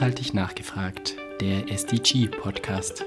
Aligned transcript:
Nachhaltig 0.00 0.32
nachgefragt, 0.32 1.16
der 1.42 1.70
SDG-Podcast. 1.70 3.04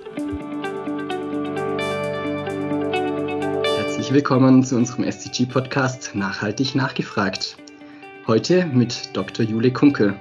Herzlich 3.77 4.13
willkommen 4.13 4.63
zu 4.63 4.75
unserem 4.75 5.03
SDG-Podcast 5.03 6.13
Nachhaltig 6.13 6.75
nachgefragt. 6.75 7.57
Heute 8.27 8.67
mit 8.67 9.09
Dr. 9.13 9.43
Jule 9.43 9.73
Kunkel. 9.73 10.13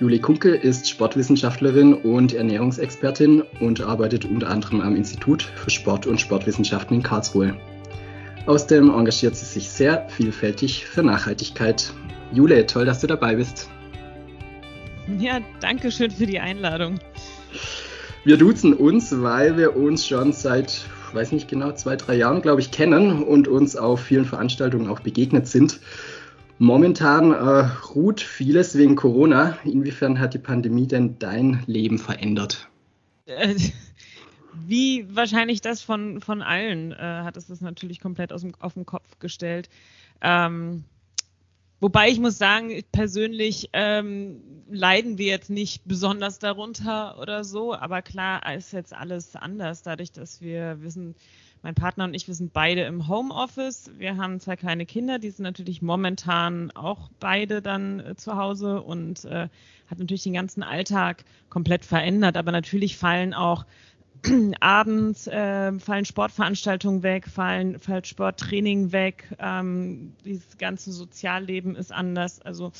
Jule 0.00 0.18
Kunkel 0.18 0.54
ist 0.54 0.88
Sportwissenschaftlerin 0.88 1.92
und 1.92 2.32
Ernährungsexpertin 2.32 3.42
und 3.60 3.82
arbeitet 3.82 4.24
unter 4.24 4.48
anderem 4.48 4.80
am 4.80 4.96
Institut 4.96 5.42
für 5.42 5.68
Sport 5.68 6.06
und 6.06 6.18
Sportwissenschaften 6.18 6.96
in 6.96 7.02
Karlsruhe. 7.02 7.54
Außerdem 8.46 8.88
engagiert 8.88 9.36
sie 9.36 9.44
sich 9.44 9.68
sehr 9.68 10.08
vielfältig 10.08 10.86
für 10.86 11.02
Nachhaltigkeit. 11.02 11.92
Jule, 12.32 12.64
toll, 12.64 12.86
dass 12.86 13.00
du 13.00 13.06
dabei 13.06 13.36
bist. 13.36 13.68
Ja, 15.18 15.40
danke 15.60 15.90
schön 15.90 16.10
für 16.10 16.26
die 16.26 16.40
Einladung. 16.40 16.98
Wir 18.24 18.36
duzen 18.36 18.74
uns, 18.74 19.12
weil 19.22 19.56
wir 19.56 19.76
uns 19.76 20.06
schon 20.06 20.32
seit, 20.32 20.84
weiß 21.12 21.32
nicht 21.32 21.48
genau, 21.48 21.72
zwei, 21.72 21.96
drei 21.96 22.16
Jahren, 22.16 22.42
glaube 22.42 22.60
ich, 22.60 22.72
kennen 22.72 23.22
und 23.22 23.46
uns 23.46 23.76
auf 23.76 24.00
vielen 24.00 24.24
Veranstaltungen 24.24 24.88
auch 24.88 25.00
begegnet 25.00 25.46
sind. 25.46 25.80
Momentan 26.58 27.32
äh, 27.32 27.68
ruht 27.94 28.20
vieles 28.20 28.76
wegen 28.76 28.96
Corona. 28.96 29.58
Inwiefern 29.64 30.18
hat 30.18 30.34
die 30.34 30.38
Pandemie 30.38 30.86
denn 30.86 31.18
dein 31.18 31.62
Leben 31.66 31.98
verändert? 31.98 32.68
Äh, 33.26 33.54
wie 34.66 35.06
wahrscheinlich 35.14 35.60
das 35.60 35.82
von, 35.82 36.20
von 36.20 36.42
allen 36.42 36.92
äh, 36.92 36.96
hat 36.96 37.36
es 37.36 37.46
das 37.46 37.60
natürlich 37.60 38.00
komplett 38.00 38.32
aus 38.32 38.40
dem, 38.40 38.54
auf 38.58 38.74
den 38.74 38.86
Kopf 38.86 39.18
gestellt. 39.20 39.68
Ähm, 40.20 40.84
Wobei 41.80 42.08
ich 42.08 42.18
muss 42.18 42.38
sagen, 42.38 42.82
persönlich 42.90 43.68
ähm, 43.74 44.40
leiden 44.70 45.18
wir 45.18 45.26
jetzt 45.26 45.50
nicht 45.50 45.82
besonders 45.84 46.38
darunter 46.38 47.18
oder 47.20 47.44
so, 47.44 47.74
aber 47.74 48.00
klar 48.00 48.54
ist 48.54 48.72
jetzt 48.72 48.94
alles 48.94 49.36
anders, 49.36 49.82
dadurch, 49.82 50.10
dass 50.10 50.40
wir 50.40 50.82
wissen, 50.82 51.14
mein 51.62 51.74
Partner 51.74 52.04
und 52.04 52.14
ich, 52.14 52.28
wir 52.28 52.34
sind 52.34 52.52
beide 52.52 52.82
im 52.82 53.08
Homeoffice. 53.08 53.90
Wir 53.98 54.16
haben 54.16 54.38
zwei 54.40 54.56
kleine 54.56 54.86
Kinder, 54.86 55.18
die 55.18 55.30
sind 55.30 55.42
natürlich 55.42 55.82
momentan 55.82 56.70
auch 56.72 57.10
beide 57.18 57.60
dann 57.60 58.00
äh, 58.00 58.14
zu 58.14 58.36
Hause 58.36 58.82
und 58.82 59.24
äh, 59.24 59.48
hat 59.88 59.98
natürlich 59.98 60.22
den 60.22 60.34
ganzen 60.34 60.62
Alltag 60.62 61.24
komplett 61.48 61.84
verändert. 61.84 62.36
Aber 62.36 62.52
natürlich 62.52 62.96
fallen 62.96 63.34
auch 63.34 63.66
abends 64.60 65.26
äh, 65.26 65.78
fallen 65.78 66.04
Sportveranstaltungen 66.04 67.02
weg, 67.02 67.28
fallen, 67.28 67.78
fällt 67.78 68.06
Sporttraining 68.06 68.92
weg, 68.92 69.34
ähm, 69.38 70.14
dieses 70.24 70.58
ganze 70.58 70.92
Sozialleben 70.92 71.76
ist 71.76 71.92
anders. 71.92 72.40
Also 72.40 72.72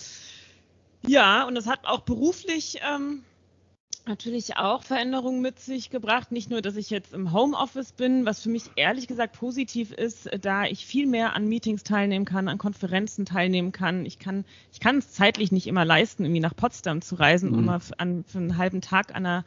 ja, 1.07 1.47
und 1.47 1.57
es 1.57 1.67
hat 1.67 1.85
auch 1.85 2.01
beruflich 2.01 2.81
ähm, 2.91 3.23
natürlich 4.07 4.57
auch 4.57 4.83
Veränderungen 4.83 5.41
mit 5.41 5.59
sich 5.59 5.91
gebracht. 5.91 6.33
Nicht 6.33 6.51
nur, 6.51 6.63
dass 6.63 6.77
ich 6.77 6.91
jetzt 6.91 7.13
im 7.13 7.33
Homeoffice 7.33 7.93
bin, 7.93 8.25
was 8.25 8.43
für 8.43 8.49
mich 8.49 8.65
ehrlich 8.77 9.07
gesagt 9.07 9.39
positiv 9.39 9.93
ist, 9.93 10.29
da 10.41 10.65
ich 10.65 10.87
viel 10.87 11.07
mehr 11.07 11.35
an 11.35 11.49
Meetings 11.49 11.83
teilnehmen 11.83 12.25
kann, 12.25 12.49
an 12.49 12.59
Konferenzen 12.59 13.25
teilnehmen 13.25 13.73
kann. 13.73 14.07
Ich 14.07 14.19
kann, 14.19 14.45
ich 14.73 14.81
kann 14.81 14.99
es 14.99 15.13
zeitlich 15.13 15.53
nicht 15.53 15.67
immer 15.67 15.85
leisten, 15.85 16.25
irgendwie 16.25 16.41
nach 16.41 16.57
Potsdam 16.57 17.03
zu 17.03 17.17
reisen, 17.17 17.51
mhm. 17.51 17.59
um 17.59 17.65
mal 17.65 17.81
für, 17.81 17.99
an, 17.99 18.25
für 18.25 18.39
einen 18.39 18.57
halben 18.57 18.81
Tag 18.81 19.11
an 19.11 19.27
einer 19.27 19.45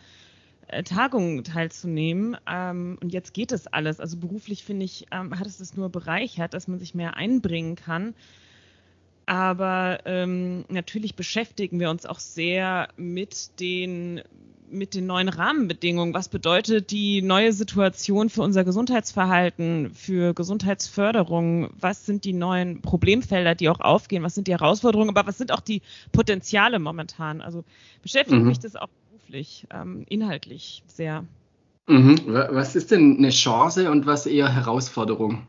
Tagungen 0.84 1.44
teilzunehmen. 1.44 2.38
Ähm, 2.48 2.98
und 3.02 3.12
jetzt 3.14 3.34
geht 3.34 3.52
es 3.52 3.68
alles. 3.68 4.00
Also 4.00 4.18
beruflich 4.18 4.64
finde 4.64 4.86
ich, 4.86 5.08
ähm, 5.12 5.38
hat 5.38 5.48
es 5.48 5.58
das 5.58 5.76
nur 5.76 5.90
bereichert, 5.90 6.54
dass 6.54 6.68
man 6.68 6.80
sich 6.80 6.96
mehr 6.96 7.16
einbringen 7.16 7.76
kann. 7.76 8.14
Aber 9.26 10.00
ähm, 10.06 10.66
natürlich 10.70 11.16
beschäftigen 11.16 11.80
wir 11.80 11.92
uns 11.92 12.06
auch 12.06 12.20
sehr 12.20 12.90
mit 12.98 13.60
den 13.60 14.22
mit 14.72 14.94
den 14.94 15.08
neuen 15.08 15.30
Rahmenbedingungen. 15.30 16.14
Was 16.14 16.30
bedeutet 16.30 16.92
die 16.92 17.22
neue 17.22 17.54
Situation 17.54 18.30
für 18.30 18.42
unser 18.42 18.64
Gesundheitsverhalten, 18.64 19.92
für 19.94 20.34
Gesundheitsförderung? 20.34 21.70
Was 21.80 22.06
sind 22.06 22.24
die 22.24 22.34
neuen 22.34 22.82
Problemfelder, 22.82 23.56
die 23.56 23.70
auch 23.70 23.80
aufgehen? 23.80 24.24
Was 24.24 24.36
sind 24.36 24.48
die 24.48 24.52
Herausforderungen? 24.52 25.10
Aber 25.10 25.28
was 25.28 25.38
sind 25.38 25.52
auch 25.52 25.62
die 25.62 25.82
Potenziale 26.12 26.80
momentan? 26.80 27.42
Also 27.42 27.64
beschäftigt 28.02 28.42
mhm. 28.42 28.48
mich 28.48 28.60
das 28.60 28.76
auch 28.76 28.90
beruflich, 29.30 29.68
ähm, 29.72 30.06
inhaltlich 30.10 30.84
sehr. 30.88 31.26
Mhm. 31.88 32.20
Was 32.26 32.76
ist 32.76 32.92
denn 32.92 33.18
eine 33.18 33.30
Chance 33.30 33.90
und 33.90 34.06
was 34.06 34.26
eher 34.26 34.54
Herausforderung? 34.54 35.48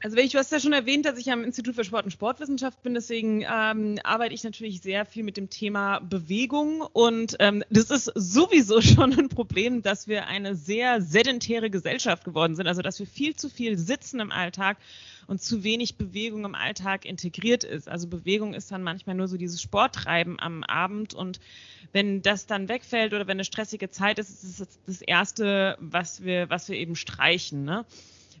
Also 0.00 0.16
ich, 0.18 0.30
du 0.30 0.38
hast 0.38 0.52
ja 0.52 0.60
schon 0.60 0.72
erwähnt, 0.72 1.06
dass 1.06 1.18
ich 1.18 1.32
am 1.32 1.42
Institut 1.42 1.74
für 1.74 1.82
Sport 1.82 2.04
und 2.04 2.12
Sportwissenschaft 2.12 2.82
bin, 2.82 2.94
deswegen 2.94 3.42
ähm, 3.42 3.98
arbeite 4.04 4.32
ich 4.32 4.44
natürlich 4.44 4.80
sehr 4.80 5.04
viel 5.04 5.24
mit 5.24 5.36
dem 5.36 5.50
Thema 5.50 5.98
Bewegung 5.98 6.82
und 6.92 7.34
ähm, 7.40 7.64
das 7.68 7.90
ist 7.90 8.12
sowieso 8.14 8.80
schon 8.82 9.18
ein 9.18 9.28
Problem, 9.28 9.82
dass 9.82 10.06
wir 10.06 10.28
eine 10.28 10.54
sehr 10.54 11.02
sedentäre 11.02 11.68
Gesellschaft 11.68 12.24
geworden 12.24 12.54
sind, 12.54 12.68
also 12.68 12.80
dass 12.80 13.00
wir 13.00 13.08
viel 13.08 13.34
zu 13.34 13.48
viel 13.48 13.76
sitzen 13.76 14.20
im 14.20 14.30
Alltag 14.30 14.76
und 15.28 15.42
zu 15.42 15.62
wenig 15.62 15.96
Bewegung 15.96 16.44
im 16.44 16.54
Alltag 16.54 17.04
integriert 17.04 17.62
ist. 17.62 17.88
Also 17.88 18.08
Bewegung 18.08 18.54
ist 18.54 18.72
dann 18.72 18.82
manchmal 18.82 19.14
nur 19.14 19.28
so 19.28 19.36
dieses 19.36 19.62
Sporttreiben 19.62 20.40
am 20.40 20.64
Abend 20.64 21.14
und 21.14 21.38
wenn 21.92 22.22
das 22.22 22.46
dann 22.46 22.68
wegfällt 22.68 23.12
oder 23.12 23.26
wenn 23.26 23.36
eine 23.36 23.44
stressige 23.44 23.90
Zeit 23.90 24.18
ist, 24.18 24.42
ist 24.42 24.60
es 24.60 24.78
das 24.86 25.02
Erste, 25.02 25.76
was 25.80 26.24
wir, 26.24 26.50
was 26.50 26.68
wir 26.68 26.76
eben 26.76 26.96
streichen. 26.96 27.64
Ne? 27.64 27.84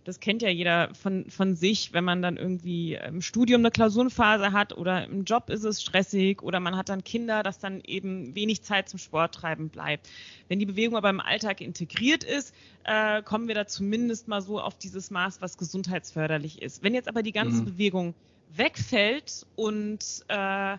Das 0.08 0.20
kennt 0.20 0.40
ja 0.40 0.48
jeder 0.48 0.94
von, 0.94 1.28
von 1.28 1.54
sich, 1.54 1.92
wenn 1.92 2.02
man 2.02 2.22
dann 2.22 2.38
irgendwie 2.38 2.94
im 2.94 3.20
Studium 3.20 3.60
eine 3.60 3.70
Klausurenphase 3.70 4.52
hat 4.52 4.72
oder 4.72 5.04
im 5.04 5.24
Job 5.24 5.50
ist 5.50 5.64
es 5.64 5.82
stressig 5.82 6.42
oder 6.42 6.60
man 6.60 6.78
hat 6.78 6.88
dann 6.88 7.04
Kinder, 7.04 7.42
dass 7.42 7.58
dann 7.58 7.82
eben 7.84 8.34
wenig 8.34 8.62
Zeit 8.62 8.88
zum 8.88 8.98
Sporttreiben 8.98 9.68
bleibt. 9.68 10.08
Wenn 10.48 10.60
die 10.60 10.64
Bewegung 10.64 10.96
aber 10.96 11.10
im 11.10 11.20
Alltag 11.20 11.60
integriert 11.60 12.24
ist, 12.24 12.54
äh, 12.84 13.22
kommen 13.22 13.48
wir 13.48 13.54
da 13.54 13.66
zumindest 13.66 14.28
mal 14.28 14.40
so 14.40 14.58
auf 14.58 14.78
dieses 14.78 15.10
Maß, 15.10 15.42
was 15.42 15.58
gesundheitsförderlich 15.58 16.62
ist. 16.62 16.82
Wenn 16.82 16.94
jetzt 16.94 17.08
aber 17.08 17.22
die 17.22 17.32
ganze 17.32 17.60
mhm. 17.60 17.66
Bewegung 17.66 18.14
wegfällt 18.56 19.44
und 19.56 20.24
äh, 20.28 20.78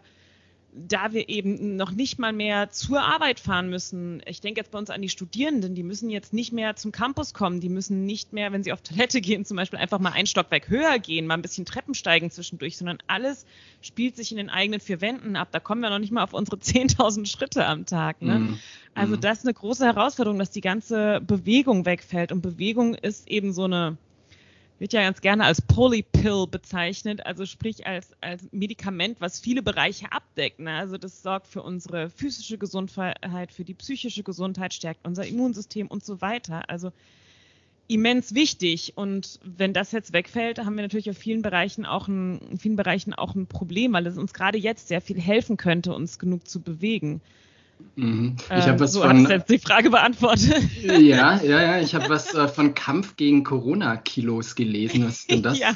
da 0.73 1.13
wir 1.13 1.29
eben 1.29 1.75
noch 1.75 1.91
nicht 1.91 2.19
mal 2.19 2.31
mehr 2.31 2.69
zur 2.69 3.01
Arbeit 3.01 3.39
fahren 3.39 3.69
müssen. 3.69 4.21
Ich 4.25 4.41
denke 4.41 4.59
jetzt 4.59 4.71
bei 4.71 4.77
uns 4.77 4.89
an 4.89 5.01
die 5.01 5.09
Studierenden, 5.09 5.73
die 5.73 5.83
müssen 5.83 6.09
jetzt 6.09 6.31
nicht 6.33 6.53
mehr 6.53 6.75
zum 6.75 6.91
Campus 6.91 7.33
kommen, 7.33 7.59
die 7.59 7.69
müssen 7.69 8.05
nicht 8.05 8.33
mehr, 8.33 8.51
wenn 8.51 8.63
sie 8.63 8.71
auf 8.71 8.81
Toilette 8.81 9.21
gehen, 9.21 9.45
zum 9.45 9.57
Beispiel 9.57 9.79
einfach 9.79 9.99
mal 9.99 10.11
ein 10.11 10.27
Stockwerk 10.27 10.69
höher 10.69 10.99
gehen, 10.99 11.27
mal 11.27 11.35
ein 11.35 11.41
bisschen 11.41 11.65
Treppen 11.65 11.93
steigen 11.93 12.29
zwischendurch, 12.29 12.77
sondern 12.77 12.99
alles 13.07 13.45
spielt 13.81 14.15
sich 14.15 14.31
in 14.31 14.37
den 14.37 14.49
eigenen 14.49 14.79
vier 14.79 15.01
Wänden 15.01 15.35
ab. 15.35 15.49
Da 15.51 15.59
kommen 15.59 15.81
wir 15.81 15.89
noch 15.89 15.99
nicht 15.99 16.11
mal 16.11 16.23
auf 16.23 16.33
unsere 16.33 16.57
10.000 16.57 17.25
Schritte 17.25 17.65
am 17.65 17.85
Tag. 17.85 18.21
Ne? 18.21 18.39
Mhm. 18.39 18.59
Also 18.93 19.15
mhm. 19.15 19.21
das 19.21 19.39
ist 19.39 19.45
eine 19.45 19.53
große 19.53 19.85
Herausforderung, 19.85 20.39
dass 20.39 20.51
die 20.51 20.61
ganze 20.61 21.21
Bewegung 21.21 21.85
wegfällt. 21.85 22.31
Und 22.31 22.41
Bewegung 22.41 22.95
ist 22.95 23.27
eben 23.27 23.53
so 23.53 23.63
eine 23.63 23.97
wird 24.79 24.93
ja 24.93 25.01
ganz 25.01 25.21
gerne 25.21 25.43
als 25.43 25.61
Polypill 25.61 26.47
bezeichnet, 26.47 27.25
also 27.25 27.45
sprich 27.45 27.85
als, 27.85 28.13
als 28.21 28.47
Medikament, 28.51 29.19
was 29.19 29.39
viele 29.39 29.61
Bereiche 29.61 30.11
abdeckt. 30.11 30.59
Ne? 30.59 30.73
Also 30.73 30.97
das 30.97 31.21
sorgt 31.21 31.47
für 31.47 31.61
unsere 31.61 32.09
physische 32.09 32.57
Gesundheit, 32.57 33.51
für 33.51 33.65
die 33.65 33.73
psychische 33.73 34.23
Gesundheit, 34.23 34.73
stärkt 34.73 35.05
unser 35.05 35.27
Immunsystem 35.27 35.87
und 35.87 36.03
so 36.05 36.21
weiter. 36.21 36.69
Also 36.69 36.91
immens 37.89 38.35
wichtig. 38.35 38.93
Und 38.95 39.39
wenn 39.43 39.73
das 39.73 39.91
jetzt 39.91 40.13
wegfällt, 40.13 40.59
haben 40.59 40.75
wir 40.75 40.83
natürlich 40.83 41.09
auf 41.09 41.17
vielen 41.17 41.41
Bereichen 41.41 41.85
auch 41.85 42.07
ein, 42.07 42.39
in 42.51 42.57
vielen 42.57 42.75
Bereichen 42.77 43.13
auch 43.13 43.35
ein 43.35 43.47
Problem, 43.47 43.93
weil 43.93 44.07
es 44.07 44.17
uns 44.17 44.33
gerade 44.33 44.57
jetzt 44.57 44.87
sehr 44.87 45.01
viel 45.01 45.19
helfen 45.19 45.57
könnte, 45.57 45.93
uns 45.93 46.19
genug 46.19 46.47
zu 46.47 46.61
bewegen. 46.61 47.21
Mhm. 47.95 48.35
Ich 48.45 48.49
habe 48.49 48.77
äh, 48.77 48.79
was 48.79 48.93
so 48.93 49.01
von. 49.01 49.29
Jetzt 49.29 49.49
die 49.49 49.59
Frage 49.59 49.89
beantwortet. 49.89 50.55
Ja, 50.81 51.41
ja, 51.41 51.61
ja. 51.61 51.79
Ich 51.79 51.95
habe 51.95 52.09
was 52.09 52.33
äh, 52.33 52.47
von 52.47 52.73
Kampf 52.73 53.15
gegen 53.15 53.43
Corona-Kilos 53.43 54.55
gelesen. 54.55 55.05
Was 55.05 55.19
ist 55.19 55.31
denn 55.31 55.43
das? 55.43 55.59
ja. 55.59 55.75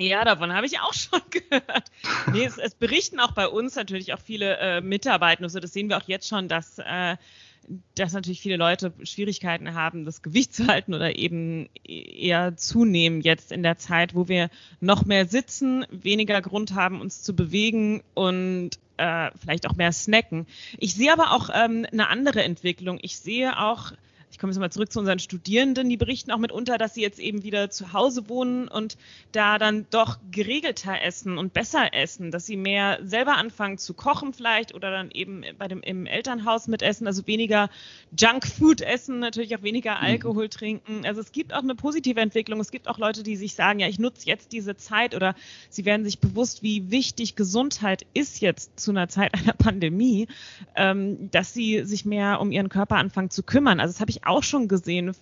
Ja, 0.00 0.24
davon 0.24 0.54
habe 0.54 0.66
ich 0.66 0.80
auch 0.80 0.94
schon 0.94 1.20
gehört. 1.30 1.90
Nee, 2.32 2.44
es, 2.44 2.56
es, 2.56 2.74
berichten 2.74 3.20
auch 3.20 3.32
bei 3.32 3.46
uns 3.46 3.76
natürlich 3.76 4.14
auch 4.14 4.18
viele 4.18 4.56
äh, 4.56 4.80
Mitarbeiter. 4.80 5.42
Also 5.42 5.60
das 5.60 5.74
sehen 5.74 5.90
wir 5.90 5.98
auch 5.98 6.08
jetzt 6.08 6.26
schon, 6.26 6.48
dass, 6.48 6.78
äh, 6.78 7.16
dass 7.94 8.14
natürlich 8.14 8.40
viele 8.40 8.56
Leute 8.56 8.94
Schwierigkeiten 9.02 9.74
haben, 9.74 10.06
das 10.06 10.22
Gewicht 10.22 10.54
zu 10.54 10.68
halten 10.68 10.94
oder 10.94 11.16
eben 11.16 11.68
eher 11.84 12.56
zunehmen 12.56 13.20
jetzt 13.20 13.52
in 13.52 13.62
der 13.62 13.76
Zeit, 13.76 14.14
wo 14.14 14.26
wir 14.26 14.48
noch 14.80 15.04
mehr 15.04 15.26
sitzen, 15.26 15.84
weniger 15.90 16.40
Grund 16.40 16.74
haben, 16.74 17.02
uns 17.02 17.22
zu 17.22 17.36
bewegen 17.36 18.02
und 18.14 18.78
äh, 19.00 19.30
vielleicht 19.40 19.66
auch 19.66 19.74
mehr 19.74 19.92
snacken. 19.92 20.46
Ich 20.78 20.94
sehe 20.94 21.12
aber 21.12 21.32
auch 21.32 21.48
ähm, 21.52 21.86
eine 21.90 22.08
andere 22.08 22.44
Entwicklung. 22.44 22.98
Ich 23.00 23.18
sehe 23.18 23.58
auch 23.58 23.92
ich 24.30 24.38
komme 24.38 24.52
jetzt 24.52 24.60
mal 24.60 24.70
zurück 24.70 24.92
zu 24.92 25.00
unseren 25.00 25.18
Studierenden, 25.18 25.88
die 25.88 25.96
berichten 25.96 26.30
auch 26.30 26.38
mitunter, 26.38 26.78
dass 26.78 26.94
sie 26.94 27.02
jetzt 27.02 27.18
eben 27.18 27.42
wieder 27.42 27.70
zu 27.70 27.92
Hause 27.92 28.28
wohnen 28.28 28.68
und 28.68 28.96
da 29.32 29.58
dann 29.58 29.86
doch 29.90 30.18
geregelter 30.30 31.02
essen 31.02 31.36
und 31.36 31.52
besser 31.52 31.92
essen, 31.92 32.30
dass 32.30 32.46
sie 32.46 32.56
mehr 32.56 33.00
selber 33.02 33.36
anfangen 33.36 33.78
zu 33.78 33.92
kochen 33.92 34.32
vielleicht 34.32 34.74
oder 34.74 34.90
dann 34.90 35.10
eben 35.10 35.42
bei 35.58 35.66
dem 35.66 35.82
im 35.82 36.06
Elternhaus 36.06 36.68
mitessen, 36.68 37.06
also 37.06 37.26
weniger 37.26 37.70
Junkfood 38.16 38.82
essen, 38.82 39.18
natürlich 39.18 39.56
auch 39.56 39.62
weniger 39.62 39.96
mhm. 39.96 40.04
Alkohol 40.04 40.44
mhm. 40.44 40.50
trinken. 40.50 41.06
Also 41.06 41.20
es 41.20 41.32
gibt 41.32 41.52
auch 41.52 41.62
eine 41.62 41.74
positive 41.74 42.20
Entwicklung. 42.20 42.60
Es 42.60 42.70
gibt 42.70 42.86
auch 42.88 42.98
Leute, 42.98 43.22
die 43.22 43.36
sich 43.36 43.54
sagen, 43.54 43.80
ja, 43.80 43.88
ich 43.88 43.98
nutze 43.98 44.26
jetzt 44.26 44.52
diese 44.52 44.76
Zeit 44.76 45.14
oder 45.14 45.34
sie 45.70 45.84
werden 45.84 46.04
sich 46.04 46.20
bewusst, 46.20 46.62
wie 46.62 46.90
wichtig 46.90 47.34
Gesundheit 47.34 48.06
ist 48.14 48.40
jetzt 48.40 48.78
zu 48.78 48.92
einer 48.92 49.08
Zeit 49.08 49.34
einer 49.34 49.54
Pandemie, 49.54 50.28
ähm, 50.76 51.30
dass 51.30 51.52
sie 51.52 51.84
sich 51.84 52.04
mehr 52.04 52.40
um 52.40 52.52
ihren 52.52 52.68
Körper 52.68 52.96
anfangen 52.96 53.30
zu 53.30 53.42
kümmern. 53.42 53.80
Also 53.80 53.92
das 53.92 54.00
habe 54.00 54.10
ich 54.10 54.19
auch 54.24 54.42
schon 54.42 54.68
gesehen. 54.68 55.14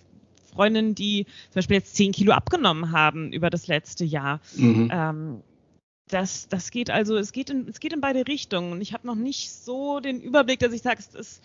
Freundinnen, 0.53 0.95
die 0.95 1.25
zum 1.25 1.55
Beispiel 1.55 1.77
jetzt 1.77 1.95
zehn 1.95 2.11
Kilo 2.11 2.33
abgenommen 2.33 2.91
haben 2.91 3.31
über 3.31 3.49
das 3.49 3.67
letzte 3.67 4.03
Jahr. 4.03 4.41
Mhm. 4.55 4.89
Ähm, 4.91 5.43
das, 6.07 6.47
das 6.49 6.71
geht 6.71 6.89
also, 6.89 7.17
es 7.17 7.31
geht 7.31 7.49
in, 7.51 7.67
es 7.67 7.79
geht 7.79 7.93
in 7.93 8.01
beide 8.01 8.27
Richtungen. 8.27 8.71
Und 8.71 8.81
ich 8.81 8.93
habe 8.93 9.05
noch 9.05 9.15
nicht 9.15 9.51
so 9.51 9.99
den 9.99 10.21
Überblick, 10.21 10.59
dass 10.59 10.73
ich 10.73 10.81
sage, 10.81 10.99
es 10.99 11.13
ist 11.13 11.43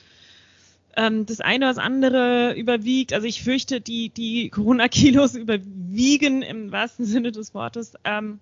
ähm, 0.96 1.26
das 1.26 1.40
eine 1.40 1.66
oder 1.66 1.74
das 1.74 1.84
andere 1.84 2.54
überwiegt. 2.54 3.12
Also 3.12 3.26
ich 3.26 3.42
fürchte, 3.42 3.80
die, 3.80 4.08
die 4.08 4.50
Corona-Kilos 4.50 5.34
überwiegen 5.34 6.42
im 6.42 6.72
wahrsten 6.72 7.04
Sinne 7.04 7.32
des 7.32 7.54
Wortes. 7.54 7.94
Ähm, 8.04 8.40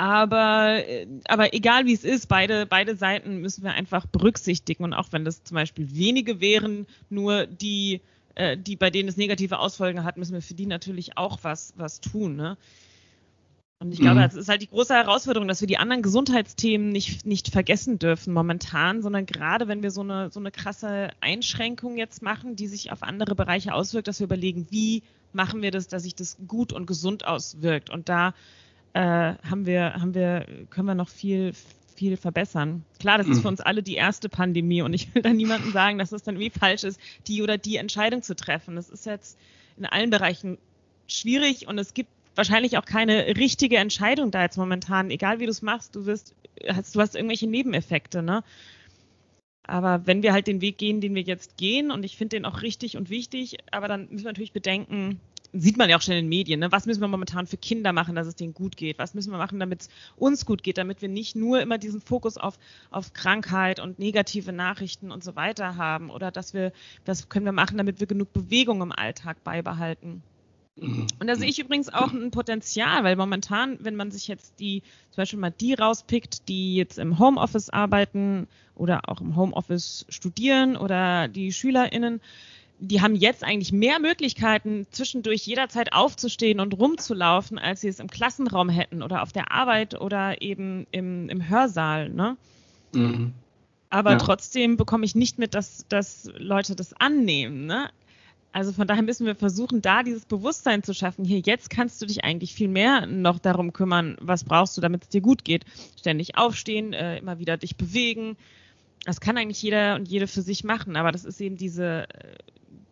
aber, 0.00 0.88
äh, 0.88 1.06
aber 1.28 1.52
egal 1.52 1.84
wie 1.84 1.92
es 1.92 2.04
ist, 2.04 2.26
beide, 2.26 2.64
beide 2.64 2.96
Seiten 2.96 3.42
müssen 3.42 3.62
wir 3.64 3.72
einfach 3.72 4.06
berücksichtigen. 4.06 4.82
Und 4.82 4.94
auch 4.94 5.08
wenn 5.10 5.26
das 5.26 5.44
zum 5.44 5.56
Beispiel 5.56 5.94
wenige 5.94 6.40
wären, 6.40 6.86
nur 7.10 7.46
die, 7.46 8.00
äh, 8.34 8.56
die 8.56 8.76
bei 8.76 8.88
denen 8.88 9.10
es 9.10 9.18
negative 9.18 9.58
Ausfolgen 9.58 10.02
hat, 10.02 10.16
müssen 10.16 10.32
wir 10.32 10.40
für 10.40 10.54
die 10.54 10.64
natürlich 10.64 11.18
auch 11.18 11.40
was, 11.42 11.74
was 11.76 12.00
tun. 12.00 12.34
Ne? 12.34 12.56
Und 13.78 13.92
ich 13.92 14.00
glaube, 14.00 14.20
mhm. 14.20 14.24
das 14.24 14.36
ist 14.36 14.48
halt 14.48 14.62
die 14.62 14.68
große 14.68 14.94
Herausforderung, 14.94 15.46
dass 15.46 15.60
wir 15.60 15.68
die 15.68 15.76
anderen 15.76 16.00
Gesundheitsthemen 16.00 16.88
nicht, 16.88 17.26
nicht 17.26 17.50
vergessen 17.50 17.98
dürfen 17.98 18.32
momentan, 18.32 19.02
sondern 19.02 19.26
gerade 19.26 19.68
wenn 19.68 19.82
wir 19.82 19.90
so 19.90 20.00
eine, 20.00 20.30
so 20.30 20.40
eine 20.40 20.50
krasse 20.50 21.10
Einschränkung 21.20 21.98
jetzt 21.98 22.22
machen, 22.22 22.56
die 22.56 22.68
sich 22.68 22.90
auf 22.90 23.02
andere 23.02 23.34
Bereiche 23.34 23.74
auswirkt, 23.74 24.08
dass 24.08 24.18
wir 24.18 24.24
überlegen, 24.24 24.66
wie 24.70 25.02
machen 25.34 25.60
wir 25.60 25.70
das, 25.70 25.88
dass 25.88 26.04
sich 26.04 26.14
das 26.14 26.38
gut 26.48 26.72
und 26.72 26.86
gesund 26.86 27.26
auswirkt. 27.26 27.90
Und 27.90 28.08
da 28.08 28.32
äh, 28.92 29.00
haben 29.00 29.66
wir, 29.66 29.94
haben 29.94 30.14
wir, 30.14 30.46
können 30.70 30.86
wir 30.86 30.94
noch 30.94 31.08
viel, 31.08 31.52
viel 31.94 32.16
verbessern. 32.16 32.84
Klar, 32.98 33.18
das 33.18 33.28
ist 33.28 33.38
mhm. 33.38 33.42
für 33.42 33.48
uns 33.48 33.60
alle 33.60 33.82
die 33.82 33.94
erste 33.94 34.28
Pandemie 34.28 34.82
und 34.82 34.92
ich 34.92 35.14
will 35.14 35.22
da 35.22 35.30
niemandem 35.30 35.72
sagen, 35.72 35.98
dass 35.98 36.12
es 36.12 36.22
dann 36.22 36.38
wie 36.38 36.50
falsch 36.50 36.84
ist, 36.84 37.00
die 37.26 37.42
oder 37.42 37.58
die 37.58 37.76
Entscheidung 37.76 38.22
zu 38.22 38.34
treffen. 38.34 38.76
Das 38.76 38.88
ist 38.88 39.06
jetzt 39.06 39.38
in 39.76 39.86
allen 39.86 40.10
Bereichen 40.10 40.58
schwierig 41.06 41.68
und 41.68 41.78
es 41.78 41.94
gibt 41.94 42.10
wahrscheinlich 42.34 42.78
auch 42.78 42.84
keine 42.84 43.36
richtige 43.36 43.76
Entscheidung 43.76 44.30
da 44.30 44.42
jetzt 44.42 44.56
momentan. 44.56 45.10
Egal 45.10 45.40
wie 45.40 45.46
du 45.46 45.50
es 45.50 45.62
machst, 45.62 45.94
du 45.94 46.06
wirst, 46.06 46.34
hast, 46.68 46.94
du 46.94 47.00
hast 47.00 47.14
irgendwelche 47.14 47.46
Nebeneffekte, 47.46 48.22
ne? 48.22 48.42
Aber 49.64 50.06
wenn 50.06 50.22
wir 50.22 50.32
halt 50.32 50.48
den 50.48 50.60
Weg 50.60 50.78
gehen, 50.78 51.00
den 51.00 51.14
wir 51.14 51.22
jetzt 51.22 51.56
gehen, 51.56 51.92
und 51.92 52.04
ich 52.04 52.16
finde 52.16 52.36
den 52.36 52.44
auch 52.44 52.62
richtig 52.62 52.96
und 52.96 53.08
wichtig, 53.08 53.58
aber 53.70 53.86
dann 53.86 54.08
müssen 54.10 54.24
wir 54.24 54.30
natürlich 54.30 54.52
bedenken, 54.52 55.20
sieht 55.52 55.76
man 55.76 55.90
ja 55.90 55.96
auch 55.96 56.02
schnell 56.02 56.18
in 56.18 56.26
den 56.26 56.28
Medien, 56.28 56.60
ne? 56.60 56.72
was 56.72 56.86
müssen 56.86 57.00
wir 57.00 57.08
momentan 57.08 57.46
für 57.46 57.56
Kinder 57.56 57.92
machen, 57.92 58.14
dass 58.14 58.26
es 58.26 58.36
denen 58.36 58.54
gut 58.54 58.76
geht? 58.76 58.98
Was 58.98 59.14
müssen 59.14 59.32
wir 59.32 59.38
machen, 59.38 59.58
damit 59.58 59.82
es 59.82 59.88
uns 60.16 60.46
gut 60.46 60.62
geht, 60.62 60.78
damit 60.78 61.02
wir 61.02 61.08
nicht 61.08 61.36
nur 61.36 61.60
immer 61.60 61.78
diesen 61.78 62.00
Fokus 62.00 62.36
auf, 62.36 62.58
auf 62.90 63.12
Krankheit 63.12 63.80
und 63.80 63.98
negative 63.98 64.52
Nachrichten 64.52 65.10
und 65.10 65.24
so 65.24 65.36
weiter 65.36 65.76
haben 65.76 66.10
oder 66.10 66.30
dass 66.30 66.54
wir, 66.54 66.72
was 67.04 67.28
können 67.28 67.46
wir 67.46 67.52
machen, 67.52 67.78
damit 67.78 68.00
wir 68.00 68.06
genug 68.06 68.32
Bewegung 68.32 68.82
im 68.82 68.92
Alltag 68.92 69.42
beibehalten? 69.44 70.22
Und 70.80 71.26
da 71.26 71.36
sehe 71.36 71.48
ich 71.48 71.58
übrigens 71.58 71.92
auch 71.92 72.12
ein 72.12 72.30
Potenzial, 72.30 73.04
weil 73.04 73.16
momentan, 73.16 73.76
wenn 73.80 73.96
man 73.96 74.10
sich 74.10 74.28
jetzt 74.28 74.58
die, 74.60 74.82
zum 75.10 75.16
Beispiel 75.16 75.38
mal 75.38 75.50
die 75.50 75.74
rauspickt, 75.74 76.48
die 76.48 76.76
jetzt 76.76 76.98
im 76.98 77.18
Homeoffice 77.18 77.68
arbeiten 77.68 78.48
oder 78.74 79.08
auch 79.08 79.20
im 79.20 79.36
Homeoffice 79.36 80.06
studieren 80.08 80.76
oder 80.76 81.28
die 81.28 81.52
SchülerInnen, 81.52 82.22
die 82.80 83.02
haben 83.02 83.14
jetzt 83.14 83.44
eigentlich 83.44 83.72
mehr 83.72 84.00
Möglichkeiten, 84.00 84.86
zwischendurch 84.90 85.46
jederzeit 85.46 85.92
aufzustehen 85.92 86.60
und 86.60 86.72
rumzulaufen, 86.78 87.58
als 87.58 87.82
sie 87.82 87.88
es 87.88 88.00
im 88.00 88.08
Klassenraum 88.08 88.70
hätten 88.70 89.02
oder 89.02 89.22
auf 89.22 89.32
der 89.32 89.52
Arbeit 89.52 90.00
oder 90.00 90.40
eben 90.40 90.86
im, 90.90 91.28
im 91.28 91.48
Hörsaal. 91.48 92.08
Ne? 92.08 92.36
Mhm. 92.92 93.34
Aber 93.90 94.12
ja. 94.12 94.16
trotzdem 94.16 94.78
bekomme 94.78 95.04
ich 95.04 95.14
nicht 95.14 95.38
mit, 95.38 95.54
dass, 95.54 95.84
dass 95.88 96.30
Leute 96.38 96.74
das 96.74 96.94
annehmen. 96.94 97.66
Ne? 97.66 97.90
Also 98.52 98.72
von 98.72 98.86
daher 98.86 99.02
müssen 99.02 99.26
wir 99.26 99.34
versuchen, 99.34 99.82
da 99.82 100.02
dieses 100.02 100.24
Bewusstsein 100.24 100.82
zu 100.82 100.94
schaffen. 100.94 101.24
Hier, 101.24 101.40
jetzt 101.40 101.68
kannst 101.68 102.00
du 102.00 102.06
dich 102.06 102.24
eigentlich 102.24 102.54
viel 102.54 102.68
mehr 102.68 103.06
noch 103.06 103.38
darum 103.38 103.74
kümmern, 103.74 104.16
was 104.20 104.44
brauchst 104.44 104.76
du, 104.76 104.80
damit 104.80 105.02
es 105.02 105.08
dir 105.10 105.20
gut 105.20 105.44
geht. 105.44 105.66
Ständig 105.98 106.38
aufstehen, 106.38 106.94
äh, 106.94 107.18
immer 107.18 107.38
wieder 107.38 107.58
dich 107.58 107.76
bewegen. 107.76 108.38
Das 109.04 109.20
kann 109.20 109.36
eigentlich 109.36 109.62
jeder 109.62 109.96
und 109.96 110.08
jede 110.08 110.26
für 110.26 110.42
sich 110.42 110.64
machen, 110.64 110.96
aber 110.96 111.12
das 111.12 111.24
ist 111.24 111.40
eben 111.40 111.56
diese, 111.56 112.06
äh, 112.08 112.36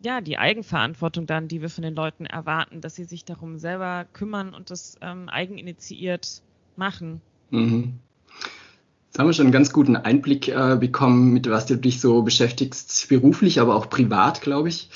ja, 0.01 0.21
die 0.21 0.37
Eigenverantwortung 0.37 1.25
dann, 1.25 1.47
die 1.47 1.61
wir 1.61 1.69
von 1.69 1.83
den 1.83 1.95
Leuten 1.95 2.25
erwarten, 2.25 2.81
dass 2.81 2.95
sie 2.95 3.03
sich 3.03 3.25
darum 3.25 3.57
selber 3.57 4.05
kümmern 4.13 4.53
und 4.53 4.69
das 4.69 4.97
ähm, 5.01 5.29
eigeninitiiert 5.29 6.41
machen. 6.75 7.21
Mhm. 7.49 7.99
Jetzt 9.07 9.19
haben 9.19 9.27
wir 9.27 9.33
schon 9.33 9.47
einen 9.47 9.53
ganz 9.53 9.73
guten 9.73 9.95
Einblick 9.95 10.47
äh, 10.47 10.77
bekommen, 10.79 11.33
mit 11.33 11.49
was 11.49 11.65
du 11.65 11.75
dich 11.75 11.99
so 11.99 12.21
beschäftigst, 12.21 13.09
beruflich, 13.09 13.59
aber 13.59 13.75
auch 13.75 13.89
privat, 13.89 14.41
glaube 14.41 14.69
ich. 14.69 14.89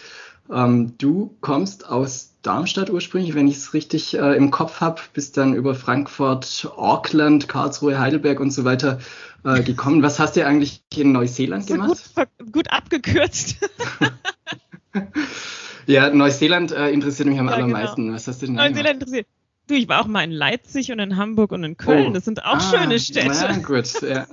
Ähm, 0.52 0.94
du 0.98 1.36
kommst 1.42 1.88
aus 1.88 2.34
Darmstadt 2.42 2.90
ursprünglich, 2.90 3.34
wenn 3.34 3.48
ich 3.48 3.56
es 3.58 3.74
richtig 3.74 4.18
äh, 4.18 4.36
im 4.36 4.52
Kopf 4.52 4.82
habe, 4.82 5.02
bist 5.14 5.38
dann 5.38 5.56
über 5.56 5.74
Frankfurt, 5.76 6.72
Auckland, 6.76 7.48
Karlsruhe, 7.48 8.00
Heidelberg 8.00 8.40
und 8.40 8.52
so 8.52 8.66
weiter 8.66 9.00
äh, 9.46 9.64
gekommen. 9.64 10.04
Was 10.04 10.20
hast 10.20 10.36
du 10.36 10.46
eigentlich 10.46 10.84
in 10.94 11.14
Neuseeland 11.14 11.68
gemacht? 11.68 12.12
Gut, 12.16 12.52
gut 12.52 12.72
abgekürzt. 12.72 13.58
ja, 15.88 16.10
Neuseeland 16.10 16.72
äh, 16.72 16.90
interessiert 16.90 17.28
mich 17.28 17.40
am 17.40 17.48
ja, 17.48 17.56
genau. 17.56 17.66
allermeisten. 17.66 18.04
Genau. 18.04 18.16
Was 18.16 18.28
hast 18.28 18.42
du 18.42 18.48
denn 18.48 18.56
Neuseeland 18.56 19.01
interessiert. 19.01 19.28
Du, 19.68 19.75
ich 19.75 19.88
war 19.88 20.01
auch 20.01 20.07
mal 20.07 20.24
in 20.24 20.31
Leipzig 20.31 20.92
und 20.92 21.00
in 21.00 21.16
Hamburg 21.16 21.51
und 21.54 21.63
in 21.63 21.78
Köln. 21.78 22.07
Oh. 22.07 22.13
Das 22.13 22.25
sind 22.25 22.44
auch 22.44 22.56
ah, 22.56 22.60
schöne 22.60 23.00
Städte. 23.00 23.34
Ja, 23.34 23.57
gut. 23.57 24.01
Ja. 24.01 24.28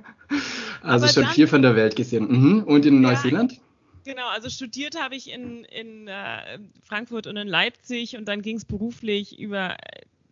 also 0.82 1.06
Aber 1.06 1.08
schon 1.08 1.24
dann, 1.24 1.34
viel 1.34 1.48
von 1.48 1.62
der 1.62 1.76
Welt 1.78 1.96
gesehen. 1.96 2.28
Mhm. 2.28 2.64
Und 2.64 2.86
in 2.86 3.02
ja, 3.02 3.12
Neuseeland? 3.12 3.62
Genau, 4.04 4.28
also 4.28 4.50
studiert 4.50 5.02
habe 5.02 5.16
ich 5.16 5.32
in, 5.32 5.64
in 5.64 6.08
äh, 6.08 6.60
Frankfurt 6.84 7.26
und 7.26 7.38
in 7.38 7.48
Leipzig 7.48 8.18
und 8.18 8.26
dann 8.26 8.42
ging 8.42 8.58
es 8.58 8.66
beruflich 8.66 9.40
über 9.40 9.78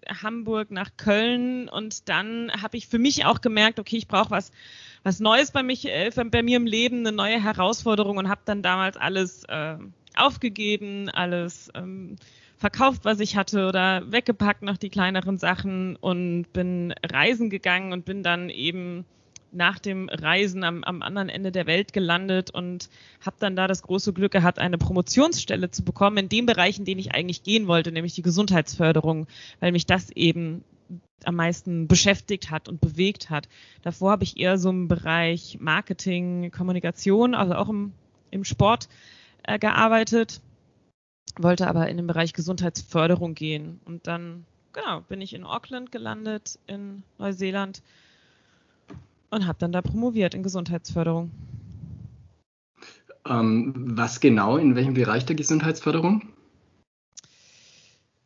Hamburg 0.08 0.70
nach 0.70 0.92
Köln 0.98 1.70
und 1.70 2.10
dann 2.10 2.52
habe 2.62 2.78
ich 2.78 2.88
für 2.88 3.00
mich 3.00 3.26
auch 3.26 3.42
gemerkt, 3.42 3.80
okay, 3.80 3.98
ich 3.98 4.08
brauche 4.08 4.32
was, 4.32 4.52
was 5.04 5.20
Neues 5.20 5.52
bei, 5.52 5.64
mich, 5.64 5.86
äh, 5.86 6.10
bei 6.32 6.44
mir 6.44 6.58
im 6.58 6.66
Leben, 6.66 7.00
eine 7.00 7.12
neue 7.12 7.42
Herausforderung 7.42 8.18
und 8.18 8.30
habe 8.30 8.42
dann 8.46 8.62
damals 8.62 8.98
alles 8.98 9.44
äh, 9.46 9.76
aufgegeben, 10.16 11.10
alles 11.10 11.70
ähm, 11.76 12.16
verkauft, 12.58 13.04
was 13.04 13.20
ich 13.20 13.36
hatte 13.36 13.68
oder 13.68 14.10
weggepackt 14.12 14.62
noch 14.62 14.78
die 14.78 14.90
kleineren 14.90 15.38
Sachen 15.38 15.98
und 15.98 16.46
bin 16.54 16.94
reisen 17.04 17.50
gegangen 17.50 17.92
und 17.92 18.06
bin 18.06 18.24
dann 18.24 18.50
eben 18.50 19.06
nach 19.52 19.80
dem 19.80 20.10
Reisen 20.10 20.64
am, 20.64 20.84
am 20.84 21.02
anderen 21.02 21.30
Ende 21.30 21.52
der 21.52 21.68
Welt 21.68 21.94
gelandet 21.94 22.52
und 22.52 22.90
habe 23.24 23.36
dann 23.40 23.56
da 23.56 23.68
das 23.68 23.84
große 23.84 24.14
Glück 24.14 24.32
gehabt, 24.32 24.60
eine 24.60 24.78
Promotionsstelle 24.78 25.70
zu 25.70 25.84
bekommen 25.84 26.18
in 26.18 26.30
dem 26.30 26.46
Bereich, 26.46 26.80
in 26.80 26.86
den 26.86 27.00
ich 27.00 27.14
eigentlich 27.14 27.44
gehen 27.44 27.68
wollte, 27.68 27.92
nämlich 27.92 28.16
die 28.16 28.22
Gesundheitsförderung, 28.22 29.28
weil 29.60 29.72
mich 29.72 29.86
das 29.86 30.10
eben 30.12 30.64
am 31.28 31.36
meisten 31.36 31.88
beschäftigt 31.88 32.52
hat 32.52 32.68
und 32.68 32.82
bewegt 32.82 33.30
hat. 33.30 33.48
Davor 33.82 34.12
habe 34.12 34.24
ich 34.24 34.38
eher 34.38 34.58
so 34.58 34.70
im 34.70 34.88
Bereich 34.88 35.58
Marketing, 35.60 36.52
Kommunikation, 36.52 37.36
also 37.36 37.56
auch 37.56 37.70
im, 37.70 37.94
im 38.32 38.44
Sport 38.44 38.90
äh, 39.44 39.60
gearbeitet, 39.60 40.42
wollte 41.38 41.68
aber 41.68 41.90
in 41.90 41.98
den 41.98 42.08
Bereich 42.08 42.34
Gesundheitsförderung 42.34 43.36
gehen. 43.36 43.80
Und 43.86 44.08
dann, 44.08 44.46
genau, 44.74 45.02
bin 45.02 45.22
ich 45.22 45.34
in 45.34 45.44
Auckland 45.44 45.92
gelandet, 45.92 46.60
in 46.68 47.04
Neuseeland 47.18 47.82
und 49.30 49.48
habe 49.48 49.58
dann 49.60 49.72
da 49.72 49.82
promoviert 49.82 50.36
in 50.36 50.44
Gesundheitsförderung. 50.44 51.32
Ähm, 53.26 53.74
was 53.98 54.20
genau, 54.20 54.58
in 54.58 54.76
welchem 54.76 54.94
Bereich 54.94 55.26
der 55.26 55.36
Gesundheitsförderung? 55.36 56.33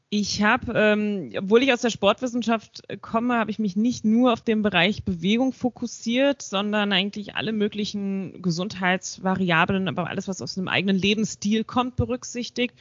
Ich 0.09 0.41
habe, 0.41 0.71
ähm, 0.73 1.33
obwohl 1.37 1.63
ich 1.63 1.73
aus 1.73 1.81
der 1.81 1.89
Sportwissenschaft 1.89 2.83
komme, 3.01 3.35
habe 3.37 3.51
ich 3.51 3.59
mich 3.59 3.75
nicht 3.75 4.05
nur 4.05 4.31
auf 4.31 4.39
den 4.39 4.61
Bereich 4.61 5.03
Bewegung 5.03 5.51
fokussiert, 5.51 6.41
sondern 6.41 6.93
eigentlich 6.93 7.35
alle 7.35 7.51
möglichen 7.51 8.41
Gesundheitsvariablen, 8.41 9.89
aber 9.89 10.07
alles, 10.07 10.29
was 10.29 10.41
aus 10.41 10.57
einem 10.57 10.69
eigenen 10.69 10.95
Lebensstil 10.95 11.65
kommt, 11.65 11.97
berücksichtigt. 11.97 12.73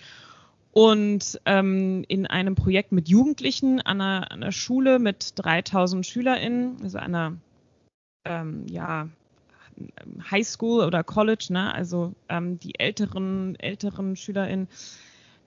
Und 0.71 1.41
ähm, 1.47 2.05
in 2.07 2.27
einem 2.27 2.55
Projekt 2.55 2.93
mit 2.93 3.09
Jugendlichen 3.09 3.81
an 3.81 4.01
einer, 4.01 4.31
an 4.31 4.43
einer 4.43 4.53
Schule 4.53 5.01
mit 5.01 5.33
3000 5.35 6.07
SchülerInnen, 6.07 6.77
also 6.83 6.99
einer 6.99 7.39
ähm, 8.25 8.67
ja, 8.69 9.09
High 10.31 10.47
School 10.47 10.85
oder 10.85 11.03
College, 11.03 11.49
ne, 11.51 11.75
also 11.75 12.13
ähm, 12.29 12.61
die 12.61 12.79
älteren, 12.79 13.57
älteren 13.59 14.15
SchülerInnen, 14.15 14.69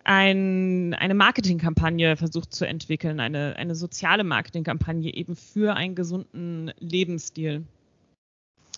ein, 0.03 0.94
eine 0.94 1.13
Marketingkampagne 1.13 2.18
versucht 2.18 2.53
zu 2.53 2.65
entwickeln, 2.65 3.20
eine, 3.20 3.56
eine 3.58 3.75
soziale 3.75 4.24
Marketingkampagne 4.24 5.13
eben 5.13 5.36
für 5.36 5.75
einen 5.75 5.96
gesunden 5.96 6.72
Lebensstil. 6.79 7.63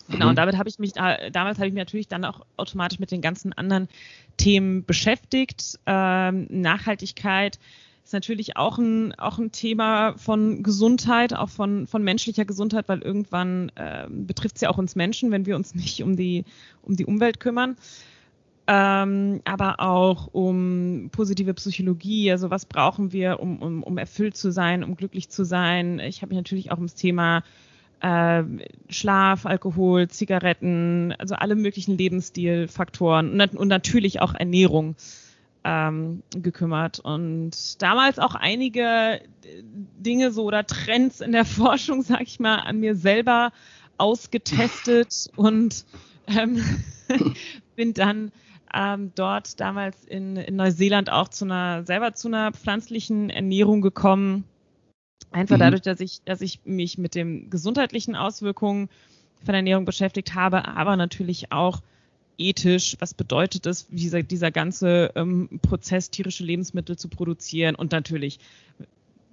Genau, 0.08 0.26
und 0.26 0.32
mhm. 0.32 0.36
damit 0.36 0.58
habe 0.58 0.68
ich 0.68 0.78
mich, 0.78 0.92
damals 0.92 1.58
habe 1.58 1.68
ich 1.68 1.72
mich 1.72 1.80
natürlich 1.80 2.08
dann 2.08 2.24
auch 2.24 2.44
automatisch 2.56 2.98
mit 2.98 3.10
den 3.10 3.20
ganzen 3.20 3.52
anderen 3.52 3.88
Themen 4.36 4.84
beschäftigt. 4.84 5.78
Ähm, 5.86 6.46
Nachhaltigkeit 6.50 7.58
ist 8.04 8.12
natürlich 8.12 8.56
auch 8.56 8.78
ein, 8.78 9.14
auch 9.14 9.38
ein 9.38 9.52
Thema 9.52 10.14
von 10.18 10.62
Gesundheit, 10.62 11.34
auch 11.34 11.48
von, 11.48 11.86
von 11.86 12.02
menschlicher 12.02 12.44
Gesundheit, 12.44 12.88
weil 12.88 13.00
irgendwann 13.00 13.70
äh, 13.76 14.06
betrifft 14.10 14.56
es 14.56 14.62
ja 14.62 14.70
auch 14.70 14.78
uns 14.78 14.96
Menschen, 14.96 15.30
wenn 15.30 15.46
wir 15.46 15.56
uns 15.56 15.74
nicht 15.74 16.02
um 16.02 16.16
die, 16.16 16.44
um 16.82 16.96
die 16.96 17.06
Umwelt 17.06 17.38
kümmern. 17.38 17.76
Ähm, 18.68 19.40
aber 19.44 19.80
auch 19.80 20.28
um 20.32 21.10
positive 21.10 21.52
Psychologie, 21.54 22.30
also 22.30 22.50
was 22.50 22.64
brauchen 22.64 23.12
wir, 23.12 23.40
um, 23.40 23.60
um, 23.60 23.82
um 23.82 23.98
erfüllt 23.98 24.36
zu 24.36 24.52
sein, 24.52 24.84
um 24.84 24.96
glücklich 24.96 25.28
zu 25.28 25.44
sein. 25.44 25.98
Ich 25.98 26.22
habe 26.22 26.30
mich 26.30 26.38
natürlich 26.38 26.70
auch 26.70 26.76
ums 26.76 26.94
Thema 26.94 27.42
äh, 28.00 28.44
Schlaf, 28.88 29.46
Alkohol, 29.46 30.08
Zigaretten, 30.08 31.12
also 31.18 31.34
alle 31.34 31.56
möglichen 31.56 31.98
Lebensstilfaktoren 31.98 33.40
und, 33.40 33.56
und 33.56 33.68
natürlich 33.68 34.20
auch 34.20 34.34
Ernährung 34.34 34.94
ähm, 35.64 36.22
gekümmert. 36.30 37.00
Und 37.00 37.82
damals 37.82 38.18
auch 38.18 38.34
einige 38.34 39.20
Dinge 39.98 40.30
so 40.32 40.44
oder 40.44 40.66
Trends 40.66 41.20
in 41.20 41.32
der 41.32 41.44
Forschung, 41.44 42.02
sag 42.02 42.22
ich 42.22 42.40
mal, 42.40 42.56
an 42.56 42.80
mir 42.80 42.96
selber 42.96 43.52
ausgetestet. 43.98 45.30
Und 45.36 45.84
ähm, 46.26 46.62
bin 47.76 47.94
dann 47.94 48.32
ähm, 48.74 49.12
dort 49.14 49.60
damals 49.60 50.04
in, 50.04 50.36
in 50.36 50.56
Neuseeland 50.56 51.10
auch 51.10 51.28
zu 51.28 51.44
einer 51.44 51.84
selber 51.84 52.14
zu 52.14 52.28
einer 52.28 52.52
pflanzlichen 52.52 53.30
Ernährung 53.30 53.80
gekommen 53.80 54.44
Einfach 55.32 55.56
mhm. 55.56 55.60
dadurch, 55.60 55.82
dass 55.82 56.00
ich, 56.00 56.22
dass 56.24 56.40
ich 56.40 56.60
mich 56.64 56.98
mit 56.98 57.14
den 57.14 57.50
gesundheitlichen 57.50 58.14
Auswirkungen 58.16 58.88
von 59.44 59.54
Ernährung 59.54 59.84
beschäftigt 59.84 60.34
habe, 60.34 60.68
aber 60.68 60.96
natürlich 60.96 61.52
auch 61.52 61.82
ethisch, 62.38 62.96
was 62.98 63.14
bedeutet 63.14 63.66
es, 63.66 63.86
dieser, 63.88 64.22
dieser 64.22 64.50
ganze 64.50 65.12
ähm, 65.14 65.60
Prozess, 65.62 66.10
tierische 66.10 66.44
Lebensmittel 66.44 66.96
zu 66.96 67.08
produzieren 67.08 67.74
und 67.74 67.92
natürlich 67.92 68.38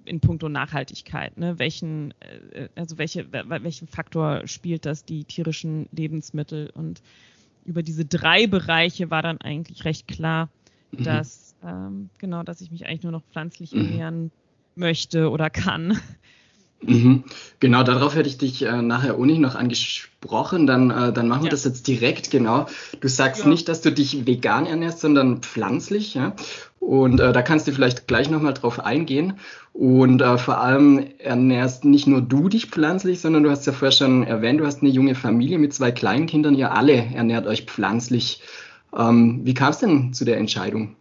in 0.04 0.20
puncto 0.20 0.48
Nachhaltigkeit, 0.48 1.36
ne? 1.36 1.58
welchen, 1.58 2.12
äh, 2.52 2.68
also 2.74 2.98
welche, 2.98 3.26
welchen 3.32 3.88
Faktor 3.88 4.46
spielt 4.46 4.86
das, 4.86 5.04
die 5.04 5.24
tierischen 5.24 5.88
Lebensmittel 5.92 6.70
und 6.70 7.02
über 7.64 7.82
diese 7.82 8.04
drei 8.04 8.46
Bereiche 8.46 9.10
war 9.10 9.22
dann 9.22 9.40
eigentlich 9.40 9.84
recht 9.84 10.08
klar, 10.08 10.48
mhm. 10.92 11.04
dass 11.04 11.54
ähm, 11.62 12.10
genau, 12.18 12.42
dass 12.42 12.60
ich 12.60 12.70
mich 12.70 12.86
eigentlich 12.86 13.02
nur 13.02 13.12
noch 13.12 13.24
pflanzlich 13.30 13.72
mhm. 13.72 13.80
ernähren 13.80 14.32
möchte 14.74 15.30
oder 15.30 15.50
kann. 15.50 15.98
Mhm. 16.82 17.24
Genau, 17.58 17.82
darauf 17.82 18.14
hätte 18.14 18.28
ich 18.28 18.38
dich 18.38 18.62
äh, 18.62 18.80
nachher 18.82 19.18
ohnehin 19.18 19.42
noch 19.42 19.54
angesprochen. 19.54 20.66
Dann, 20.66 20.90
äh, 20.90 21.12
dann 21.12 21.28
machen 21.28 21.42
wir 21.42 21.48
ja. 21.48 21.50
das 21.50 21.64
jetzt 21.64 21.86
direkt, 21.86 22.30
genau. 22.30 22.66
Du 23.00 23.08
sagst 23.08 23.42
ja. 23.42 23.48
nicht, 23.48 23.68
dass 23.68 23.82
du 23.82 23.92
dich 23.92 24.26
vegan 24.26 24.66
ernährst, 24.66 25.00
sondern 25.00 25.42
pflanzlich. 25.42 26.14
Ja? 26.14 26.34
Und 26.78 27.20
äh, 27.20 27.32
da 27.32 27.42
kannst 27.42 27.68
du 27.68 27.72
vielleicht 27.72 28.08
gleich 28.08 28.30
nochmal 28.30 28.54
drauf 28.54 28.80
eingehen. 28.80 29.34
Und 29.72 30.22
äh, 30.22 30.38
vor 30.38 30.58
allem 30.58 31.06
ernährst 31.18 31.84
nicht 31.84 32.06
nur 32.06 32.22
du 32.22 32.48
dich 32.48 32.66
pflanzlich, 32.66 33.20
sondern 33.20 33.42
du 33.42 33.50
hast 33.50 33.66
ja 33.66 33.72
vorher 33.72 33.92
schon 33.92 34.24
erwähnt, 34.24 34.60
du 34.60 34.66
hast 34.66 34.82
eine 34.82 34.90
junge 34.90 35.14
Familie 35.14 35.58
mit 35.58 35.74
zwei 35.74 35.92
Kleinkindern. 35.92 36.54
Ihr 36.54 36.72
alle 36.72 36.94
ernährt 37.14 37.46
euch 37.46 37.66
pflanzlich. 37.66 38.42
Ähm, 38.96 39.40
wie 39.44 39.54
kam 39.54 39.70
es 39.70 39.78
denn 39.78 40.12
zu 40.14 40.24
der 40.24 40.38
Entscheidung? 40.38 40.96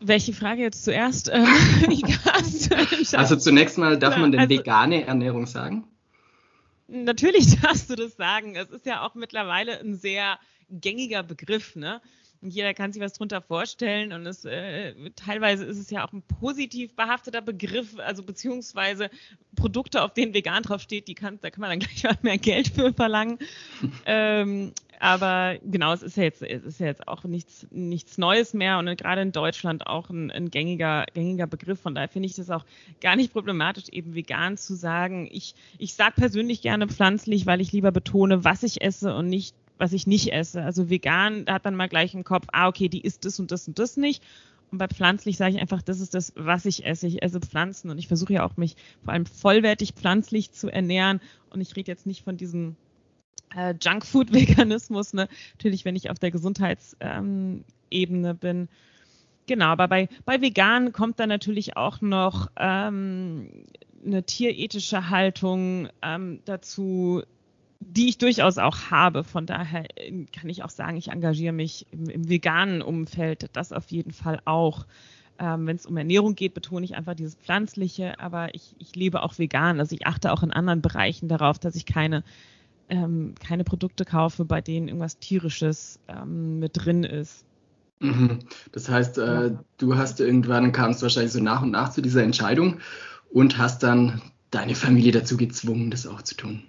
Welche 0.00 0.32
Frage 0.32 0.62
jetzt 0.62 0.84
zuerst? 0.84 1.30
Ähm, 1.38 1.46
also 3.12 3.36
zunächst 3.36 3.78
mal, 3.78 3.98
darf 3.98 4.16
man 4.16 4.30
denn 4.30 4.42
also, 4.42 4.54
vegane 4.54 5.04
Ernährung 5.04 5.46
sagen? 5.46 5.84
Natürlich 6.86 7.60
darfst 7.62 7.90
du 7.90 7.96
das 7.96 8.16
sagen. 8.16 8.56
Es 8.56 8.70
ist 8.70 8.86
ja 8.86 9.06
auch 9.06 9.14
mittlerweile 9.14 9.78
ein 9.80 9.96
sehr 9.96 10.38
gängiger 10.70 11.22
Begriff, 11.22 11.76
ne? 11.76 12.00
Und 12.40 12.50
jeder 12.50 12.72
kann 12.72 12.92
sich 12.92 13.02
was 13.02 13.14
drunter 13.14 13.42
vorstellen 13.42 14.12
und 14.12 14.24
es, 14.24 14.44
äh, 14.44 14.94
teilweise 15.16 15.64
ist 15.64 15.78
es 15.78 15.90
ja 15.90 16.06
auch 16.06 16.12
ein 16.12 16.22
positiv 16.22 16.94
behafteter 16.94 17.42
Begriff, 17.42 17.98
also 17.98 18.22
beziehungsweise 18.22 19.10
Produkte, 19.56 20.02
auf 20.02 20.14
denen 20.14 20.34
vegan 20.34 20.62
draufsteht, 20.62 21.08
die 21.08 21.14
kann, 21.14 21.38
da 21.40 21.50
kann 21.50 21.62
man 21.62 21.70
dann 21.70 21.78
gleich 21.80 22.04
mal 22.04 22.16
mehr 22.22 22.38
Geld 22.38 22.68
für 22.68 22.92
verlangen. 22.92 23.38
ähm, 24.06 24.72
aber 25.00 25.58
genau, 25.64 25.92
es 25.92 26.02
ist 26.02 26.16
ja 26.16 26.24
jetzt, 26.24 26.42
es 26.42 26.64
ist 26.64 26.80
ja 26.80 26.86
jetzt 26.86 27.06
auch 27.06 27.24
nichts, 27.24 27.66
nichts 27.70 28.18
Neues 28.18 28.52
mehr 28.54 28.78
und 28.78 28.86
gerade 28.96 29.22
in 29.22 29.32
Deutschland 29.32 29.86
auch 29.86 30.10
ein, 30.10 30.30
ein 30.30 30.50
gängiger, 30.50 31.06
gängiger 31.14 31.46
Begriff. 31.46 31.80
Von 31.80 31.94
daher 31.94 32.08
finde 32.08 32.26
ich 32.26 32.34
das 32.34 32.50
auch 32.50 32.64
gar 33.00 33.16
nicht 33.16 33.32
problematisch, 33.32 33.88
eben 33.90 34.14
vegan 34.14 34.56
zu 34.56 34.74
sagen. 34.74 35.28
Ich, 35.30 35.54
ich 35.78 35.94
sage 35.94 36.14
persönlich 36.16 36.62
gerne 36.62 36.88
pflanzlich, 36.88 37.46
weil 37.46 37.60
ich 37.60 37.72
lieber 37.72 37.92
betone, 37.92 38.44
was 38.44 38.62
ich 38.62 38.82
esse 38.82 39.14
und 39.14 39.28
nicht, 39.28 39.54
was 39.78 39.92
ich 39.92 40.06
nicht 40.06 40.32
esse. 40.32 40.62
Also 40.62 40.90
vegan, 40.90 41.44
da 41.44 41.54
hat 41.54 41.64
man 41.64 41.76
mal 41.76 41.88
gleich 41.88 42.14
im 42.14 42.24
Kopf, 42.24 42.46
ah, 42.52 42.68
okay, 42.68 42.88
die 42.88 43.00
isst 43.00 43.24
das 43.24 43.40
und 43.40 43.50
das 43.50 43.68
und 43.68 43.78
das 43.78 43.96
nicht. 43.96 44.22
Und 44.70 44.78
bei 44.78 44.88
pflanzlich 44.88 45.36
sage 45.36 45.54
ich 45.54 45.60
einfach, 45.60 45.80
das 45.80 46.00
ist 46.00 46.14
das, 46.14 46.32
was 46.36 46.66
ich 46.66 46.84
esse. 46.84 47.06
Ich 47.06 47.22
esse 47.22 47.40
Pflanzen 47.40 47.90
und 47.90 47.98
ich 47.98 48.08
versuche 48.08 48.34
ja 48.34 48.44
auch 48.44 48.56
mich 48.56 48.76
vor 49.02 49.14
allem 49.14 49.26
vollwertig 49.26 49.92
pflanzlich 49.92 50.52
zu 50.52 50.68
ernähren. 50.68 51.20
Und 51.50 51.60
ich 51.60 51.74
rede 51.74 51.90
jetzt 51.90 52.06
nicht 52.06 52.22
von 52.22 52.36
diesen 52.36 52.76
äh, 53.56 53.74
Junkfood-Veganismus, 53.80 55.14
ne? 55.14 55.28
natürlich, 55.54 55.84
wenn 55.84 55.96
ich 55.96 56.10
auf 56.10 56.18
der 56.18 56.30
Gesundheitsebene 56.30 57.64
ähm, 57.90 58.38
bin. 58.38 58.68
Genau, 59.46 59.66
aber 59.66 59.88
bei, 59.88 60.08
bei 60.26 60.42
Vegan 60.42 60.92
kommt 60.92 61.18
dann 61.18 61.30
natürlich 61.30 61.76
auch 61.78 62.02
noch 62.02 62.48
ähm, 62.58 63.48
eine 64.04 64.22
tierethische 64.24 65.08
Haltung 65.08 65.88
ähm, 66.02 66.40
dazu, 66.44 67.22
die 67.80 68.08
ich 68.08 68.18
durchaus 68.18 68.58
auch 68.58 68.90
habe. 68.90 69.24
Von 69.24 69.46
daher 69.46 69.84
äh, 69.96 70.24
kann 70.26 70.48
ich 70.48 70.62
auch 70.64 70.70
sagen, 70.70 70.96
ich 70.96 71.08
engagiere 71.08 71.52
mich 71.52 71.86
im, 71.90 72.08
im 72.08 72.28
veganen 72.28 72.82
Umfeld, 72.82 73.50
das 73.52 73.72
auf 73.72 73.90
jeden 73.90 74.12
Fall 74.12 74.40
auch. 74.44 74.86
Ähm, 75.38 75.66
Wenn 75.66 75.76
es 75.76 75.86
um 75.86 75.96
Ernährung 75.96 76.34
geht, 76.34 76.54
betone 76.54 76.84
ich 76.84 76.96
einfach 76.96 77.14
dieses 77.14 77.36
Pflanzliche, 77.36 78.18
aber 78.18 78.54
ich, 78.54 78.74
ich 78.78 78.96
lebe 78.96 79.22
auch 79.22 79.38
vegan. 79.38 79.78
Also 79.78 79.94
ich 79.94 80.06
achte 80.06 80.32
auch 80.32 80.42
in 80.42 80.50
anderen 80.50 80.82
Bereichen 80.82 81.28
darauf, 81.28 81.58
dass 81.58 81.76
ich 81.76 81.86
keine 81.86 82.24
ähm, 82.88 83.34
keine 83.38 83.64
Produkte 83.64 84.04
kaufe, 84.04 84.44
bei 84.44 84.60
denen 84.60 84.88
irgendwas 84.88 85.18
Tierisches 85.18 85.98
ähm, 86.08 86.58
mit 86.58 86.72
drin 86.74 87.04
ist. 87.04 87.44
Mhm. 88.00 88.40
Das 88.72 88.88
heißt, 88.88 89.18
äh, 89.18 89.52
du 89.76 89.96
hast 89.96 90.20
irgendwann 90.20 90.72
kamst 90.72 91.02
wahrscheinlich 91.02 91.32
so 91.32 91.40
nach 91.40 91.62
und 91.62 91.70
nach 91.70 91.90
zu 91.90 92.00
dieser 92.00 92.22
Entscheidung 92.22 92.78
und 93.30 93.58
hast 93.58 93.82
dann 93.82 94.22
deine 94.50 94.74
Familie 94.74 95.12
dazu 95.12 95.36
gezwungen, 95.36 95.90
das 95.90 96.06
auch 96.06 96.22
zu 96.22 96.34
tun. 96.34 96.62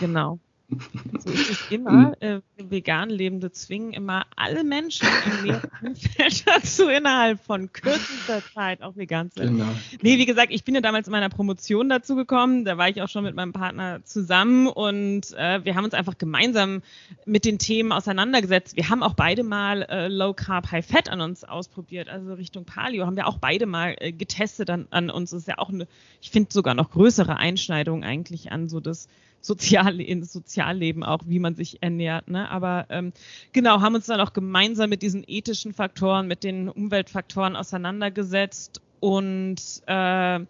Genau. 0.00 0.38
So 0.68 1.30
ist 1.30 1.50
es 1.50 1.70
immer. 1.70 2.20
Äh, 2.20 2.40
vegan 2.56 3.08
Lebende 3.08 3.52
zwingen 3.52 3.92
immer 3.92 4.26
alle 4.34 4.64
Menschen 4.64 5.06
im 5.44 5.60
Umfeld 5.88 6.46
dazu, 6.46 6.88
innerhalb 6.88 7.40
von 7.40 7.72
kürzester 7.72 8.42
Zeit 8.52 8.82
auch 8.82 8.96
vegan 8.96 9.30
zu. 9.30 9.42
Genau. 9.42 9.68
Nee, 10.02 10.18
wie 10.18 10.26
gesagt, 10.26 10.52
ich 10.52 10.64
bin 10.64 10.74
ja 10.74 10.80
damals 10.80 11.06
in 11.06 11.12
meiner 11.12 11.28
Promotion 11.28 11.88
dazu 11.88 12.16
gekommen. 12.16 12.64
Da 12.64 12.78
war 12.78 12.88
ich 12.88 13.00
auch 13.00 13.08
schon 13.08 13.22
mit 13.22 13.36
meinem 13.36 13.52
Partner 13.52 14.02
zusammen 14.04 14.66
und 14.66 15.32
äh, 15.34 15.64
wir 15.64 15.76
haben 15.76 15.84
uns 15.84 15.94
einfach 15.94 16.18
gemeinsam 16.18 16.82
mit 17.24 17.44
den 17.44 17.58
Themen 17.58 17.92
auseinandergesetzt. 17.92 18.76
Wir 18.76 18.88
haben 18.88 19.04
auch 19.04 19.14
beide 19.14 19.44
mal 19.44 19.82
äh, 19.82 20.08
Low 20.08 20.34
Carb, 20.34 20.72
High 20.72 20.84
Fat 20.84 21.08
an 21.08 21.20
uns 21.20 21.44
ausprobiert, 21.44 22.08
also 22.08 22.34
Richtung 22.34 22.64
Paleo 22.64 23.06
haben 23.06 23.16
wir 23.16 23.28
auch 23.28 23.38
beide 23.38 23.66
mal 23.66 23.94
äh, 23.98 24.10
getestet 24.10 24.70
an, 24.70 24.88
an 24.90 25.10
uns. 25.10 25.30
Das 25.30 25.42
ist 25.42 25.48
ja 25.48 25.58
auch 25.58 25.68
eine, 25.68 25.86
ich 26.20 26.30
finde 26.30 26.52
sogar 26.52 26.74
noch 26.74 26.90
größere 26.90 27.36
Einschneidung 27.36 28.02
eigentlich 28.02 28.50
an 28.50 28.68
so 28.68 28.80
das 28.80 29.08
Sozial 29.46 30.00
ins 30.00 30.32
Sozialleben 30.32 31.04
auch, 31.04 31.20
wie 31.26 31.38
man 31.38 31.54
sich 31.54 31.82
ernährt. 31.82 32.28
Ne? 32.28 32.50
Aber 32.50 32.86
ähm, 32.90 33.12
genau, 33.52 33.80
haben 33.80 33.94
uns 33.94 34.06
dann 34.06 34.20
auch 34.20 34.32
gemeinsam 34.32 34.90
mit 34.90 35.02
diesen 35.02 35.24
ethischen 35.26 35.72
Faktoren, 35.72 36.26
mit 36.26 36.44
den 36.44 36.68
Umweltfaktoren 36.68 37.56
auseinandergesetzt 37.56 38.80
und 39.00 39.56
äh, 39.86 40.40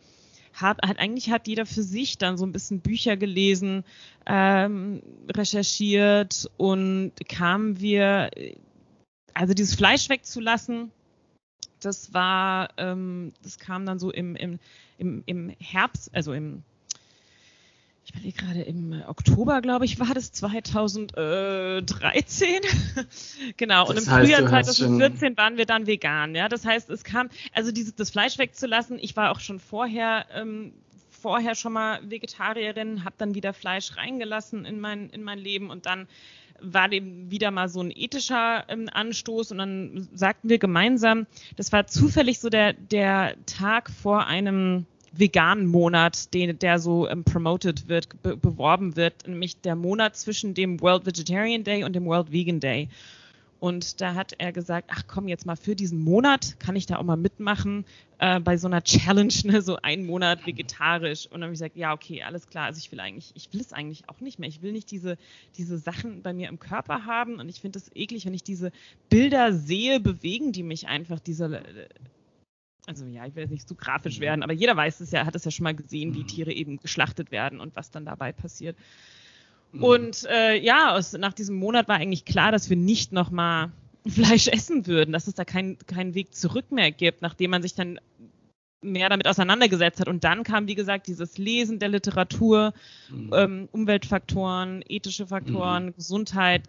hat, 0.56 0.78
hat 0.82 0.98
eigentlich 0.98 1.30
hat 1.30 1.46
jeder 1.46 1.66
für 1.66 1.82
sich 1.82 2.18
dann 2.18 2.38
so 2.38 2.46
ein 2.46 2.52
bisschen 2.52 2.80
Bücher 2.80 3.16
gelesen, 3.16 3.84
ähm, 4.26 5.02
recherchiert 5.34 6.50
und 6.56 7.12
kamen 7.28 7.80
wir, 7.80 8.30
also 9.34 9.52
dieses 9.52 9.74
Fleisch 9.74 10.08
wegzulassen, 10.08 10.90
das 11.80 12.14
war, 12.14 12.70
ähm, 12.78 13.32
das 13.42 13.58
kam 13.58 13.84
dann 13.84 13.98
so 13.98 14.10
im, 14.10 14.34
im, 14.36 14.58
im, 14.98 15.22
im 15.26 15.50
Herbst, 15.60 16.14
also 16.14 16.32
im 16.32 16.62
ich 18.06 18.14
überlege 18.14 18.44
gerade 18.44 18.62
im 18.62 19.02
Oktober, 19.08 19.60
glaube 19.60 19.84
ich, 19.84 19.98
war 19.98 20.14
das 20.14 20.30
2013. 20.30 22.60
genau. 23.56 23.86
Das 23.86 23.90
und 23.90 23.98
im 23.98 24.06
heißt, 24.08 24.26
Frühjahr 24.26 24.46
2014 24.48 25.36
waren 25.36 25.56
wir 25.56 25.66
dann 25.66 25.88
vegan. 25.88 26.36
Ja, 26.36 26.48
das 26.48 26.64
heißt, 26.64 26.88
es 26.88 27.02
kam, 27.02 27.30
also 27.52 27.72
dieses 27.72 27.96
das 27.96 28.10
Fleisch 28.10 28.38
wegzulassen. 28.38 29.00
Ich 29.00 29.16
war 29.16 29.32
auch 29.32 29.40
schon 29.40 29.58
vorher 29.58 30.26
ähm, 30.32 30.72
vorher 31.10 31.56
schon 31.56 31.72
mal 31.72 31.98
Vegetarierin, 32.08 33.04
habe 33.04 33.16
dann 33.18 33.34
wieder 33.34 33.52
Fleisch 33.52 33.96
reingelassen 33.96 34.64
in 34.64 34.78
mein, 34.78 35.10
in 35.10 35.24
mein 35.24 35.40
Leben 35.40 35.70
und 35.70 35.86
dann 35.86 36.06
war 36.60 36.88
dem 36.88 37.28
wieder 37.30 37.50
mal 37.50 37.68
so 37.68 37.80
ein 37.80 37.90
ethischer 37.90 38.64
ähm, 38.68 38.88
Anstoß 38.92 39.50
und 39.50 39.58
dann 39.58 40.08
sagten 40.14 40.48
wir 40.48 40.58
gemeinsam, 40.58 41.26
das 41.56 41.72
war 41.72 41.88
zufällig 41.88 42.38
so 42.38 42.50
der, 42.50 42.74
der 42.74 43.34
Tag 43.46 43.90
vor 43.90 44.26
einem 44.26 44.86
veganen 45.18 45.66
Monat, 45.66 46.32
den, 46.34 46.58
der 46.58 46.78
so 46.78 47.08
ähm, 47.08 47.24
promoted 47.24 47.88
wird, 47.88 48.22
be 48.22 48.36
beworben 48.36 48.96
wird, 48.96 49.26
nämlich 49.26 49.60
der 49.60 49.76
Monat 49.76 50.16
zwischen 50.16 50.54
dem 50.54 50.80
World 50.80 51.06
Vegetarian 51.06 51.64
Day 51.64 51.84
und 51.84 51.94
dem 51.94 52.06
World 52.06 52.32
Vegan 52.32 52.60
Day. 52.60 52.88
Und 53.58 54.00
da 54.00 54.14
hat 54.14 54.34
er 54.38 54.52
gesagt, 54.52 54.90
ach 54.92 55.04
komm, 55.06 55.28
jetzt 55.28 55.46
mal 55.46 55.56
für 55.56 55.74
diesen 55.74 56.04
Monat 56.04 56.60
kann 56.60 56.76
ich 56.76 56.86
da 56.86 56.98
auch 56.98 57.02
mal 57.02 57.16
mitmachen 57.16 57.86
äh, 58.18 58.38
bei 58.38 58.58
so 58.58 58.68
einer 58.68 58.82
Challenge, 58.84 59.32
ne, 59.44 59.62
so 59.62 59.76
einen 59.76 60.06
Monat 60.06 60.46
vegetarisch. 60.46 61.26
Und 61.26 61.40
dann 61.40 61.44
habe 61.44 61.54
ich 61.54 61.60
gesagt, 61.60 61.76
ja, 61.76 61.94
okay, 61.94 62.22
alles 62.22 62.48
klar. 62.48 62.66
Also 62.66 62.78
ich 62.78 62.92
will 62.92 63.00
eigentlich, 63.00 63.32
ich 63.34 63.52
will 63.52 63.60
es 63.60 63.72
eigentlich 63.72 64.08
auch 64.08 64.20
nicht 64.20 64.38
mehr. 64.38 64.48
Ich 64.48 64.60
will 64.60 64.72
nicht 64.72 64.90
diese, 64.90 65.16
diese 65.56 65.78
Sachen 65.78 66.22
bei 66.22 66.34
mir 66.34 66.48
im 66.48 66.58
Körper 66.58 67.06
haben. 67.06 67.40
Und 67.40 67.48
ich 67.48 67.60
finde 67.60 67.78
es 67.78 67.90
eklig, 67.94 68.26
wenn 68.26 68.34
ich 68.34 68.44
diese 68.44 68.72
Bilder 69.08 69.54
sehe, 69.54 70.00
bewegen 70.00 70.52
die 70.52 70.62
mich 70.62 70.86
einfach, 70.86 71.18
diese 71.18 71.62
also 72.86 73.04
ja, 73.06 73.26
ich 73.26 73.34
will 73.34 73.42
jetzt 73.42 73.50
nicht 73.50 73.68
zu 73.68 73.74
grafisch 73.74 74.20
werden, 74.20 74.42
aber 74.42 74.52
jeder 74.52 74.76
weiß 74.76 75.00
es 75.00 75.10
ja, 75.10 75.26
hat 75.26 75.34
es 75.34 75.44
ja 75.44 75.50
schon 75.50 75.64
mal 75.64 75.74
gesehen, 75.74 76.14
wie 76.14 76.22
mhm. 76.22 76.28
Tiere 76.28 76.52
eben 76.52 76.78
geschlachtet 76.78 77.30
werden 77.30 77.60
und 77.60 77.76
was 77.76 77.90
dann 77.90 78.04
dabei 78.04 78.32
passiert. 78.32 78.76
Mhm. 79.72 79.82
Und 79.82 80.26
äh, 80.30 80.56
ja, 80.58 80.94
aus, 80.94 81.12
nach 81.12 81.32
diesem 81.32 81.56
Monat 81.56 81.88
war 81.88 81.96
eigentlich 81.96 82.24
klar, 82.24 82.52
dass 82.52 82.70
wir 82.70 82.76
nicht 82.76 83.12
nochmal 83.12 83.72
Fleisch 84.06 84.46
essen 84.46 84.86
würden, 84.86 85.12
dass 85.12 85.26
es 85.26 85.34
da 85.34 85.44
keinen 85.44 85.78
kein 85.86 86.14
Weg 86.14 86.32
zurück 86.34 86.70
mehr 86.70 86.92
gibt, 86.92 87.22
nachdem 87.22 87.50
man 87.50 87.62
sich 87.62 87.74
dann 87.74 87.98
mehr 88.80 89.08
damit 89.08 89.26
auseinandergesetzt 89.26 89.98
hat. 89.98 90.06
Und 90.06 90.22
dann 90.22 90.44
kam, 90.44 90.68
wie 90.68 90.76
gesagt, 90.76 91.08
dieses 91.08 91.38
Lesen 91.38 91.80
der 91.80 91.88
Literatur, 91.88 92.72
mhm. 93.10 93.32
ähm, 93.34 93.68
Umweltfaktoren, 93.72 94.84
ethische 94.88 95.26
Faktoren, 95.26 95.86
mhm. 95.86 95.94
Gesundheit, 95.94 96.68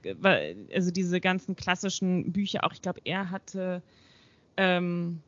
also 0.73 0.89
diese 0.89 1.21
ganzen 1.21 1.55
klassischen 1.55 2.31
Bücher. 2.31 2.63
Auch 2.63 2.73
ich 2.73 2.81
glaube, 2.81 3.01
er 3.03 3.29
hatte 3.29 3.83
ähm, 4.55 5.21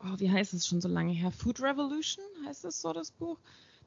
oh, 0.00 0.18
wie 0.18 0.30
heißt 0.30 0.54
es 0.54 0.66
schon 0.66 0.80
so 0.80 0.88
lange 0.88 1.12
her? 1.12 1.30
Food 1.30 1.60
Revolution 1.60 2.24
heißt 2.46 2.64
es 2.64 2.80
so, 2.80 2.92
das 2.92 3.10
Buch, 3.10 3.38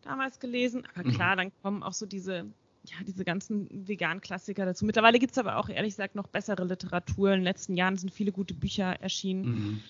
damals 0.02 0.40
gelesen. 0.40 0.84
Aber 0.94 1.08
mhm. 1.08 1.14
klar, 1.14 1.36
dann 1.36 1.52
kommen 1.62 1.84
auch 1.84 1.94
so 1.94 2.06
diese, 2.06 2.46
ja, 2.84 2.96
diese 3.06 3.26
ganzen 3.26 3.88
veganen 3.88 4.22
Klassiker 4.22 4.66
dazu. 4.66 4.86
Mittlerweile 4.86 5.20
gibt 5.20 5.34
es 5.34 5.38
aber 5.38 5.58
auch, 5.58 5.70
ehrlich 5.70 5.94
gesagt, 5.94 6.16
noch 6.16 6.28
bessere 6.28 6.64
Literatur. 6.66 7.30
In 7.30 7.40
den 7.40 7.44
letzten 7.44 7.76
Jahren 7.76 7.98
sind 7.98 8.12
viele 8.12 8.32
gute 8.32 8.54
Bücher 8.54 9.02
erschienen. 9.02 9.44
Mhm. 9.44 9.84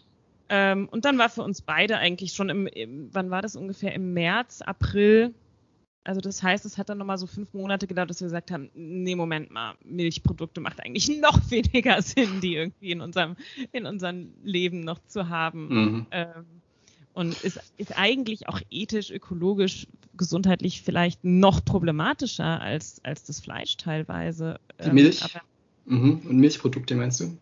Ähm, 0.49 0.89
und 0.89 1.05
dann 1.05 1.17
war 1.17 1.29
für 1.29 1.43
uns 1.43 1.61
beide 1.61 1.97
eigentlich 1.97 2.33
schon 2.33 2.49
im, 2.49 2.67
im, 2.67 3.13
wann 3.13 3.29
war 3.29 3.41
das 3.41 3.55
ungefähr? 3.55 3.93
Im 3.93 4.13
März, 4.13 4.61
April 4.61 5.33
also 6.09 6.21
das 6.21 6.41
heißt, 6.41 6.65
es 6.65 6.79
hat 6.79 6.89
dann 6.89 6.97
nochmal 6.97 7.19
so 7.19 7.27
fünf 7.27 7.53
Monate 7.53 7.85
gedauert, 7.85 8.09
dass 8.09 8.19
wir 8.19 8.25
gesagt 8.25 8.49
haben, 8.49 8.71
nee, 8.73 9.15
Moment 9.15 9.51
mal, 9.51 9.75
Milchprodukte 9.85 10.59
macht 10.59 10.83
eigentlich 10.83 11.07
noch 11.21 11.39
weniger 11.51 12.01
Sinn, 12.01 12.41
die 12.41 12.55
irgendwie 12.55 12.89
in 12.89 13.01
unserem, 13.01 13.35
in 13.73 13.85
unserem 13.85 14.33
Leben 14.43 14.79
noch 14.79 14.97
zu 15.05 15.29
haben. 15.29 15.67
Mhm. 15.67 16.05
Ähm, 16.09 16.45
und 17.13 17.39
ist, 17.43 17.59
ist 17.77 17.95
eigentlich 17.95 18.49
auch 18.49 18.59
ethisch, 18.71 19.11
ökologisch, 19.11 19.85
gesundheitlich 20.17 20.81
vielleicht 20.81 21.23
noch 21.23 21.63
problematischer 21.63 22.59
als, 22.59 22.99
als 23.03 23.23
das 23.25 23.39
Fleisch 23.39 23.77
teilweise. 23.77 24.59
Die 24.83 24.89
Milch? 24.89 25.21
Ähm, 25.85 26.01
mhm. 26.01 26.21
Und 26.27 26.37
Milchprodukte 26.37 26.95
meinst 26.95 27.19
du? 27.19 27.37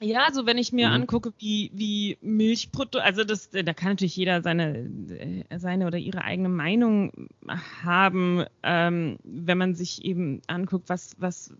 Ja, 0.00 0.26
also 0.26 0.46
wenn 0.46 0.58
ich 0.58 0.72
mir 0.72 0.88
mhm. 0.88 0.94
angucke, 0.94 1.32
wie, 1.38 1.72
wie 1.74 2.18
Milchprodukte, 2.20 3.02
also 3.02 3.24
das, 3.24 3.50
da 3.50 3.74
kann 3.74 3.90
natürlich 3.90 4.16
jeder 4.16 4.42
seine, 4.42 4.88
seine 5.56 5.86
oder 5.88 5.98
ihre 5.98 6.22
eigene 6.22 6.48
Meinung 6.48 7.28
haben, 7.82 8.44
ähm, 8.62 9.18
wenn 9.24 9.58
man 9.58 9.74
sich 9.74 10.04
eben 10.04 10.40
anguckt, 10.46 10.88
was, 10.88 11.16
was, 11.18 11.52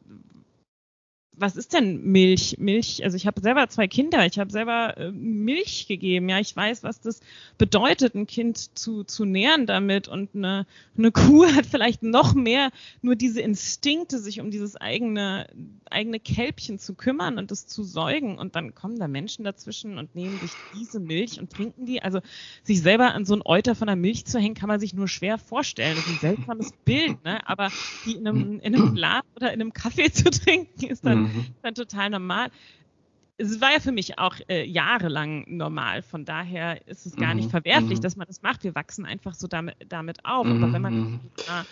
was 1.40 1.56
ist 1.56 1.72
denn 1.72 2.02
Milch? 2.04 2.56
Milch, 2.58 3.02
also 3.04 3.16
ich 3.16 3.26
habe 3.26 3.40
selber 3.40 3.68
zwei 3.68 3.86
Kinder, 3.88 4.26
ich 4.26 4.38
habe 4.38 4.50
selber 4.50 4.96
äh, 4.96 5.10
Milch 5.12 5.86
gegeben, 5.86 6.28
ja, 6.28 6.38
ich 6.38 6.54
weiß, 6.54 6.82
was 6.82 7.00
das 7.00 7.20
bedeutet, 7.56 8.14
ein 8.14 8.26
Kind 8.26 8.78
zu, 8.78 9.04
zu 9.04 9.24
nähren 9.24 9.66
damit. 9.66 10.08
Und 10.08 10.34
eine, 10.34 10.66
eine 10.96 11.12
Kuh 11.12 11.46
hat 11.46 11.66
vielleicht 11.66 12.02
noch 12.02 12.34
mehr. 12.34 12.70
Nur 13.02 13.16
diese 13.16 13.40
Instinkte, 13.40 14.18
sich 14.18 14.40
um 14.40 14.50
dieses 14.50 14.76
eigene, 14.76 15.48
eigene 15.90 16.20
Kälbchen 16.20 16.78
zu 16.78 16.94
kümmern 16.94 17.38
und 17.38 17.50
das 17.50 17.66
zu 17.66 17.84
säugen. 17.84 18.38
Und 18.38 18.56
dann 18.56 18.74
kommen 18.74 18.98
da 18.98 19.08
Menschen 19.08 19.44
dazwischen 19.44 19.98
und 19.98 20.14
nehmen 20.14 20.38
sich 20.40 20.50
diese 20.74 21.00
Milch 21.00 21.40
und 21.40 21.50
trinken 21.50 21.86
die, 21.86 22.02
also 22.02 22.20
sich 22.62 22.80
selber 22.82 23.14
an 23.14 23.24
so 23.24 23.34
ein 23.34 23.42
Euter 23.44 23.74
von 23.74 23.86
der 23.86 23.96
Milch 23.96 24.26
zu 24.26 24.38
hängen, 24.38 24.54
kann 24.54 24.68
man 24.68 24.80
sich 24.80 24.94
nur 24.94 25.08
schwer 25.08 25.38
vorstellen, 25.38 25.96
das 25.96 26.06
ist 26.06 26.12
ein 26.12 26.36
seltsames 26.36 26.72
Bild, 26.84 27.22
ne, 27.24 27.46
aber 27.48 27.70
die 28.04 28.12
in 28.12 28.26
einem, 28.26 28.60
in 28.60 28.74
einem 28.74 28.94
Glas 28.94 29.22
oder 29.36 29.52
in 29.52 29.60
einem 29.60 29.72
Kaffee 29.72 30.10
zu 30.12 30.30
trinken, 30.30 30.86
ist 30.86 31.04
dann 31.04 31.27
mhm. 31.34 31.46
dann 31.62 31.74
total 31.74 32.10
normal. 32.10 32.50
Es 33.40 33.60
war 33.60 33.72
ja 33.72 33.78
für 33.78 33.92
mich 33.92 34.18
auch 34.18 34.34
äh, 34.48 34.64
jahrelang 34.64 35.44
normal. 35.46 36.02
Von 36.02 36.24
daher 36.24 36.86
ist 36.88 37.06
es 37.06 37.14
gar 37.14 37.30
mhm. 37.30 37.36
nicht 37.36 37.50
verwerflich, 37.50 37.98
mhm. 37.98 38.02
dass 38.02 38.16
man 38.16 38.26
das 38.26 38.42
macht. 38.42 38.64
Wir 38.64 38.74
wachsen 38.74 39.06
einfach 39.06 39.34
so 39.34 39.46
damit, 39.46 39.76
damit 39.88 40.24
auf. 40.24 40.46
Mhm. 40.46 40.62
Aber 40.62 40.72
wenn 40.72 40.82
man 40.82 40.94
mhm. 40.94 41.20
na, 41.46 41.64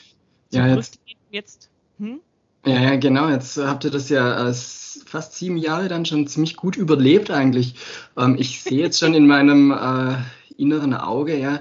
ja, 0.53 0.75
jetzt, 0.75 1.01
jetzt 1.31 1.71
hm? 1.99 2.21
ja, 2.65 2.81
ja, 2.81 2.97
genau. 2.97 3.29
Jetzt 3.29 3.57
habt 3.57 3.85
ihr 3.85 3.91
das 3.91 4.09
ja 4.09 4.35
als 4.35 5.05
fast 5.07 5.35
sieben 5.35 5.57
Jahre 5.57 5.89
dann 5.89 6.05
schon 6.05 6.27
ziemlich 6.27 6.57
gut 6.57 6.77
überlebt 6.77 7.31
eigentlich. 7.31 7.75
Ähm, 8.17 8.37
ich 8.39 8.63
sehe 8.63 8.79
jetzt 8.79 8.99
schon 8.99 9.15
in 9.15 9.27
meinem 9.27 9.73
äh, 9.73 10.17
inneren 10.57 10.95
Auge, 10.95 11.39
ja, 11.39 11.61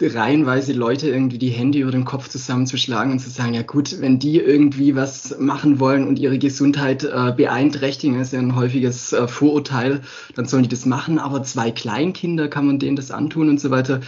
reihenweise 0.00 0.72
Leute 0.72 1.08
irgendwie 1.08 1.38
die 1.38 1.50
Hände 1.50 1.78
über 1.78 1.92
den 1.92 2.04
Kopf 2.04 2.28
zusammenzuschlagen 2.28 3.12
und 3.12 3.20
zu 3.20 3.30
sagen, 3.30 3.54
ja 3.54 3.62
gut, 3.62 4.00
wenn 4.00 4.18
die 4.18 4.38
irgendwie 4.38 4.96
was 4.96 5.38
machen 5.38 5.78
wollen 5.78 6.06
und 6.08 6.18
ihre 6.18 6.38
Gesundheit 6.38 7.04
äh, 7.04 7.32
beeinträchtigen, 7.36 8.20
ist 8.20 8.32
ja 8.32 8.40
ein 8.40 8.56
häufiges 8.56 9.12
äh, 9.12 9.28
Vorurteil, 9.28 10.02
dann 10.34 10.46
sollen 10.46 10.64
die 10.64 10.68
das 10.68 10.84
machen, 10.84 11.18
aber 11.18 11.44
zwei 11.44 11.70
Kleinkinder 11.70 12.48
kann 12.48 12.66
man 12.66 12.78
denen 12.80 12.96
das 12.96 13.12
antun 13.12 13.48
und 13.48 13.60
so 13.60 13.70
weiter. 13.70 14.00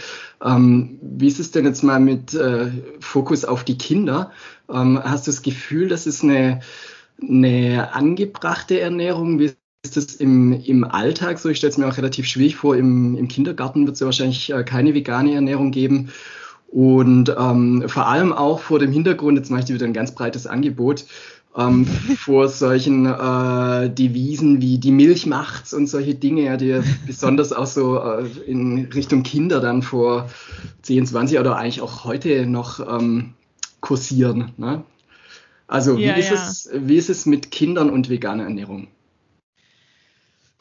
Ähm, 0.43 0.99
wie 1.01 1.27
ist 1.27 1.39
es 1.39 1.51
denn 1.51 1.65
jetzt 1.65 1.83
mal 1.83 1.99
mit 1.99 2.33
äh, 2.33 2.69
Fokus 2.99 3.45
auf 3.45 3.63
die 3.63 3.77
Kinder? 3.77 4.31
Ähm, 4.69 4.99
hast 5.01 5.27
du 5.27 5.31
das 5.31 5.41
Gefühl, 5.41 5.87
das 5.87 6.05
ist 6.05 6.21
eine, 6.23 6.59
eine 7.21 7.93
angebrachte 7.93 8.79
Ernährung? 8.79 9.39
Wie 9.39 9.53
ist 9.87 9.97
das 9.97 10.15
im, 10.15 10.51
im 10.51 10.83
Alltag 10.83 11.39
so? 11.39 11.49
Ich 11.49 11.57
stelle 11.57 11.71
es 11.71 11.77
mir 11.77 11.87
auch 11.87 11.97
relativ 11.97 12.25
schwierig 12.25 12.57
vor. 12.57 12.75
Im, 12.75 13.15
im 13.15 13.27
Kindergarten 13.27 13.85
wird 13.85 13.93
es 13.95 14.01
ja 14.01 14.05
wahrscheinlich 14.05 14.51
äh, 14.51 14.63
keine 14.63 14.93
vegane 14.93 15.33
Ernährung 15.33 15.71
geben. 15.71 16.09
Und 16.67 17.33
ähm, 17.37 17.85
vor 17.87 18.07
allem 18.07 18.33
auch 18.33 18.59
vor 18.59 18.79
dem 18.79 18.91
Hintergrund, 18.91 19.37
jetzt 19.37 19.49
mache 19.49 19.61
ich 19.61 19.65
dir 19.65 19.75
wieder 19.75 19.85
ein 19.85 19.93
ganz 19.93 20.13
breites 20.13 20.45
Angebot, 20.45 21.05
ähm, 21.55 21.85
vor 22.17 22.49
solchen 22.49 23.05
äh, 23.05 23.89
Devisen 23.89 24.61
wie 24.61 24.77
die 24.77 24.91
Milch 24.91 25.25
macht's 25.25 25.73
und 25.73 25.87
solche 25.87 26.15
Dinge, 26.15 26.43
ja, 26.43 26.57
die 26.57 26.81
besonders 27.05 27.53
auch 27.53 27.67
so 27.67 27.97
äh, 27.97 28.25
in 28.45 28.89
Richtung 28.93 29.23
Kinder 29.23 29.61
dann 29.61 29.81
vor 29.81 30.29
10, 30.81 31.05
20 31.07 31.39
oder 31.39 31.55
eigentlich 31.55 31.81
auch 31.81 32.03
heute 32.03 32.45
noch 32.45 32.81
ähm, 32.99 33.35
kursieren. 33.79 34.51
Ne? 34.57 34.83
Also 35.67 35.97
ja, 35.97 36.15
wie, 36.15 36.19
ist 36.19 36.31
ja. 36.31 36.35
es, 36.35 36.69
wie 36.73 36.97
ist 36.97 37.09
es 37.09 37.25
mit 37.25 37.51
Kindern 37.51 37.89
und 37.89 38.09
veganer 38.09 38.43
Ernährung? 38.43 38.87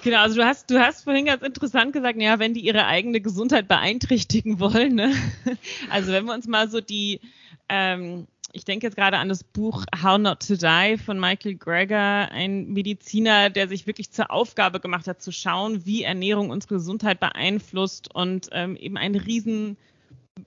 Genau, 0.02 0.18
also 0.18 0.36
du 0.36 0.44
hast, 0.44 0.70
du 0.70 0.78
hast 0.78 1.04
vorhin 1.04 1.24
ganz 1.24 1.42
interessant 1.42 1.92
gesagt, 1.92 2.20
ja, 2.20 2.38
wenn 2.38 2.54
die 2.54 2.60
ihre 2.60 2.86
eigene 2.86 3.20
Gesundheit 3.20 3.66
beeinträchtigen 3.66 4.60
wollen. 4.60 4.94
Ne? 4.94 5.12
Also 5.90 6.12
wenn 6.12 6.26
wir 6.26 6.34
uns 6.34 6.46
mal 6.46 6.68
so 6.68 6.80
die, 6.80 7.20
ähm, 7.68 8.26
ich 8.52 8.64
denke 8.64 8.86
jetzt 8.86 8.96
gerade 8.96 9.18
an 9.18 9.28
das 9.28 9.42
Buch 9.42 9.84
How 10.02 10.18
Not 10.18 10.46
to 10.46 10.56
Die 10.56 10.98
von 10.98 11.18
Michael 11.18 11.56
Greger, 11.56 12.30
ein 12.30 12.68
Mediziner, 12.68 13.50
der 13.50 13.68
sich 13.68 13.86
wirklich 13.86 14.10
zur 14.10 14.30
Aufgabe 14.30 14.80
gemacht 14.80 15.06
hat, 15.08 15.22
zu 15.22 15.32
schauen, 15.32 15.86
wie 15.86 16.02
Ernährung 16.02 16.50
unsere 16.50 16.74
Gesundheit 16.74 17.18
beeinflusst 17.18 18.14
und 18.14 18.48
ähm, 18.52 18.76
eben 18.76 18.96
ein 18.96 19.14
riesen 19.14 19.76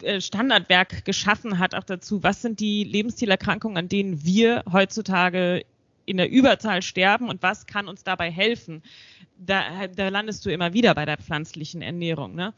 äh, 0.04 0.22
Standardwerk 0.22 1.06
geschaffen 1.06 1.58
hat 1.58 1.74
auch 1.74 1.84
dazu, 1.84 2.22
was 2.24 2.42
sind 2.42 2.60
die 2.60 2.84
Lebensstilerkrankungen, 2.84 3.78
an 3.78 3.90
denen 3.90 4.24
wir 4.24 4.64
heutzutage 4.72 5.66
in 6.10 6.18
der 6.18 6.30
Überzahl 6.30 6.82
sterben 6.82 7.30
und 7.30 7.44
was 7.44 7.68
kann 7.68 7.88
uns 7.88 8.04
dabei 8.04 8.32
helfen? 8.32 8.82
Da, 9.38 9.88
da 9.88 10.10
landest 10.10 10.44
du 10.46 10.52
immer 10.52 10.74
wieder 10.74 10.96
bei 10.96 11.06
der 11.06 11.18
pflanzlichen 11.18 11.84
Ernährung. 11.84 12.34
Ne? 12.34 12.54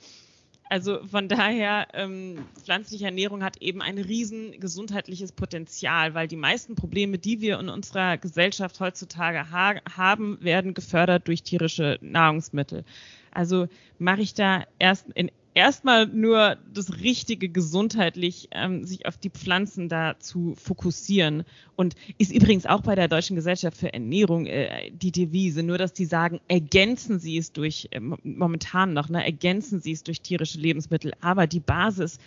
Also 0.69 1.05
von 1.05 1.27
daher, 1.27 1.89
ähm, 1.93 2.45
pflanzliche 2.63 3.03
Ernährung 3.03 3.43
hat 3.43 3.57
eben 3.57 3.81
ein 3.81 3.97
riesen 3.97 4.57
gesundheitliches 4.61 5.33
Potenzial, 5.33 6.13
weil 6.13 6.29
die 6.29 6.37
meisten 6.37 6.75
Probleme, 6.75 7.17
die 7.17 7.41
wir 7.41 7.59
in 7.59 7.67
unserer 7.67 8.17
Gesellschaft 8.17 8.79
heutzutage 8.79 9.51
ha 9.51 9.75
haben, 9.97 10.37
werden 10.41 10.73
gefördert 10.73 11.27
durch 11.27 11.43
tierische 11.43 11.99
Nahrungsmittel. 11.99 12.85
Also 13.31 13.67
mache 13.99 14.21
ich 14.21 14.33
da 14.33 14.63
erst 14.79 15.09
in 15.13 15.29
erstmal 15.53 16.07
nur 16.07 16.57
das 16.73 17.01
Richtige 17.01 17.49
gesundheitlich, 17.49 18.49
ähm, 18.51 18.83
sich 18.83 19.05
auf 19.05 19.17
die 19.17 19.29
Pflanzen 19.29 19.89
da 19.89 20.19
zu 20.19 20.55
fokussieren. 20.55 21.43
Und 21.75 21.95
ist 22.17 22.31
übrigens 22.31 22.65
auch 22.65 22.81
bei 22.81 22.95
der 22.95 23.07
Deutschen 23.07 23.35
Gesellschaft 23.35 23.77
für 23.77 23.93
Ernährung 23.93 24.45
äh, 24.45 24.91
die 24.91 25.11
Devise, 25.11 25.63
nur 25.63 25.77
dass 25.77 25.93
die 25.93 26.05
sagen, 26.05 26.39
ergänzen 26.47 27.19
Sie 27.19 27.37
es 27.37 27.51
durch, 27.51 27.89
äh, 27.91 27.99
momentan 27.99 28.93
noch, 28.93 29.09
ne, 29.09 29.23
ergänzen 29.23 29.81
Sie 29.81 29.91
es 29.91 30.03
durch 30.03 30.21
tierische 30.21 30.59
Lebensmittel. 30.59 31.13
Aber 31.21 31.47
die 31.47 31.59
Basis 31.59 32.19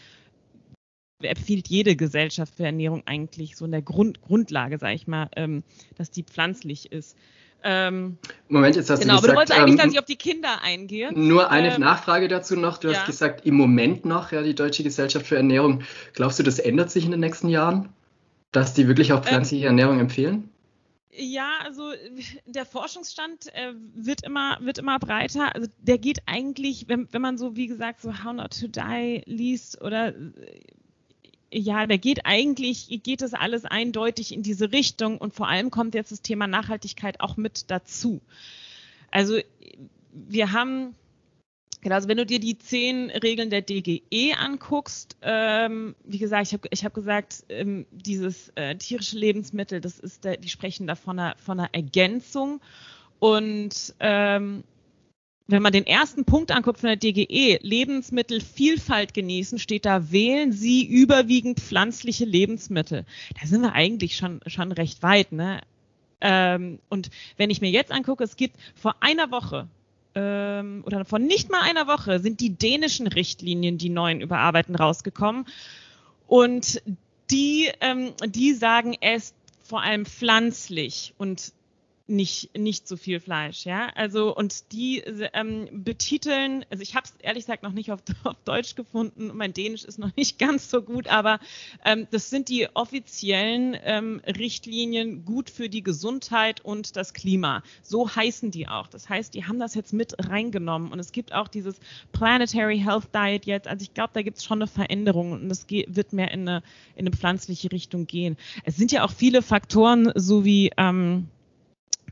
empfiehlt 1.22 1.68
jede 1.68 1.96
Gesellschaft 1.96 2.54
für 2.54 2.64
Ernährung 2.64 3.02
eigentlich 3.06 3.56
so 3.56 3.64
in 3.64 3.70
der 3.70 3.82
Grund, 3.82 4.20
Grundlage, 4.20 4.78
sage 4.78 4.94
ich 4.94 5.06
mal, 5.06 5.28
ähm, 5.36 5.62
dass 5.96 6.10
die 6.10 6.22
pflanzlich 6.22 6.92
ist. 6.92 7.16
Ähm, 7.66 8.18
Moment, 8.48 8.76
jetzt 8.76 8.90
hast 8.90 9.00
genau, 9.00 9.16
du 9.16 9.22
gesagt... 9.22 9.22
Genau, 9.22 9.24
aber 9.24 9.28
du 9.28 9.34
wolltest 9.36 9.58
eigentlich, 9.58 9.76
dass 9.76 9.86
ähm, 9.86 9.92
ich 9.92 9.98
auf 9.98 10.04
die 10.04 10.16
Kinder 10.16 10.62
eingehe. 10.62 11.12
Nur 11.12 11.50
eine 11.50 11.74
ähm, 11.74 11.80
Nachfrage 11.80 12.28
dazu 12.28 12.56
noch. 12.56 12.76
Du 12.76 12.88
ja. 12.88 12.98
hast 12.98 13.06
gesagt, 13.06 13.46
im 13.46 13.54
Moment 13.54 14.04
noch, 14.04 14.32
ja, 14.32 14.42
die 14.42 14.54
Deutsche 14.54 14.82
Gesellschaft 14.82 15.26
für 15.26 15.36
Ernährung. 15.36 15.82
Glaubst 16.12 16.38
du, 16.38 16.42
das 16.42 16.58
ändert 16.58 16.90
sich 16.90 17.06
in 17.06 17.10
den 17.10 17.20
nächsten 17.20 17.48
Jahren? 17.48 17.88
Dass 18.52 18.74
die 18.74 18.86
wirklich 18.86 19.12
auch 19.14 19.18
ähm, 19.18 19.24
pflanzliche 19.24 19.66
Ernährung 19.66 19.98
empfehlen? 19.98 20.50
Ja, 21.16 21.48
also 21.64 21.92
der 22.44 22.66
Forschungsstand 22.66 23.46
äh, 23.54 23.72
wird 23.94 24.24
immer 24.24 24.58
wird 24.60 24.78
immer 24.78 24.98
breiter. 24.98 25.54
Also 25.54 25.68
der 25.78 25.98
geht 25.98 26.18
eigentlich, 26.26 26.86
wenn, 26.88 27.08
wenn 27.12 27.22
man 27.22 27.38
so 27.38 27.56
wie 27.56 27.68
gesagt 27.68 28.00
so 28.02 28.24
How 28.24 28.32
Not 28.32 28.60
to 28.60 28.66
Die 28.66 29.22
liest 29.26 29.80
oder 29.80 30.12
ja, 31.54 31.86
da 31.86 31.96
geht 31.96 32.26
eigentlich, 32.26 33.00
geht 33.02 33.22
das 33.22 33.32
alles 33.32 33.64
eindeutig 33.64 34.34
in 34.34 34.42
diese 34.42 34.72
Richtung 34.72 35.18
und 35.18 35.32
vor 35.34 35.48
allem 35.48 35.70
kommt 35.70 35.94
jetzt 35.94 36.10
das 36.10 36.20
Thema 36.20 36.46
Nachhaltigkeit 36.46 37.20
auch 37.20 37.36
mit 37.36 37.70
dazu. 37.70 38.20
Also 39.10 39.38
wir 40.12 40.52
haben, 40.52 40.96
genau, 41.80 41.94
also 41.94 42.08
wenn 42.08 42.16
du 42.16 42.26
dir 42.26 42.40
die 42.40 42.58
zehn 42.58 43.10
Regeln 43.10 43.50
der 43.50 43.62
DGE 43.62 44.34
anguckst, 44.36 45.16
ähm, 45.22 45.94
wie 46.04 46.18
gesagt, 46.18 46.48
ich 46.48 46.52
habe 46.54 46.68
ich 46.70 46.84
hab 46.84 46.94
gesagt, 46.94 47.44
ähm, 47.48 47.86
dieses 47.92 48.50
äh, 48.56 48.74
tierische 48.76 49.16
Lebensmittel, 49.16 49.80
das 49.80 50.00
ist, 50.00 50.24
der, 50.24 50.36
die 50.36 50.48
sprechen 50.48 50.88
da 50.88 50.96
von 50.96 51.18
einer, 51.18 51.36
von 51.38 51.60
einer 51.60 51.72
Ergänzung 51.72 52.60
und 53.20 53.94
ähm, 54.00 54.64
wenn 55.46 55.62
man 55.62 55.72
den 55.72 55.86
ersten 55.86 56.24
Punkt 56.24 56.52
anguckt 56.52 56.80
von 56.80 56.88
der 56.88 56.96
DGE, 56.96 57.58
Lebensmittelvielfalt 57.60 59.12
genießen, 59.12 59.58
steht 59.58 59.84
da, 59.84 60.10
wählen 60.10 60.52
Sie 60.52 60.86
überwiegend 60.86 61.60
pflanzliche 61.60 62.24
Lebensmittel. 62.24 63.04
Da 63.40 63.46
sind 63.46 63.60
wir 63.60 63.72
eigentlich 63.72 64.16
schon, 64.16 64.40
schon 64.46 64.72
recht 64.72 65.02
weit. 65.02 65.32
Ne? 65.32 65.60
Ähm, 66.20 66.78
und 66.88 67.10
wenn 67.36 67.50
ich 67.50 67.60
mir 67.60 67.70
jetzt 67.70 67.92
angucke, 67.92 68.24
es 68.24 68.36
gibt 68.36 68.56
vor 68.74 68.96
einer 69.00 69.30
Woche 69.30 69.68
ähm, 70.14 70.82
oder 70.86 71.04
vor 71.04 71.18
nicht 71.18 71.50
mal 71.50 71.60
einer 71.60 71.86
Woche 71.86 72.20
sind 72.20 72.40
die 72.40 72.56
dänischen 72.56 73.06
Richtlinien, 73.06 73.76
die 73.76 73.90
neuen 73.90 74.22
Überarbeiten 74.22 74.74
rausgekommen. 74.74 75.46
Und 76.26 76.82
die, 77.30 77.70
ähm, 77.80 78.12
die 78.26 78.54
sagen 78.54 78.96
es 79.00 79.34
vor 79.62 79.82
allem 79.82 80.06
pflanzlich 80.06 81.14
und 81.18 81.52
nicht, 82.06 82.56
nicht 82.56 82.86
so 82.86 82.96
viel 82.96 83.18
Fleisch, 83.18 83.64
ja. 83.64 83.88
Also 83.94 84.36
und 84.36 84.72
die 84.72 84.98
ähm, 85.32 85.68
betiteln, 85.72 86.64
also 86.70 86.82
ich 86.82 86.94
habe 86.94 87.06
es 87.06 87.14
ehrlich 87.22 87.44
gesagt 87.44 87.62
noch 87.62 87.72
nicht 87.72 87.90
auf, 87.92 88.00
auf 88.24 88.36
Deutsch 88.44 88.74
gefunden, 88.74 89.30
mein 89.34 89.54
Dänisch 89.54 89.84
ist 89.84 89.98
noch 89.98 90.14
nicht 90.14 90.38
ganz 90.44 90.68
so 90.68 90.82
gut, 90.82 91.08
aber 91.08 91.40
ähm, 91.84 92.06
das 92.10 92.28
sind 92.28 92.50
die 92.50 92.68
offiziellen 92.74 93.76
ähm, 93.84 94.20
Richtlinien 94.26 95.24
gut 95.24 95.48
für 95.48 95.70
die 95.70 95.82
Gesundheit 95.82 96.62
und 96.62 96.96
das 96.96 97.14
Klima. 97.14 97.62
So 97.82 98.14
heißen 98.14 98.50
die 98.50 98.68
auch. 98.68 98.86
Das 98.88 99.08
heißt, 99.08 99.32
die 99.32 99.46
haben 99.46 99.58
das 99.58 99.74
jetzt 99.74 99.94
mit 99.94 100.14
reingenommen 100.28 100.92
und 100.92 100.98
es 100.98 101.10
gibt 101.10 101.32
auch 101.32 101.48
dieses 101.48 101.76
Planetary 102.12 102.78
Health 102.80 103.14
Diet 103.14 103.46
jetzt. 103.46 103.66
Also 103.66 103.82
ich 103.82 103.94
glaube, 103.94 104.10
da 104.12 104.20
gibt 104.20 104.36
es 104.36 104.44
schon 104.44 104.58
eine 104.58 104.66
Veränderung 104.66 105.32
und 105.32 105.50
es 105.50 105.66
wird 105.68 106.12
mehr 106.12 106.30
in 106.32 106.46
eine, 106.48 106.62
in 106.96 107.06
eine 107.06 107.16
pflanzliche 107.16 107.72
Richtung 107.72 108.06
gehen. 108.06 108.36
Es 108.64 108.76
sind 108.76 108.92
ja 108.92 109.04
auch 109.04 109.12
viele 109.12 109.40
Faktoren, 109.40 110.12
so 110.14 110.44
wie 110.44 110.70
ähm, 110.76 111.28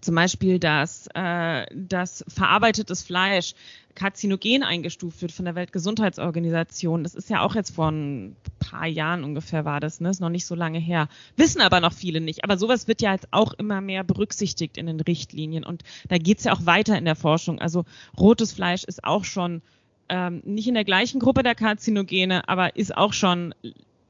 zum 0.03 0.17
Beispiel, 0.17 0.59
dass, 0.59 1.07
äh, 1.15 1.65
dass 1.73 2.25
verarbeitetes 2.29 3.03
Fleisch 3.03 3.55
karzinogen 3.95 4.63
eingestuft 4.63 5.23
wird 5.23 5.33
von 5.33 5.45
der 5.45 5.55
Weltgesundheitsorganisation. 5.55 7.05
Das 7.05 7.15
ist 7.15 7.31
ja 7.31 7.43
auch 7.43 7.55
jetzt 7.55 7.75
vor 7.75 7.91
ein 7.91 8.37
paar 8.59 8.87
Jahren 8.87 9.23
ungefähr 9.23 9.65
war 9.65 9.81
das, 9.81 10.01
ne? 10.01 10.11
Ist 10.11 10.21
noch 10.21 10.29
nicht 10.29 10.47
so 10.47 10.55
lange 10.55 10.79
her. 10.79 11.09
Wissen 11.37 11.61
aber 11.61 11.81
noch 11.81 11.93
viele 11.93 12.21
nicht. 12.21 12.45
Aber 12.45 12.57
sowas 12.57 12.89
wird 12.89 13.03
ja 13.03 13.13
jetzt 13.13 13.29
auch 13.31 13.53
immer 13.55 13.81
mehr 13.81 14.03
berücksichtigt 14.03 14.77
in 14.77 14.87
den 14.87 15.01
Richtlinien. 15.01 15.65
Und 15.65 15.83
da 16.09 16.19
geht's 16.19 16.45
ja 16.45 16.53
auch 16.53 16.67
weiter 16.67 16.99
in 16.99 17.05
der 17.05 17.17
Forschung. 17.17 17.61
Also 17.61 17.85
rotes 18.19 18.53
Fleisch 18.53 18.85
ist 18.85 19.05
auch 19.05 19.25
schon 19.25 19.63
ähm, 20.09 20.43
nicht 20.45 20.69
in 20.69 20.75
der 20.75 20.85
gleichen 20.85 21.21
Gruppe 21.21 21.43
der 21.43 21.55
Karzinogene, 21.55 22.49
aber 22.49 22.77
ist 22.77 22.97
auch 22.97 23.13
schon 23.13 23.55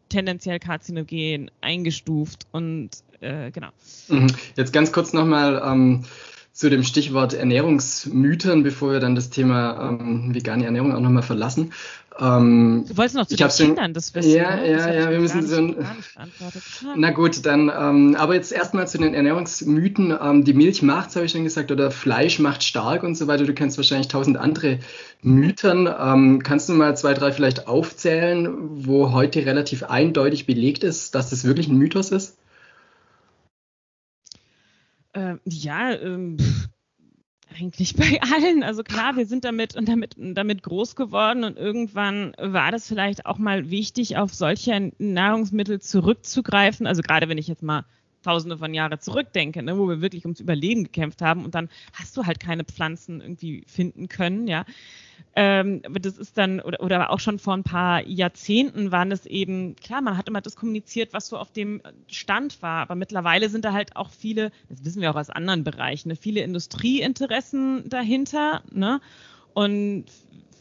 tendenziell 0.09 0.59
karzinogen 0.59 1.51
eingestuft 1.61 2.47
und 2.53 2.91
äh, 3.23 3.51
genau. 3.51 3.69
Mhm. 4.09 4.29
Jetzt 4.57 4.73
ganz 4.73 4.93
kurz 4.93 5.13
nochmal 5.13 5.63
ähm, 5.65 6.05
zu 6.53 6.69
dem 6.69 6.83
Stichwort 6.83 7.33
Ernährungsmythen, 7.33 8.63
bevor 8.63 8.93
wir 8.93 9.01
dann 9.01 9.15
das 9.15 9.31
Thema 9.31 9.89
ähm, 9.89 10.35
vegane 10.35 10.67
Ernährung 10.67 10.95
auch 10.95 11.01
nochmal 11.01 11.23
verlassen. 11.23 11.73
Ähm, 12.21 12.85
du 12.87 12.97
wolltest 12.99 13.17
noch 13.17 13.27
zu 13.27 13.37
den 13.37 13.49
Kindern 13.49 13.95
das 13.95 14.15
wissen. 14.15 14.33
Ja, 14.33 14.57
ne? 14.57 14.71
ja, 14.71 14.93
ja, 14.93 15.11
wir 15.11 15.19
müssen 15.19 15.47
so. 15.47 15.75
Na 16.95 17.11
gut, 17.11 17.47
dann, 17.47 17.73
ähm, 17.75 18.17
aber 18.19 18.35
jetzt 18.35 18.53
erstmal 18.53 18.87
zu 18.87 18.99
den 18.99 19.15
Ernährungsmythen. 19.15 20.15
Ähm, 20.21 20.45
die 20.45 20.53
Milch 20.53 20.83
macht's, 20.83 21.17
habe 21.17 21.25
ich 21.25 21.33
schon 21.33 21.45
gesagt, 21.45 21.71
oder 21.71 21.91
Fleisch 21.91 22.39
macht 22.39 22.65
stark 22.65 23.03
und 23.03 23.15
so 23.15 23.29
weiter. 23.29 23.45
Du 23.45 23.55
kennst 23.55 23.79
wahrscheinlich 23.79 24.09
tausend 24.09 24.37
andere 24.37 24.79
Mythen. 25.23 25.89
Ähm, 25.99 26.43
kannst 26.43 26.69
du 26.69 26.75
mal 26.75 26.97
zwei, 26.97 27.15
drei 27.15 27.33
vielleicht 27.33 27.67
aufzählen, 27.67 28.53
wo 28.87 29.13
heute 29.13 29.47
relativ 29.47 29.85
eindeutig 29.85 30.45
belegt 30.45 30.85
ist, 30.85 31.15
dass 31.15 31.31
das 31.31 31.45
wirklich 31.45 31.69
ein 31.69 31.79
Mythos 31.79 32.11
ist? 32.11 32.37
Ähm, 35.33 35.41
ja, 35.45 35.93
ähm, 35.93 36.37
eigentlich 37.59 37.95
bei 37.97 38.21
allen. 38.23 38.63
Also 38.63 38.83
klar, 38.83 39.17
wir 39.17 39.27
sind 39.27 39.45
damit 39.45 39.77
und 39.77 39.89
damit, 39.89 40.15
damit 40.17 40.63
groß 40.63 40.97
geworden 40.97 41.45
und 41.45 41.57
irgendwann 41.57 42.35
war 42.39 42.71
das 42.71 42.87
vielleicht 42.89 43.27
auch 43.27 43.39
mal 43.39 43.71
wichtig, 43.71 44.17
auf 44.17 44.35
solche 44.35 44.93
Nahrungsmittel 44.99 45.81
zurückzugreifen. 45.81 46.87
Also 46.87 47.03
gerade 47.03 47.29
wenn 47.29 47.39
ich 47.39 47.49
jetzt 47.49 47.63
mal 47.63 47.85
tausende 48.23 48.59
von 48.59 48.75
Jahren 48.75 48.99
zurückdenke, 49.01 49.63
ne, 49.63 49.79
wo 49.79 49.89
wir 49.89 50.01
wirklich 50.01 50.25
ums 50.25 50.41
Überleben 50.41 50.85
gekämpft 50.85 51.23
haben 51.23 51.45
und 51.45 51.55
dann 51.55 51.69
hast 51.93 52.17
du 52.17 52.25
halt 52.25 52.41
keine 52.41 52.65
Pflanzen 52.65 53.21
irgendwie 53.21 53.65
finden 53.67 54.09
können, 54.09 54.49
ja. 54.49 54.65
Ähm, 55.35 55.81
das 56.01 56.19
ist 56.19 56.37
dann, 56.37 56.61
oder, 56.61 56.81
oder 56.81 57.11
auch 57.11 57.21
schon 57.21 57.39
vor 57.39 57.55
ein 57.55 57.63
paar 57.63 58.07
Jahrzehnten 58.07 58.93
waren 58.93 59.11
es 59.13 59.25
eben, 59.25 59.77
klar, 59.77 60.03
man 60.03 60.19
hat 60.19 60.29
immer 60.29 60.43
das 60.43 60.57
kommuniziert, 60.57 61.15
was 61.15 61.29
so 61.29 61.39
auf 61.39 61.53
dem 61.53 61.81
Stand 62.07 62.61
war, 62.61 62.83
aber 62.83 62.97
mittlerweile 62.97 63.49
sind 63.49 63.65
da 63.65 63.73
halt 63.73 63.97
auch 63.97 64.11
viele, 64.11 64.51
das 64.69 64.85
wissen 64.85 65.01
wir 65.01 65.11
auch 65.11 65.17
aus 65.17 65.31
anderen 65.31 65.65
Bereichen, 65.65 66.09
ne, 66.09 66.17
viele 66.17 66.41
Industrieinteressen 66.41 67.89
dahinter, 67.89 68.63
ne? 68.71 69.01
Und 69.55 70.07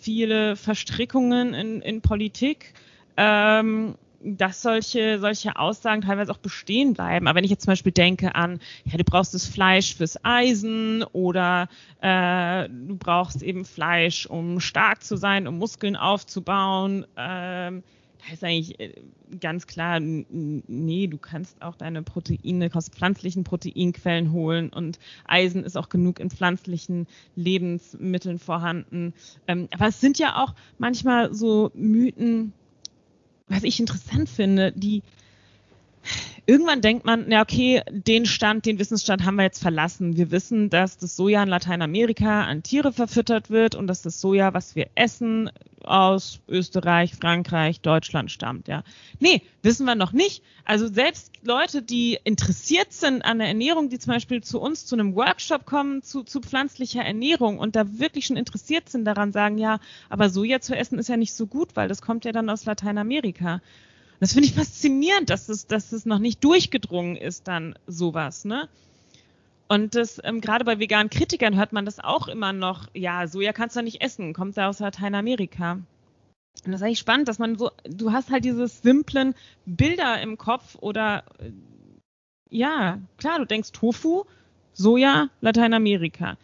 viele 0.01 0.55
Verstrickungen 0.55 1.53
in, 1.53 1.81
in 1.81 2.01
Politik. 2.01 2.73
Ähm, 3.15 3.95
dass 4.23 4.61
solche, 4.61 5.19
solche 5.19 5.55
Aussagen 5.55 6.01
teilweise 6.01 6.31
auch 6.31 6.37
bestehen 6.37 6.93
bleiben. 6.93 7.27
Aber 7.27 7.37
wenn 7.37 7.43
ich 7.43 7.51
jetzt 7.51 7.63
zum 7.63 7.71
Beispiel 7.71 7.91
denke 7.91 8.35
an, 8.35 8.59
ja, 8.85 8.97
du 8.97 9.03
brauchst 9.03 9.33
das 9.33 9.47
Fleisch 9.47 9.95
fürs 9.95 10.23
Eisen 10.23 11.03
oder 11.11 11.67
äh, 12.01 12.69
du 12.69 12.95
brauchst 12.97 13.41
eben 13.41 13.65
Fleisch, 13.65 14.25
um 14.25 14.59
stark 14.59 15.03
zu 15.03 15.17
sein, 15.17 15.47
um 15.47 15.57
Muskeln 15.57 15.95
aufzubauen, 15.95 17.05
ähm, 17.17 17.83
da 18.21 18.33
ist 18.33 18.43
eigentlich 18.43 18.79
äh, 18.79 18.93
ganz 19.39 19.65
klar, 19.65 19.99
nee, 19.99 21.07
du 21.07 21.17
kannst 21.17 21.61
auch 21.61 21.75
deine 21.75 22.03
Proteine 22.03 22.69
aus 22.73 22.89
pflanzlichen 22.89 23.43
Proteinquellen 23.43 24.31
holen 24.31 24.69
und 24.69 24.99
Eisen 25.25 25.63
ist 25.63 25.77
auch 25.77 25.89
genug 25.89 26.19
in 26.19 26.29
pflanzlichen 26.29 27.07
Lebensmitteln 27.35 28.39
vorhanden. 28.39 29.13
Ähm, 29.47 29.67
aber 29.73 29.87
es 29.87 29.99
sind 30.01 30.19
ja 30.19 30.43
auch 30.43 30.53
manchmal 30.77 31.33
so 31.33 31.71
Mythen, 31.73 32.53
was 33.51 33.63
ich 33.63 33.79
interessant 33.79 34.29
finde, 34.29 34.71
die 34.71 35.03
irgendwann 36.51 36.81
denkt 36.81 37.05
man, 37.05 37.31
ja, 37.31 37.41
okay, 37.41 37.81
den 37.89 38.25
Stand, 38.25 38.65
den 38.65 38.77
Wissensstand 38.77 39.23
haben 39.23 39.37
wir 39.37 39.43
jetzt 39.43 39.61
verlassen. 39.61 40.17
Wir 40.17 40.31
wissen, 40.31 40.69
dass 40.69 40.97
das 40.97 41.15
Soja 41.15 41.41
in 41.43 41.47
Lateinamerika 41.47 42.43
an 42.43 42.61
Tiere 42.61 42.91
verfüttert 42.91 43.49
wird 43.49 43.73
und 43.73 43.87
dass 43.87 44.01
das 44.01 44.19
Soja, 44.19 44.53
was 44.53 44.75
wir 44.75 44.87
essen, 44.95 45.49
aus 45.83 46.41
Österreich, 46.49 47.15
Frankreich, 47.15 47.79
Deutschland 47.81 48.29
stammt, 48.31 48.67
ja. 48.67 48.83
Nee, 49.19 49.41
wissen 49.63 49.85
wir 49.85 49.95
noch 49.95 50.11
nicht. 50.11 50.43
Also 50.65 50.87
selbst 50.87 51.31
Leute, 51.41 51.81
die 51.81 52.19
interessiert 52.23 52.91
sind 52.91 53.23
an 53.23 53.39
der 53.39 53.47
Ernährung, 53.47 53.89
die 53.89 53.97
zum 53.97 54.13
Beispiel 54.13 54.43
zu 54.43 54.59
uns 54.59 54.85
zu 54.85 54.95
einem 54.95 55.15
Workshop 55.15 55.65
kommen, 55.65 56.03
zu, 56.03 56.23
zu 56.23 56.41
pflanzlicher 56.41 57.03
Ernährung 57.03 57.59
und 57.59 57.77
da 57.77 57.97
wirklich 57.97 58.25
schon 58.25 58.37
interessiert 58.37 58.89
sind 58.89 59.05
daran, 59.05 59.31
sagen, 59.31 59.57
ja, 59.57 59.79
aber 60.09 60.29
Soja 60.29 60.59
zu 60.59 60.75
essen 60.75 60.99
ist 60.99 61.09
ja 61.09 61.17
nicht 61.17 61.33
so 61.33 61.47
gut, 61.47 61.69
weil 61.75 61.87
das 61.87 62.01
kommt 62.01 62.25
ja 62.25 62.33
dann 62.33 62.49
aus 62.49 62.65
Lateinamerika. 62.65 63.61
Das 64.21 64.33
finde 64.33 64.47
ich 64.47 64.53
faszinierend, 64.53 65.31
dass 65.31 65.49
es, 65.49 65.65
dass 65.65 65.91
es 65.91 66.05
noch 66.05 66.19
nicht 66.19 66.43
durchgedrungen 66.43 67.17
ist, 67.17 67.47
dann 67.47 67.73
sowas, 67.87 68.45
ne? 68.45 68.69
Und 69.67 69.95
das, 69.95 70.21
ähm, 70.23 70.41
gerade 70.41 70.63
bei 70.63 70.77
veganen 70.77 71.09
Kritikern 71.09 71.57
hört 71.57 71.73
man 71.73 71.85
das 71.85 71.99
auch 71.99 72.27
immer 72.27 72.53
noch, 72.53 72.87
ja, 72.93 73.25
Soja 73.25 73.51
kannst 73.51 73.75
du 73.75 73.81
nicht 73.81 74.01
essen, 74.01 74.33
kommt 74.33 74.57
ja 74.57 74.69
aus 74.69 74.77
Lateinamerika. 74.77 75.71
Und 75.71 76.71
das 76.71 76.81
ist 76.81 76.83
eigentlich 76.83 76.99
spannend, 76.99 77.29
dass 77.29 77.39
man 77.39 77.57
so, 77.57 77.71
du 77.83 78.11
hast 78.11 78.29
halt 78.29 78.45
diese 78.45 78.67
simplen 78.67 79.33
Bilder 79.65 80.21
im 80.21 80.37
Kopf 80.37 80.75
oder 80.81 81.23
äh, 81.39 81.51
ja, 82.51 82.99
klar, 83.17 83.39
du 83.39 83.45
denkst 83.45 83.71
Tofu, 83.71 84.25
Soja, 84.73 85.29
Lateinamerika. 85.39 86.37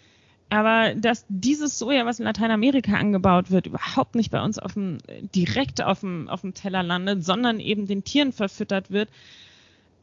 Aber 0.50 0.96
dass 0.96 1.26
dieses 1.28 1.78
Soja, 1.78 2.06
was 2.06 2.20
in 2.20 2.26
Lateinamerika 2.26 2.94
angebaut 2.94 3.52
wird, 3.52 3.68
überhaupt 3.68 4.16
nicht 4.16 4.32
bei 4.32 4.42
uns 4.42 4.58
auf 4.60 4.74
dem, 4.74 5.00
direkt 5.36 5.82
auf 5.82 6.00
dem, 6.00 6.30
auf 6.30 6.42
dem 6.42 6.54
Teller 6.54 6.84
landet, 6.84 7.26
sondern 7.26 7.60
eben 7.60 7.86
den 7.86 8.06
Tieren 8.06 8.32
verfüttert 8.32 8.90
wird, 8.90 9.10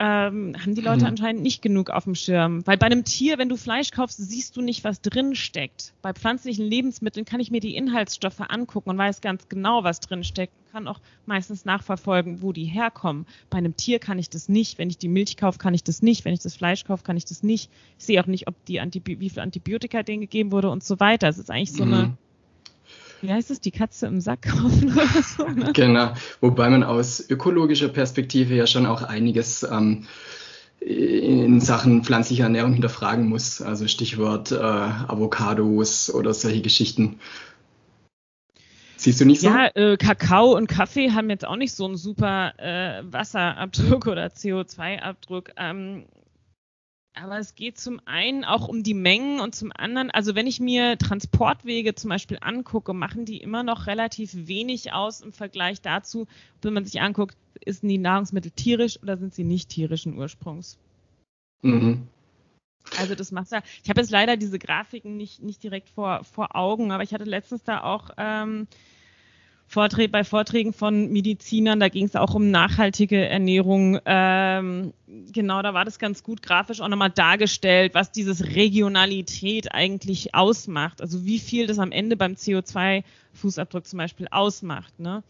ähm, 0.05 0.55
haben 0.61 0.75
die 0.75 0.83
Leute 0.83 1.01
hm. 1.01 1.13
anscheinend 1.13 1.43
nicht 1.43 1.63
genug 1.63 1.89
auf 1.89 2.05
dem 2.05 2.15
Schirm. 2.15 2.67
Weil 2.67 2.77
bei 2.77 2.87
einem 2.87 3.05
Tier, 3.05 3.39
wenn 3.39 3.49
du 3.49 3.57
Fleisch 3.57 3.91
kaufst, 3.91 4.19
siehst 4.19 4.55
du 4.55 4.61
nicht, 4.61 4.85
was 4.85 5.01
drin 5.01 5.35
steckt. 5.35 5.95
Bei 6.03 6.13
pflanzlichen 6.13 6.67
Lebensmitteln 6.67 7.25
kann 7.25 7.41
ich 7.41 7.51
mir 7.51 7.61
die 7.61 7.75
Inhaltsstoffe 7.75 8.41
angucken 8.41 8.91
und 8.91 8.99
weiß 8.99 9.23
ganz 9.23 9.49
genau, 9.49 9.83
was 9.83 10.01
drin 10.01 10.23
steckt. 10.23 10.53
Kann 10.73 10.89
auch 10.89 11.01
meistens 11.25 11.65
nachverfolgen, 11.65 12.43
wo 12.43 12.53
die 12.53 12.65
herkommen. 12.65 13.25
Bei 13.49 13.59
einem 13.59 13.77
Tier 13.77 13.99
kann 13.99 14.19
ich 14.19 14.29
das 14.29 14.49
nicht. 14.51 14.77
Wenn 14.77 14.91
ich 14.91 14.99
die 14.99 15.09
Milch 15.09 15.39
kaufe, 15.39 15.59
kann 15.59 15.73
ich 15.73 15.85
das 15.85 16.03
nicht. 16.03 16.27
Wenn 16.27 16.35
ich 16.35 16.41
das 16.41 16.55
Fleisch 16.55 16.85
kaufe, 16.85 17.03
kann 17.03 17.17
ich 17.17 17.25
das 17.25 17.43
nicht. 17.43 17.71
Ich 17.99 18.05
sehe 18.05 18.21
auch 18.21 18.27
nicht, 18.27 18.47
ob 18.47 18.63
die 18.67 18.81
Antibi 18.81 19.21
wie 19.21 19.31
viel 19.31 19.43
Antibiotika 19.43 20.03
denen 20.03 20.21
gegeben 20.21 20.53
wurde 20.53 20.69
und 20.69 20.85
so 20.85 21.01
weiter. 21.01 21.29
Es 21.29 21.39
ist 21.39 21.51
eigentlich 21.51 21.73
so 21.73 21.87
mhm. 21.87 21.95
eine 21.95 22.17
wie 23.25 23.33
heißt 23.33 23.51
es, 23.51 23.61
die 23.61 23.71
Katze 23.71 24.07
im 24.07 24.21
Sack 24.21 24.43
kaufen 24.43 24.93
oder 24.93 25.23
so. 25.23 25.49
Ne? 25.49 25.73
Genau, 25.73 26.13
wobei 26.41 26.69
man 26.71 26.83
aus 26.83 27.25
ökologischer 27.29 27.89
Perspektive 27.89 28.55
ja 28.55 28.67
schon 28.67 28.87
auch 28.87 29.03
einiges 29.03 29.63
ähm, 29.63 30.07
in 30.81 31.61
Sachen 31.61 32.05
pflanzlicher 32.05 32.45
Ernährung 32.45 32.75
hinterfragen 32.75 33.29
muss. 33.29 33.63
Also 33.63 33.89
Stichwort 33.89 34.53
äh, 34.53 34.57
Avocados 34.57 36.13
oder 36.13 36.35
solche 36.35 36.61
Geschichten. 36.61 37.19
Siehst 38.97 39.21
du 39.21 39.25
nicht 39.25 39.41
so? 39.41 39.49
Ja, 39.49 39.69
äh, 39.75 39.97
Kakao 39.97 40.57
und 40.57 40.67
Kaffee 40.67 41.11
haben 41.11 41.31
jetzt 41.31 41.47
auch 41.47 41.57
nicht 41.57 41.73
so 41.73 41.85
einen 41.85 41.97
super 41.97 42.53
äh, 42.59 43.03
Wasserabdruck 43.05 44.07
oder 44.07 44.27
CO2-Abdruck. 44.27 45.51
Ähm, 45.57 46.05
aber 47.15 47.39
es 47.39 47.55
geht 47.55 47.79
zum 47.79 48.01
einen 48.07 48.45
auch 48.45 48.69
um 48.69 48.83
die 48.83 48.95
Mengen 48.95 49.41
und 49.41 49.55
zum 49.55 49.73
anderen, 49.75 50.11
also 50.11 50.35
wenn 50.35 50.47
ich 50.47 50.61
mir 50.61 50.99
Transportwege 50.99 51.95
zum 51.95 52.11
Beispiel 52.11 52.39
angucke, 52.41 52.93
machen 52.93 53.25
die 53.25 53.39
immer 53.39 53.63
noch 53.63 53.87
relativ 53.87 54.33
wenig 54.35 54.93
aus 54.93 55.21
im 55.21 55.33
Vergleich 55.33 55.81
dazu, 55.81 56.27
wenn 56.63 56.75
man 56.75 56.85
sich 56.85 57.01
anguckt, 57.01 57.37
ist 57.65 57.83
die 57.83 57.99
Nahrungsmittel 57.99 58.51
tierisch 58.51 59.01
oder 59.03 59.17
sind 59.17 59.35
sie 59.35 59.45
nicht 59.45 59.69
tierischen 59.69 60.19
Ursprungs? 60.19 60.77
Mhm. 61.63 62.09
Also 62.99 63.15
das 63.15 63.33
macht 63.33 63.51
ja. 63.51 63.63
Ich 63.83 63.89
habe 63.89 64.01
jetzt 64.01 64.11
leider 64.11 64.37
diese 64.37 64.59
Grafiken 64.59 65.17
nicht, 65.17 65.43
nicht 65.43 65.63
direkt 65.63 65.89
vor, 65.89 66.25
vor 66.25 66.55
Augen, 66.55 66.93
aber 66.93 67.03
ich 67.03 67.15
hatte 67.15 67.25
letztens 67.25 67.63
da 67.63 67.83
auch 67.83 68.11
ähm, 68.19 68.67
Vorträ 69.67 70.07
bei 70.07 70.25
Vorträgen 70.25 70.73
von 70.73 71.11
Medizinern, 71.11 71.81
da 71.81 71.89
ging 71.89 72.05
es 72.05 72.15
auch 72.15 72.35
um 72.35 72.51
nachhaltige 72.51 73.27
Ernährung. 73.27 73.99
Ähm, 74.05 74.93
genau, 75.33 75.63
da 75.63 75.75
war 75.75 75.85
das 75.85 75.99
ganz 75.99 76.23
gut 76.23 76.43
grafisch 76.43 76.81
auch 76.81 76.89
nochmal 76.89 77.11
dargestellt, 77.11 77.95
was 77.95 78.13
dieses 78.13 78.45
Regionalität 78.55 79.73
eigentlich 79.73 80.35
ausmacht. 80.35 81.01
Also 81.01 81.25
wie 81.25 81.39
viel 81.39 81.67
das 81.67 81.79
am 81.79 81.93
Ende 81.93 82.17
beim 82.17 82.35
CO2-Fußabdruck 82.35 83.85
zum 83.85 83.97
Beispiel 83.97 84.29
ausmacht. 84.31 85.01
Ne? 85.01 85.25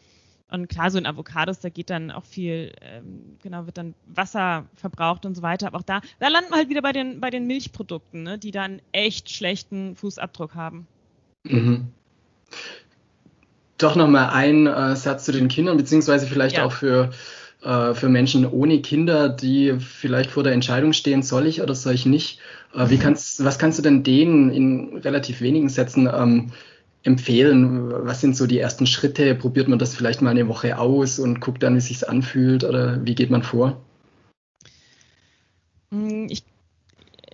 Und 0.50 0.68
klar, 0.68 0.90
so 0.90 0.98
in 0.98 1.06
Avocados, 1.06 1.60
da 1.60 1.68
geht 1.70 1.88
dann 1.88 2.10
auch 2.10 2.24
viel, 2.24 2.72
ähm, 2.82 3.36
genau, 3.42 3.66
wird 3.66 3.78
dann 3.78 3.94
Wasser 4.06 4.66
verbraucht 4.74 5.24
und 5.24 5.36
so 5.36 5.42
weiter. 5.42 5.68
Aber 5.68 5.78
auch 5.78 5.82
da, 5.82 6.02
da 6.18 6.28
landen 6.28 6.50
wir 6.50 6.58
halt 6.58 6.68
wieder 6.68 6.82
bei 6.82 6.92
den, 6.92 7.20
bei 7.20 7.30
den 7.30 7.46
Milchprodukten, 7.46 8.24
ne, 8.24 8.38
die 8.38 8.50
dann 8.50 8.82
echt 8.92 9.30
schlechten 9.30 9.96
Fußabdruck 9.96 10.54
haben. 10.54 10.86
Mhm 11.44 11.92
doch 13.84 13.96
nochmal 13.96 14.30
ein 14.30 14.66
äh, 14.66 14.96
Satz 14.96 15.24
zu 15.24 15.32
den 15.32 15.48
Kindern, 15.48 15.76
beziehungsweise 15.76 16.26
vielleicht 16.26 16.56
ja. 16.56 16.64
auch 16.64 16.72
für, 16.72 17.10
äh, 17.62 17.94
für 17.94 18.08
Menschen 18.08 18.46
ohne 18.46 18.80
Kinder, 18.80 19.28
die 19.28 19.74
vielleicht 19.78 20.30
vor 20.30 20.42
der 20.42 20.52
Entscheidung 20.52 20.92
stehen, 20.92 21.22
soll 21.22 21.46
ich 21.46 21.62
oder 21.62 21.74
soll 21.74 21.94
ich 21.94 22.06
nicht. 22.06 22.40
Äh, 22.74 22.88
wie 22.88 22.96
mhm. 22.96 23.00
kannst, 23.00 23.44
was 23.44 23.58
kannst 23.58 23.78
du 23.78 23.82
denn 23.82 24.02
denen 24.02 24.50
in 24.50 24.96
relativ 24.98 25.40
wenigen 25.40 25.68
Sätzen 25.68 26.08
ähm, 26.12 26.52
empfehlen? 27.02 27.92
Was 28.06 28.20
sind 28.20 28.36
so 28.36 28.46
die 28.46 28.58
ersten 28.58 28.86
Schritte? 28.86 29.34
Probiert 29.34 29.68
man 29.68 29.78
das 29.78 29.94
vielleicht 29.94 30.22
mal 30.22 30.30
eine 30.30 30.48
Woche 30.48 30.78
aus 30.78 31.18
und 31.18 31.40
guckt 31.40 31.62
dann, 31.62 31.74
wie 31.74 31.78
es 31.78 31.86
sich 31.86 32.08
anfühlt 32.08 32.64
oder 32.64 33.04
wie 33.04 33.14
geht 33.14 33.30
man 33.30 33.42
vor? 33.42 33.80
Mm, 35.90 36.26
ich 36.28 36.42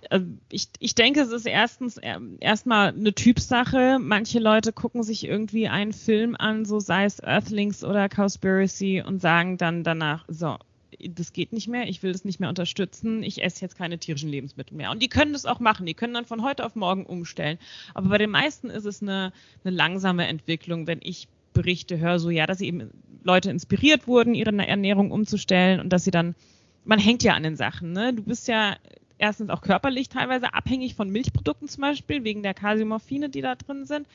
ich, 0.49 0.67
ich 0.79 0.95
denke, 0.95 1.21
es 1.21 1.31
ist 1.31 1.45
erstens 1.45 1.97
erstmal 2.39 2.89
eine 2.89 3.13
Typsache. 3.13 3.97
Manche 3.99 4.39
Leute 4.39 4.73
gucken 4.73 5.03
sich 5.03 5.25
irgendwie 5.25 5.67
einen 5.67 5.93
Film 5.93 6.35
an, 6.37 6.65
so 6.65 6.79
sei 6.79 7.05
es 7.05 7.19
Earthlings 7.19 7.83
oder 7.83 8.09
Cowspiracy 8.09 9.03
und 9.05 9.21
sagen 9.21 9.57
dann 9.57 9.83
danach, 9.83 10.25
so, 10.27 10.57
das 10.99 11.31
geht 11.31 11.53
nicht 11.53 11.69
mehr, 11.69 11.87
ich 11.87 12.03
will 12.03 12.11
das 12.11 12.25
nicht 12.25 12.39
mehr 12.39 12.49
unterstützen, 12.49 13.23
ich 13.23 13.43
esse 13.43 13.61
jetzt 13.61 13.77
keine 13.77 13.97
tierischen 13.97 14.29
Lebensmittel 14.29 14.75
mehr. 14.75 14.91
Und 14.91 15.01
die 15.01 15.07
können 15.07 15.33
das 15.33 15.45
auch 15.45 15.59
machen, 15.59 15.85
die 15.85 15.93
können 15.93 16.13
dann 16.13 16.25
von 16.25 16.43
heute 16.43 16.65
auf 16.65 16.75
morgen 16.75 17.05
umstellen. 17.05 17.57
Aber 17.93 18.09
bei 18.09 18.17
den 18.17 18.31
meisten 18.31 18.69
ist 18.69 18.85
es 18.85 19.01
eine, 19.01 19.31
eine 19.63 19.75
langsame 19.75 20.27
Entwicklung, 20.27 20.87
wenn 20.87 20.99
ich 21.01 21.29
Berichte 21.53 21.99
höre, 21.99 22.19
so 22.19 22.29
ja, 22.29 22.45
dass 22.45 22.61
eben 22.61 22.91
Leute 23.23 23.49
inspiriert 23.49 24.07
wurden, 24.07 24.35
ihre 24.35 24.55
Ernährung 24.57 25.11
umzustellen 25.11 25.79
und 25.79 25.89
dass 25.89 26.03
sie 26.03 26.11
dann, 26.11 26.35
man 26.83 26.99
hängt 26.99 27.23
ja 27.23 27.33
an 27.33 27.43
den 27.43 27.55
Sachen, 27.55 27.91
ne? 27.93 28.13
Du 28.13 28.23
bist 28.23 28.47
ja 28.47 28.75
erstens 29.21 29.49
auch 29.49 29.61
körperlich 29.61 30.09
teilweise 30.09 30.53
abhängig 30.53 30.95
von 30.95 31.09
Milchprodukten 31.09 31.67
zum 31.67 31.81
Beispiel, 31.81 32.23
wegen 32.23 32.43
der 32.43 32.53
Kasiumorphine, 32.53 33.29
die 33.29 33.41
da 33.41 33.55
drin 33.55 33.85
sind. 33.85 34.07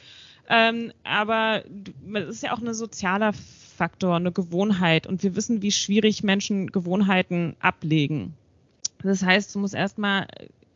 Ähm, 0.49 0.93
aber 1.05 1.63
es 2.15 2.29
ist 2.29 2.43
ja 2.43 2.53
auch 2.53 2.61
ein 2.61 2.75
sozialer 2.75 3.33
Faktor, 3.33 4.17
eine 4.17 4.33
Gewohnheit. 4.33 5.07
Und 5.07 5.23
wir 5.23 5.37
wissen, 5.37 5.63
wie 5.63 5.73
schwierig 5.73 6.23
Menschen 6.23 6.67
Gewohnheiten 6.73 7.57
ablegen. 7.61 8.35
Das 9.03 9.23
heißt, 9.23 9.55
du 9.55 9.61
musst 9.61 9.75
erstmal 9.75 10.27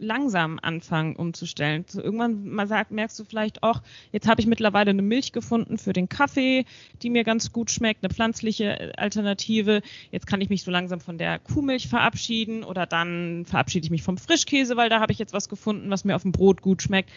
langsam 0.01 0.59
anfangen 0.61 1.15
umzustellen. 1.15 1.85
So 1.87 2.03
irgendwann 2.03 2.49
mal 2.49 2.67
sagt, 2.67 2.91
merkst 2.91 3.19
du 3.19 3.25
vielleicht 3.25 3.63
auch, 3.63 3.83
jetzt 4.13 4.27
habe 4.27 4.41
ich 4.41 4.47
mittlerweile 4.47 4.91
eine 4.91 5.03
Milch 5.03 5.33
gefunden 5.33 5.79
für 5.79 5.93
den 5.93 6.09
Kaffee, 6.09 6.65
die 7.03 7.11
mir 7.11 7.23
ganz 7.23 7.53
gut 7.53 7.71
schmeckt, 7.71 8.03
eine 8.03 8.13
pflanzliche 8.13 8.81
äh, 8.81 8.93
Alternative. 8.97 9.83
Jetzt 10.11 10.27
kann 10.27 10.41
ich 10.41 10.49
mich 10.49 10.63
so 10.63 10.71
langsam 10.71 11.01
von 11.01 11.19
der 11.19 11.39
Kuhmilch 11.39 11.89
verabschieden 11.89 12.65
oder 12.65 12.87
dann 12.87 13.45
verabschiede 13.47 13.85
ich 13.85 13.91
mich 13.91 14.03
vom 14.03 14.19
Frischkäse, 14.19 14.77
weil 14.77 14.89
da 14.89 15.01
habe 15.01 15.13
ich 15.13 15.19
jetzt 15.19 15.33
was 15.33 15.49
gefunden, 15.49 15.91
was 15.91 16.05
mir 16.05 16.17
auf 16.17 16.23
dem 16.23 16.33
Brot 16.33 16.63
gut 16.63 16.83
schmeckt. 16.83 17.11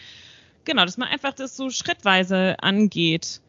Genau, 0.64 0.84
dass 0.84 0.96
man 0.96 1.08
einfach 1.08 1.34
das 1.34 1.56
so 1.56 1.70
schrittweise 1.70 2.56
angeht. 2.60 3.40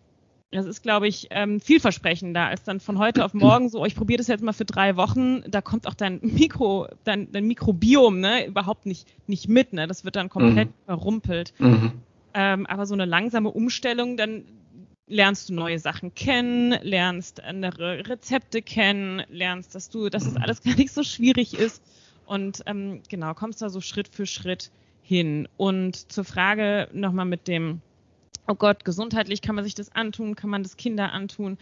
Das 0.56 0.66
ist, 0.66 0.82
glaube 0.82 1.08
ich, 1.08 1.28
ähm, 1.32 1.60
vielversprechender 1.60 2.46
als 2.46 2.64
dann 2.64 2.80
von 2.80 2.98
heute 2.98 3.26
auf 3.26 3.34
morgen 3.34 3.70
so, 3.70 3.82
oh, 3.82 3.86
ich 3.86 3.96
probiere 3.96 4.20
das 4.20 4.28
jetzt 4.28 4.44
mal 4.44 4.54
für 4.54 4.66
drei 4.66 4.96
Wochen, 4.96 5.44
da 5.50 5.62
kommt 5.62 5.86
auch 5.86 5.94
dein 5.94 6.20
Mikro, 6.22 6.88
dein, 7.04 7.32
dein 7.32 7.46
Mikrobiom, 7.46 8.20
ne, 8.20 8.48
überhaupt 8.48 8.86
nicht, 8.86 9.08
nicht 9.28 9.50
mit, 9.50 9.74
ne? 9.74 9.86
Das 9.88 10.06
wird 10.06 10.16
dann 10.16 10.30
komplett 10.30 10.70
mhm. 10.70 10.86
verrumpelt. 10.86 11.54
Mhm. 11.60 11.92
Ähm, 12.34 12.66
aber 12.68 12.86
so 12.86 12.94
eine 12.94 13.06
langsame 13.06 13.50
Umstellung, 13.50 14.18
dann 14.18 14.46
lernst 15.08 15.50
du 15.50 15.54
neue 15.54 15.78
Sachen 15.78 16.16
kennen, 16.16 16.76
lernst 16.82 17.44
andere 17.44 18.08
Rezepte 18.08 18.62
kennen, 18.62 19.24
lernst, 19.30 19.76
dass 19.76 19.90
du, 19.90 20.10
dass 20.10 20.26
es 20.26 20.38
alles 20.38 20.64
gar 20.64 20.76
nicht 20.76 20.92
so 20.92 21.04
schwierig 21.04 21.54
ist 21.54 21.84
und 22.26 22.64
ähm, 22.66 23.02
genau, 23.10 23.34
kommst 23.34 23.62
da 23.62 23.70
so 23.70 23.82
Schritt 23.82 24.08
für 24.08 24.26
Schritt 24.26 24.72
hin. 25.02 25.48
Und 25.58 26.12
zur 26.12 26.24
Frage 26.24 26.88
nochmal 26.94 27.26
mit 27.26 27.48
dem 27.48 27.82
oh 28.48 28.56
Gott, 28.56 28.86
gesundheitlich 28.86 29.42
kann 29.42 29.56
man 29.56 29.64
sich 29.64 29.76
das 29.76 29.92
antun, 29.94 30.36
kann 30.36 30.50
man 30.50 30.64
das 30.64 30.78
Kinder 30.78 31.12
antun. 31.12 31.58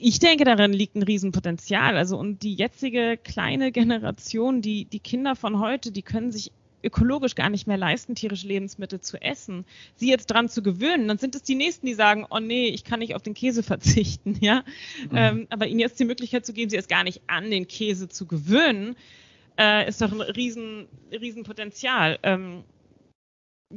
Ich 0.00 0.18
denke, 0.18 0.44
darin 0.44 0.72
liegt 0.72 0.96
ein 0.96 1.02
Riesenpotenzial. 1.02 1.96
Also 1.96 2.18
und 2.18 2.42
die 2.42 2.54
jetzige 2.54 3.16
kleine 3.16 3.72
Generation, 3.72 4.62
die, 4.62 4.84
die 4.84 5.00
Kinder 5.00 5.36
von 5.36 5.60
heute, 5.60 5.92
die 5.92 6.02
können 6.02 6.32
sich 6.32 6.52
ökologisch 6.84 7.34
gar 7.34 7.50
nicht 7.50 7.66
mehr 7.66 7.76
leisten, 7.76 8.14
tierische 8.14 8.46
Lebensmittel 8.46 9.00
zu 9.00 9.20
essen, 9.20 9.64
sie 9.96 10.10
jetzt 10.10 10.26
dran 10.26 10.48
zu 10.48 10.62
gewöhnen, 10.62 11.08
dann 11.08 11.18
sind 11.18 11.34
es 11.34 11.42
die 11.42 11.54
Nächsten, 11.54 11.86
die 11.86 11.94
sagen, 11.94 12.26
oh 12.28 12.40
nee, 12.40 12.68
ich 12.68 12.84
kann 12.84 12.98
nicht 12.98 13.14
auf 13.14 13.22
den 13.22 13.34
Käse 13.34 13.62
verzichten, 13.62 14.36
ja. 14.40 14.64
Mhm. 15.10 15.16
Ähm, 15.16 15.46
aber 15.50 15.66
ihnen 15.66 15.80
jetzt 15.80 16.00
die 16.00 16.04
Möglichkeit 16.04 16.44
zu 16.44 16.52
geben, 16.52 16.70
sie 16.70 16.76
erst 16.76 16.88
gar 16.88 17.04
nicht 17.04 17.22
an 17.26 17.50
den 17.50 17.68
Käse 17.68 18.08
zu 18.08 18.26
gewöhnen, 18.26 18.96
äh, 19.58 19.88
ist 19.88 20.00
doch 20.00 20.12
ein 20.12 20.20
riesen, 20.20 20.86
riesen 21.12 21.44
Potenzial. 21.44 22.18
Ähm, 22.22 22.64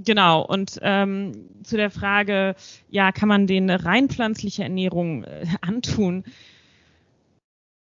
Genau, 0.04 0.46
und 0.46 0.80
ähm, 0.82 1.50
zu 1.64 1.78
der 1.78 1.90
Frage, 1.90 2.56
ja, 2.90 3.12
kann 3.12 3.30
man 3.30 3.48
den 3.48 3.70
rein 3.70 4.10
pflanzliche 4.10 4.64
Ernährung 4.64 5.24
äh, 5.24 5.46
antun? 5.62 6.24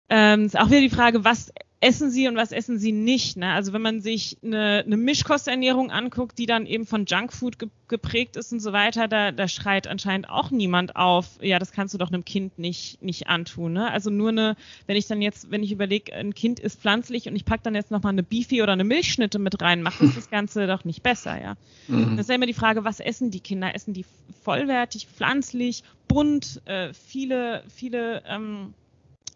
Ähm, 0.09 0.45
ist 0.45 0.59
auch 0.59 0.69
wieder 0.69 0.81
die 0.81 0.91
Frage, 0.91 1.25
was, 1.25 1.53
essen 1.81 2.11
sie 2.11 2.27
und 2.27 2.37
was 2.37 2.53
essen 2.53 2.79
sie 2.79 2.93
nicht. 2.93 3.37
Ne? 3.37 3.53
Also 3.53 3.73
wenn 3.73 3.83
man 3.83 4.01
sich 4.01 4.39
eine, 4.43 4.83
eine 4.87 4.97
Mischkosternährung 4.97 5.91
anguckt, 5.91 6.39
die 6.39 6.47
dann 6.47 6.67
eben 6.67 6.87
von 6.87 7.05
Junkfood 7.07 7.59
ge 7.59 7.69
geprägt 7.89 8.35
ist 8.35 8.53
und 8.53 8.59
so 8.59 8.73
weiter, 8.73 9.07
da, 9.07 9.31
da 9.31 9.47
schreit 9.47 9.87
anscheinend 9.87 10.29
auch 10.29 10.51
niemand 10.51 10.97
auf, 10.97 11.39
ja, 11.41 11.61
das 11.61 11.71
kannst 11.71 11.95
du 11.95 11.99
doch 11.99 12.09
einem 12.09 12.25
Kind 12.25 12.59
nicht, 12.59 13.01
nicht 13.01 13.29
antun. 13.29 13.75
Ne? 13.75 13.89
Also 13.89 14.11
nur 14.11 14.31
eine, 14.31 14.57
wenn 14.89 14.97
ich 14.97 15.07
dann 15.07 15.23
jetzt, 15.23 15.53
wenn 15.53 15.63
ich 15.63 15.71
überlege, 15.71 16.13
ein 16.13 16.35
Kind 16.35 16.59
ist 16.59 16.81
pflanzlich 16.81 17.29
und 17.29 17.37
ich 17.37 17.45
packe 17.45 17.63
dann 17.63 17.77
jetzt 17.77 17.93
nochmal 17.93 18.13
eine 18.13 18.25
Beefy 18.25 18.61
oder 18.61 18.73
eine 18.73 18.83
Milchschnitte 18.83 19.39
mit 19.39 19.63
rein, 19.63 19.83
macht 19.83 20.03
das, 20.03 20.17
das 20.17 20.31
Ganze 20.31 20.67
doch 20.67 20.85
nicht 20.85 21.05
besser, 21.05 21.41
ja. 21.41 21.57
Mhm. 21.87 22.17
Das 22.17 22.25
ist 22.25 22.29
ja 22.29 22.35
immer 22.35 22.47
die 22.47 22.55
Frage, 22.55 22.83
was 22.85 22.99
essen 22.99 23.31
die 23.31 23.39
Kinder? 23.39 23.73
Essen 23.73 23.95
die 23.95 24.05
vollwertig, 24.43 25.07
pflanzlich, 25.07 25.85
bunt, 26.09 26.63
äh, 26.65 26.93
viele, 26.93 27.63
viele 27.69 28.25
ähm, 28.27 28.75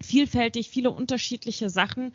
vielfältig, 0.03 0.69
viele 0.69 0.91
unterschiedliche 0.91 1.71
Sachen 1.71 2.13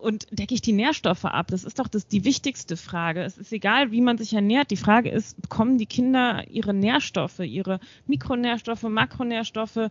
und 0.00 0.26
decke 0.30 0.54
ich 0.54 0.62
die 0.62 0.72
Nährstoffe 0.72 1.24
ab? 1.24 1.48
Das 1.48 1.64
ist 1.64 1.78
doch 1.78 1.88
das, 1.88 2.06
die 2.06 2.24
wichtigste 2.24 2.76
Frage. 2.76 3.22
Es 3.22 3.38
ist 3.38 3.52
egal, 3.52 3.92
wie 3.92 4.00
man 4.00 4.18
sich 4.18 4.32
ernährt. 4.32 4.70
Die 4.70 4.76
Frage 4.76 5.10
ist, 5.10 5.40
bekommen 5.40 5.78
die 5.78 5.86
Kinder 5.86 6.48
ihre 6.48 6.74
Nährstoffe, 6.74 7.40
ihre 7.40 7.80
Mikronährstoffe, 8.06 8.82
Makronährstoffe, 8.82 9.90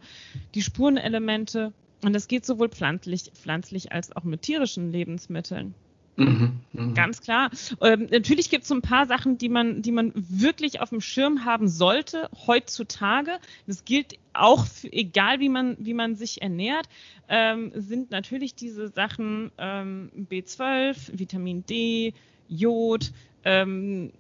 die 0.56 0.62
Spurenelemente? 0.62 1.74
Und 2.04 2.14
das 2.14 2.28
geht 2.28 2.46
sowohl 2.46 2.70
pflanzlich, 2.70 3.32
pflanzlich 3.34 3.92
als 3.92 4.16
auch 4.16 4.24
mit 4.24 4.42
tierischen 4.42 4.92
Lebensmitteln. 4.92 5.76
Mhm, 6.20 6.60
mh. 6.74 6.94
Ganz 6.94 7.22
klar. 7.22 7.50
Ähm, 7.82 8.08
natürlich 8.12 8.50
gibt 8.50 8.64
es 8.64 8.68
so 8.70 8.76
ein 8.76 8.82
paar 8.82 9.06
Sachen, 9.06 9.38
die 9.38 9.50
man, 9.50 9.82
die 9.82 9.92
man 9.92 10.12
wirklich 10.16 10.82
auf 10.82 10.90
dem 10.90 11.02
Schirm 11.02 11.46
haben 11.46 11.68
sollte 11.70 12.30
heutzutage. 12.46 13.40
Das 13.68 13.86
gilt 13.86 14.16
auch, 14.34 14.66
für, 14.66 14.92
egal 14.92 15.40
wie 15.40 15.50
man, 15.50 15.78
wie 15.80 15.94
man 15.94 16.16
sich 16.16 16.42
ernährt, 16.42 16.88
ähm, 17.30 17.72
sind 17.74 18.12
natürlich 18.12 18.56
diese 18.56 18.90
Sachen 18.90 19.52
ähm, 19.58 20.12
B12, 20.30 21.18
Vitamin 21.18 21.66
D, 21.66 22.14
Jod, 22.50 23.12
ähm, 23.46 24.12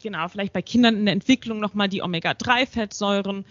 genau, 0.00 0.28
vielleicht 0.28 0.52
bei 0.52 0.62
Kindern 0.62 0.96
in 0.96 1.06
der 1.06 1.14
Entwicklung 1.14 1.58
nochmal 1.58 1.88
die 1.88 2.02
Omega-3-Fettsäuren. 2.02 3.44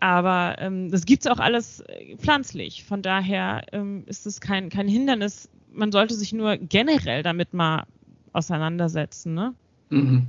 Aber 0.00 0.56
ähm, 0.58 0.90
das 0.90 1.04
gibt's 1.04 1.26
auch 1.26 1.40
alles 1.40 1.80
äh, 1.80 2.16
pflanzlich. 2.16 2.84
Von 2.84 3.02
daher 3.02 3.64
ähm, 3.72 4.04
ist 4.06 4.26
es 4.26 4.40
kein, 4.40 4.68
kein 4.70 4.86
Hindernis, 4.86 5.50
man 5.78 5.92
sollte 5.92 6.14
sich 6.14 6.32
nur 6.32 6.56
generell 6.56 7.22
damit 7.22 7.54
mal 7.54 7.84
auseinandersetzen. 8.32 9.34
Ne? 9.34 9.54
Mhm. 9.90 10.26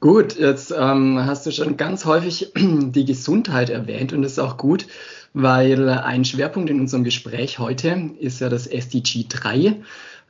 Gut, 0.00 0.38
jetzt 0.38 0.72
ähm, 0.76 1.18
hast 1.24 1.46
du 1.46 1.50
schon 1.50 1.76
ganz 1.76 2.04
häufig 2.04 2.52
die 2.56 3.04
Gesundheit 3.04 3.70
erwähnt 3.70 4.12
und 4.12 4.22
das 4.22 4.32
ist 4.32 4.38
auch 4.38 4.56
gut, 4.56 4.86
weil 5.34 5.88
ein 5.88 6.24
Schwerpunkt 6.24 6.70
in 6.70 6.80
unserem 6.80 7.04
Gespräch 7.04 7.58
heute 7.58 8.12
ist 8.18 8.40
ja 8.40 8.48
das 8.48 8.66
SDG 8.66 9.26
3. 9.28 9.76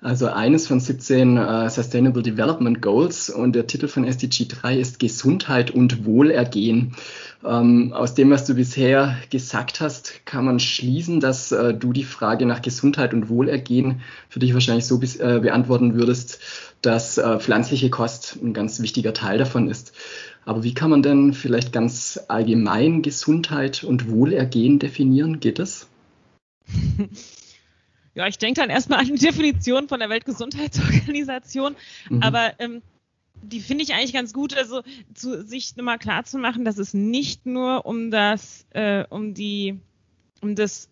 Also 0.01 0.29
eines 0.29 0.69
von 0.69 0.79
17 0.79 1.37
äh, 1.37 1.69
Sustainable 1.69 2.23
Development 2.23 2.81
Goals 2.81 3.31
und 3.31 3.55
der 3.57 3.67
Titel 3.67 3.89
von 3.89 4.05
SDG 4.05 4.47
3 4.47 4.79
ist 4.79 5.01
Gesundheit 5.01 5.73
und 5.73 6.05
Wohlergehen. 6.05 6.95
Ähm, 7.45 7.93
aus 7.93 8.15
dem, 8.15 8.31
was 8.31 8.45
du 8.45 8.55
bisher 8.55 9.17
gesagt 9.31 9.81
hast, 9.81 10.25
kann 10.25 10.45
man 10.45 10.61
schließen, 10.61 11.19
dass 11.19 11.51
äh, 11.51 11.75
du 11.75 11.93
die 11.93 12.05
Frage 12.05 12.47
nach 12.47 12.63
Gesundheit 12.63 13.13
und 13.13 13.29
Wohlergehen 13.29 14.01
für 14.29 14.39
dich 14.39 14.55
wahrscheinlich 14.55 14.87
so 14.87 14.99
bis, 14.99 15.17
äh, 15.17 15.41
beantworten 15.43 15.95
würdest, 15.95 16.39
dass 16.81 17.19
äh, 17.19 17.41
pflanzliche 17.41 17.91
Kost 17.91 18.39
ein 18.41 18.55
ganz 18.55 18.81
wichtiger 18.81 19.15
Teil 19.15 19.39
davon 19.39 19.69
ist. 19.69 19.93
Aber 20.45 20.63
wie 20.63 20.75
kann 20.75 20.91
man 20.91 21.03
denn 21.03 21.33
vielleicht 21.33 21.73
ganz 21.73 22.21
allgemein 22.29 23.03
Gesundheit 23.03 23.83
und 23.83 24.09
Wohlergehen 24.09 24.79
definieren? 24.79 25.41
Geht 25.41 25.59
das? 25.59 25.89
Ja, 28.19 28.27
ich 28.27 28.37
denke 28.37 28.61
dann 28.61 28.69
erstmal 28.69 28.99
an 28.99 29.07
die 29.07 29.15
Definition 29.15 29.87
von 29.87 30.01
der 30.01 30.09
Weltgesundheitsorganisation, 30.09 31.77
mhm. 32.11 32.21
aber 32.21 32.59
ähm, 32.59 32.83
die 33.43 33.61
finde 33.61 33.85
ich 33.85 33.95
eigentlich 33.95 34.13
ganz 34.13 34.33
gut, 34.33 34.57
also 34.57 34.83
zu, 35.15 35.47
sich 35.47 35.77
nochmal 35.77 36.01
klar 36.01 36.25
zu 36.25 36.37
machen, 36.37 36.65
dass 36.65 36.79
es 36.79 36.95
nicht 36.95 37.47
nur 37.47 37.87
um 37.87 38.11
das, 38.11 38.67
äh, 38.71 39.05
um 39.09 39.35
die, 39.35 39.79
um 40.41 40.57
das 40.57 40.89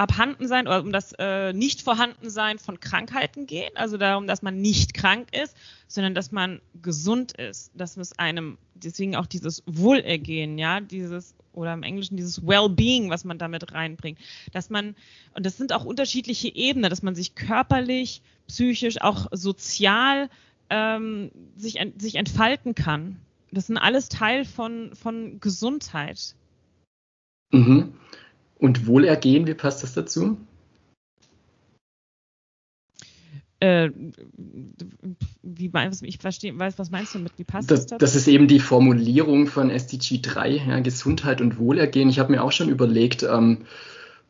Abhandensein 0.00 0.66
oder 0.66 0.82
um 0.82 0.92
das 0.92 1.12
äh, 1.18 1.52
Nicht-Vorhandensein 1.52 2.58
von 2.58 2.80
Krankheiten 2.80 3.46
geht, 3.46 3.76
also 3.76 3.98
darum, 3.98 4.26
dass 4.26 4.40
man 4.40 4.58
nicht 4.58 4.94
krank 4.94 5.28
ist, 5.36 5.54
sondern 5.88 6.14
dass 6.14 6.32
man 6.32 6.62
gesund 6.80 7.32
ist, 7.32 7.70
dass 7.74 7.98
es 7.98 8.18
einem, 8.18 8.56
deswegen 8.74 9.14
auch 9.14 9.26
dieses 9.26 9.62
Wohlergehen, 9.66 10.56
ja, 10.56 10.80
dieses 10.80 11.34
oder 11.52 11.74
im 11.74 11.82
Englischen 11.82 12.16
dieses 12.16 12.46
Well-being, 12.46 13.10
was 13.10 13.24
man 13.24 13.36
damit 13.36 13.74
reinbringt, 13.74 14.18
dass 14.52 14.70
man, 14.70 14.96
und 15.34 15.44
das 15.44 15.58
sind 15.58 15.74
auch 15.74 15.84
unterschiedliche 15.84 16.48
Ebenen, 16.54 16.88
dass 16.88 17.02
man 17.02 17.14
sich 17.14 17.34
körperlich, 17.34 18.22
psychisch, 18.48 19.02
auch 19.02 19.26
sozial 19.32 20.30
ähm, 20.70 21.30
sich, 21.56 21.78
sich 21.98 22.14
entfalten 22.14 22.74
kann. 22.74 23.16
Das 23.52 23.66
sind 23.66 23.76
alles 23.76 24.08
Teil 24.08 24.46
von, 24.46 24.94
von 24.94 25.40
Gesundheit. 25.40 26.36
Mhm. 27.50 27.92
Und 28.60 28.86
Wohlergehen, 28.86 29.46
wie 29.46 29.54
passt 29.54 29.82
das 29.82 29.94
dazu? 29.94 30.36
Äh, 33.58 33.90
wie 35.42 35.68
meinst 35.70 36.02
ich 36.02 36.18
verstehe, 36.18 36.58
weiß, 36.58 36.78
was 36.78 36.90
meinst 36.90 37.14
du 37.14 37.18
mit, 37.18 37.32
wie 37.36 37.44
passt 37.44 37.70
das, 37.70 37.86
das 37.86 37.98
Das 37.98 38.16
ist 38.16 38.28
eben 38.28 38.48
die 38.48 38.60
Formulierung 38.60 39.46
von 39.46 39.70
SDG 39.70 40.20
3, 40.22 40.50
ja, 40.68 40.80
Gesundheit 40.80 41.40
und 41.40 41.58
Wohlergehen. 41.58 42.08
Ich 42.10 42.18
habe 42.18 42.32
mir 42.32 42.42
auch 42.42 42.52
schon 42.52 42.68
überlegt, 42.68 43.22
ähm, 43.22 43.64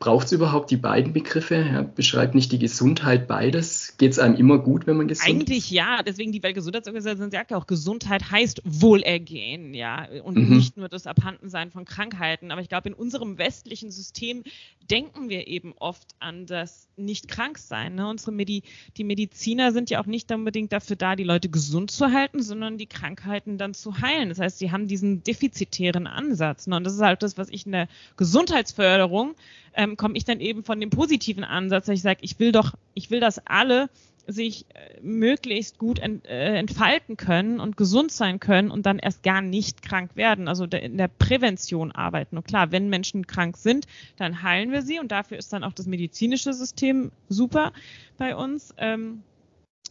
Braucht 0.00 0.28
es 0.28 0.32
überhaupt 0.32 0.70
die 0.70 0.78
beiden 0.78 1.12
Begriffe? 1.12 1.56
Ja, 1.56 1.82
beschreibt 1.82 2.34
nicht 2.34 2.50
die 2.52 2.58
Gesundheit 2.58 3.28
beides? 3.28 3.98
Geht 3.98 4.12
es 4.12 4.18
einem 4.18 4.34
immer 4.34 4.58
gut, 4.58 4.86
wenn 4.86 4.96
man 4.96 5.08
gesund 5.08 5.28
Eigentlich 5.28 5.42
ist? 5.42 5.50
Eigentlich 5.50 5.70
ja, 5.72 6.02
deswegen 6.02 6.32
die 6.32 6.42
Weltgesundheitsorganisation 6.42 7.30
sagt 7.30 7.50
ja 7.50 7.58
auch, 7.58 7.66
Gesundheit 7.66 8.30
heißt 8.30 8.62
Wohlergehen, 8.64 9.74
ja, 9.74 10.08
und 10.24 10.38
mhm. 10.38 10.56
nicht 10.56 10.78
nur 10.78 10.88
das 10.88 11.06
Abhandensein 11.06 11.70
von 11.70 11.84
Krankheiten. 11.84 12.50
Aber 12.50 12.62
ich 12.62 12.70
glaube, 12.70 12.88
in 12.88 12.94
unserem 12.94 13.36
westlichen 13.36 13.90
System 13.90 14.42
denken 14.90 15.28
wir 15.28 15.46
eben 15.46 15.74
oft 15.78 16.14
an 16.18 16.46
das 16.46 16.88
Nicht-Krank-Sein. 16.96 17.94
Ne? 17.94 18.08
Unsere 18.08 18.32
Medi 18.32 18.62
die 18.96 19.04
Mediziner 19.04 19.72
sind 19.72 19.90
ja 19.90 20.00
auch 20.00 20.06
nicht 20.06 20.32
unbedingt 20.32 20.72
dafür 20.72 20.96
da, 20.96 21.14
die 21.14 21.24
Leute 21.24 21.50
gesund 21.50 21.90
zu 21.90 22.10
halten, 22.10 22.42
sondern 22.42 22.78
die 22.78 22.86
Krankheiten 22.86 23.58
dann 23.58 23.74
zu 23.74 24.00
heilen. 24.00 24.30
Das 24.30 24.40
heißt, 24.40 24.58
sie 24.58 24.72
haben 24.72 24.88
diesen 24.88 25.22
defizitären 25.22 26.06
Ansatz. 26.06 26.66
Ne? 26.66 26.76
Und 26.76 26.84
das 26.84 26.94
ist 26.94 27.02
halt 27.02 27.22
das, 27.22 27.36
was 27.36 27.50
ich 27.50 27.66
in 27.66 27.72
der 27.72 27.88
Gesundheitsförderung 28.16 29.34
ähm, 29.74 29.96
komme 29.96 30.16
ich 30.16 30.24
dann 30.24 30.40
eben 30.40 30.64
von 30.64 30.80
dem 30.80 30.90
positiven 30.90 31.44
Ansatz, 31.44 31.86
dass 31.86 31.96
ich 31.96 32.02
sage, 32.02 32.20
ich 32.22 32.38
will 32.38 32.52
doch, 32.52 32.74
ich 32.94 33.10
will, 33.10 33.20
dass 33.20 33.44
alle 33.46 33.88
sich 34.26 34.66
äh, 34.74 35.00
möglichst 35.02 35.78
gut 35.78 35.98
ent, 35.98 36.24
äh, 36.26 36.56
entfalten 36.56 37.16
können 37.16 37.60
und 37.60 37.76
gesund 37.76 38.12
sein 38.12 38.40
können 38.40 38.70
und 38.70 38.86
dann 38.86 38.98
erst 38.98 39.22
gar 39.22 39.42
nicht 39.42 39.82
krank 39.82 40.16
werden. 40.16 40.48
Also 40.48 40.66
der, 40.66 40.82
in 40.82 40.96
der 40.96 41.08
Prävention 41.08 41.92
arbeiten. 41.92 42.36
Und 42.36 42.46
klar, 42.46 42.72
wenn 42.72 42.88
Menschen 42.88 43.26
krank 43.26 43.56
sind, 43.56 43.86
dann 44.16 44.42
heilen 44.42 44.72
wir 44.72 44.82
sie 44.82 44.98
und 44.98 45.10
dafür 45.10 45.38
ist 45.38 45.52
dann 45.52 45.64
auch 45.64 45.72
das 45.72 45.86
medizinische 45.86 46.52
System 46.52 47.10
super 47.28 47.72
bei 48.18 48.36
uns. 48.36 48.74
Ähm, 48.78 49.22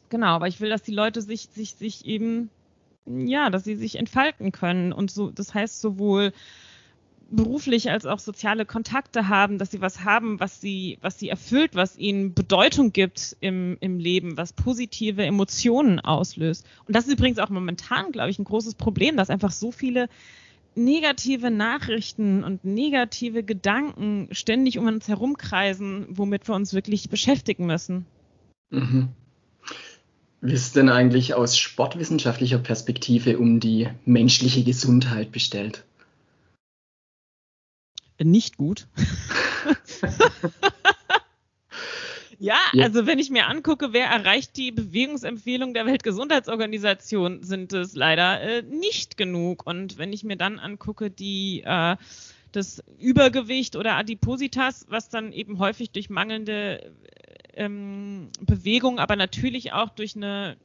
genau, 0.10 0.36
aber 0.36 0.48
ich 0.48 0.62
will, 0.62 0.70
dass 0.70 0.84
die 0.84 0.94
Leute 0.94 1.22
sich, 1.22 1.50
sich, 1.52 1.74
sich 1.74 2.06
eben, 2.06 2.50
ja, 3.06 3.50
dass 3.50 3.64
sie 3.64 3.76
sich 3.76 3.98
entfalten 3.98 4.52
können 4.52 4.94
und 4.94 5.12
so, 5.12 5.32
das 5.32 5.54
heißt 5.54 5.82
sowohl 5.82 6.32
beruflich 7.32 7.90
als 7.92 8.06
auch 8.06 8.20
soziale 8.20 8.66
Kontakte 8.66 9.28
haben, 9.28 9.58
dass 9.58 9.72
sie 9.72 9.82
was 9.82 10.04
haben, 10.04 10.40
was 10.40 10.62
sie, 10.62 10.98
was 11.02 11.20
sie 11.20 11.30
erfüllt, 11.30 11.76
was 11.76 11.98
ihnen 11.98 12.34
Bedeutung 12.34 12.92
gibt 12.92 13.38
im, 13.40 13.78
im 13.80 14.00
Leben, 14.00 14.38
was 14.38 14.54
positive 14.54 15.24
Emotionen 15.24 16.00
auslöst. 16.00 16.66
Und 16.86 16.96
das 16.96 17.08
ist 17.08 17.14
übrigens 17.14 17.40
auch 17.40 17.50
momentan, 17.50 18.12
glaube 18.12 18.30
ich, 18.30 18.40
ein 18.40 18.46
großes 18.46 18.76
Problem, 18.76 19.18
dass 19.18 19.30
einfach 19.30 19.52
so 19.52 19.72
viele 19.72 20.10
negative 20.76 21.52
Nachrichten 21.52 22.44
und 22.44 22.64
negative 22.64 23.44
Gedanken 23.44 24.30
ständig 24.32 24.78
um 24.78 24.88
uns 24.88 25.08
herumkreisen, 25.08 26.08
womit 26.10 26.48
wir 26.48 26.56
uns 26.56 26.74
wirklich 26.74 27.10
beschäftigen 27.10 27.66
müssen. 27.66 28.06
Mhm. 28.70 29.10
Wie 30.42 30.54
ist 30.54 30.76
denn 30.76 30.90
eigentlich 30.90 31.34
aus 31.34 31.58
sportwissenschaftlicher 31.58 32.60
Perspektive 32.60 33.38
um 33.40 33.60
die 33.60 33.90
menschliche 34.06 34.64
Gesundheit 34.64 35.32
bestellt? 35.32 35.84
Nicht 38.24 38.58
gut. 38.58 38.88
ja, 42.40 42.58
ja, 42.74 42.84
also 42.84 43.06
wenn 43.06 43.20
ich 43.20 43.30
mir 43.30 43.48
angucke, 43.48 43.94
wer 43.94 44.08
erreicht 44.08 44.58
die 44.58 44.72
Bewegungsempfehlung 44.72 45.74
der 45.74 45.86
Weltgesundheitsorganisation, 45.86 47.44
sind 47.44 47.74
es 47.74 47.96
leider 47.96 48.42
äh, 48.42 48.62
nicht 48.64 49.18
genug. 49.18 49.66
Und 49.66 49.98
wenn 49.98 50.14
ich 50.14 50.24
mir 50.24 50.38
dann 50.38 50.60
angucke, 50.60 51.10
die 51.10 51.64
äh, 51.66 51.96
das 52.52 52.84
Übergewicht 52.98 53.76
oder 53.76 53.96
Adipositas, 53.96 54.86
was 54.90 55.10
dann 55.10 55.32
eben 55.32 55.60
häufig 55.60 55.92
durch 55.92 56.10
mangelnde 56.10 56.92
ähm, 57.54 58.30
Bewegung, 58.42 59.00
aber 59.00 59.16
natürlich 59.16 59.74
auch 59.74 59.90
durch 59.90 60.16
eine 60.16 60.58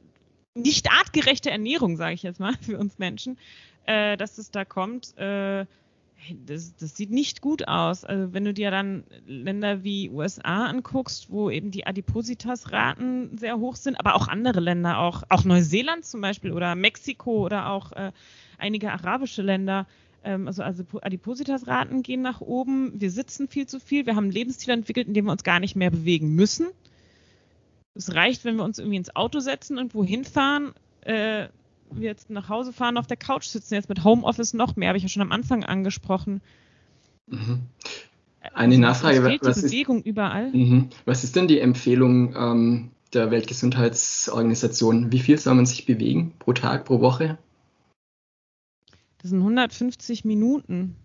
nicht 0.55 0.89
artgerechte 0.91 1.51
Ernährung, 1.51 1.97
sage 1.97 2.13
ich 2.13 2.23
jetzt 2.23 2.39
mal, 2.39 2.53
für 2.61 2.77
uns 2.77 2.97
Menschen, 2.97 3.37
äh, 3.85 4.17
dass 4.17 4.37
es 4.37 4.51
da 4.51 4.65
kommt, 4.65 5.17
äh, 5.17 5.65
das, 6.45 6.75
das 6.75 6.95
sieht 6.95 7.11
nicht 7.11 7.41
gut 7.41 7.67
aus. 7.67 8.03
Also 8.03 8.33
wenn 8.33 8.45
du 8.45 8.53
dir 8.53 8.71
dann 8.71 9.03
Länder 9.25 9.83
wie 9.83 10.09
USA 10.09 10.65
anguckst, 10.65 11.29
wo 11.29 11.49
eben 11.49 11.71
die 11.71 11.85
Adipositas-Raten 11.85 13.37
sehr 13.37 13.57
hoch 13.57 13.75
sind, 13.75 13.99
aber 13.99 14.15
auch 14.15 14.27
andere 14.27 14.59
Länder, 14.59 14.99
auch, 14.99 15.23
auch 15.29 15.43
Neuseeland 15.43 16.05
zum 16.05 16.21
Beispiel 16.21 16.51
oder 16.51 16.75
Mexiko 16.75 17.45
oder 17.45 17.69
auch 17.69 17.91
äh, 17.91 18.11
einige 18.57 18.91
arabische 18.91 19.41
Länder, 19.41 19.87
ähm, 20.23 20.47
also, 20.47 20.63
also 20.63 20.83
Adipositas-Raten 21.01 22.01
gehen 22.01 22.21
nach 22.21 22.41
oben. 22.41 22.99
Wir 22.99 23.11
sitzen 23.11 23.47
viel 23.47 23.67
zu 23.67 23.79
viel. 23.79 24.05
Wir 24.05 24.15
haben 24.15 24.25
einen 24.25 24.33
Lebensstil 24.33 24.73
entwickelt, 24.73 25.07
in 25.07 25.13
dem 25.13 25.25
wir 25.25 25.31
uns 25.31 25.43
gar 25.43 25.59
nicht 25.59 25.75
mehr 25.75 25.91
bewegen 25.91 26.33
müssen. 26.35 26.67
Es 27.93 28.13
reicht, 28.13 28.43
wenn 28.43 28.57
wir 28.57 28.63
uns 28.63 28.79
irgendwie 28.79 28.97
ins 28.97 29.15
Auto 29.15 29.39
setzen 29.39 29.77
und 29.77 29.93
wohin 29.93 30.25
fahren. 30.25 30.73
Äh, 31.01 31.47
wir 31.99 32.07
jetzt 32.07 32.29
nach 32.29 32.49
Hause 32.49 32.73
fahren, 32.73 32.97
auf 32.97 33.07
der 33.07 33.17
Couch 33.17 33.45
sitzen, 33.45 33.73
jetzt 33.73 33.89
mit 33.89 34.03
Homeoffice 34.03 34.53
noch 34.53 34.75
mehr, 34.75 34.89
habe 34.89 34.97
ich 34.97 35.03
ja 35.03 35.09
schon 35.09 35.21
am 35.21 35.31
Anfang 35.31 35.63
angesprochen. 35.63 36.41
Mhm. 37.27 37.63
Eine 38.53 38.77
Nachfrage, 38.77 39.23
was, 39.23 39.37
was 39.41 39.57
ist, 39.57 39.71
Bewegung 39.71 40.03
überall. 40.03 40.51
Mhm. 40.51 40.89
Was 41.05 41.23
ist 41.23 41.35
denn 41.35 41.47
die 41.47 41.59
Empfehlung 41.59 42.35
ähm, 42.35 42.91
der 43.13 43.31
Weltgesundheitsorganisation? 43.31 45.11
Wie 45.11 45.19
viel 45.19 45.37
soll 45.37 45.55
man 45.55 45.65
sich 45.65 45.85
bewegen 45.85 46.33
pro 46.37 46.53
Tag, 46.53 46.85
pro 46.85 47.01
Woche? 47.01 47.37
Das 49.17 49.31
sind 49.31 49.39
150 49.39 50.25
Minuten. 50.25 50.95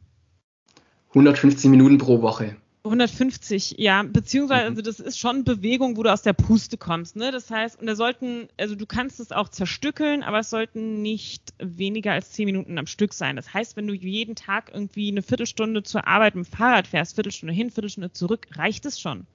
150 1.10 1.70
Minuten 1.70 1.98
pro 1.98 2.20
Woche. 2.20 2.56
150, 2.82 3.74
ja, 3.76 4.02
beziehungsweise, 4.02 4.62
mhm. 4.62 4.76
also 4.76 4.82
das 4.82 5.00
ist 5.00 5.18
schon 5.18 5.44
Bewegung, 5.44 5.98
wo 5.98 6.02
du 6.02 6.10
aus 6.10 6.22
der 6.22 6.32
Puste 6.32 6.78
kommst, 6.78 7.14
ne? 7.14 7.30
Das 7.30 7.50
heißt, 7.50 7.78
und 7.78 7.86
da 7.86 7.94
sollten, 7.94 8.48
also 8.56 8.74
du 8.74 8.86
kannst 8.86 9.20
es 9.20 9.32
auch 9.32 9.50
zerstückeln, 9.50 10.22
aber 10.22 10.38
es 10.38 10.48
sollten 10.48 11.02
nicht 11.02 11.52
weniger 11.58 12.12
als 12.12 12.32
10 12.32 12.46
Minuten 12.46 12.78
am 12.78 12.86
Stück 12.86 13.12
sein. 13.12 13.36
Das 13.36 13.52
heißt, 13.52 13.76
wenn 13.76 13.86
du 13.86 13.92
jeden 13.92 14.34
Tag 14.34 14.70
irgendwie 14.72 15.10
eine 15.10 15.20
Viertelstunde 15.20 15.82
zur 15.82 16.06
Arbeit 16.06 16.34
mit 16.34 16.46
dem 16.46 16.50
Fahrrad 16.50 16.86
fährst, 16.86 17.16
Viertelstunde 17.16 17.52
hin, 17.52 17.70
Viertelstunde 17.70 18.12
zurück, 18.12 18.46
reicht 18.52 18.86
es 18.86 18.98
schon. 18.98 19.26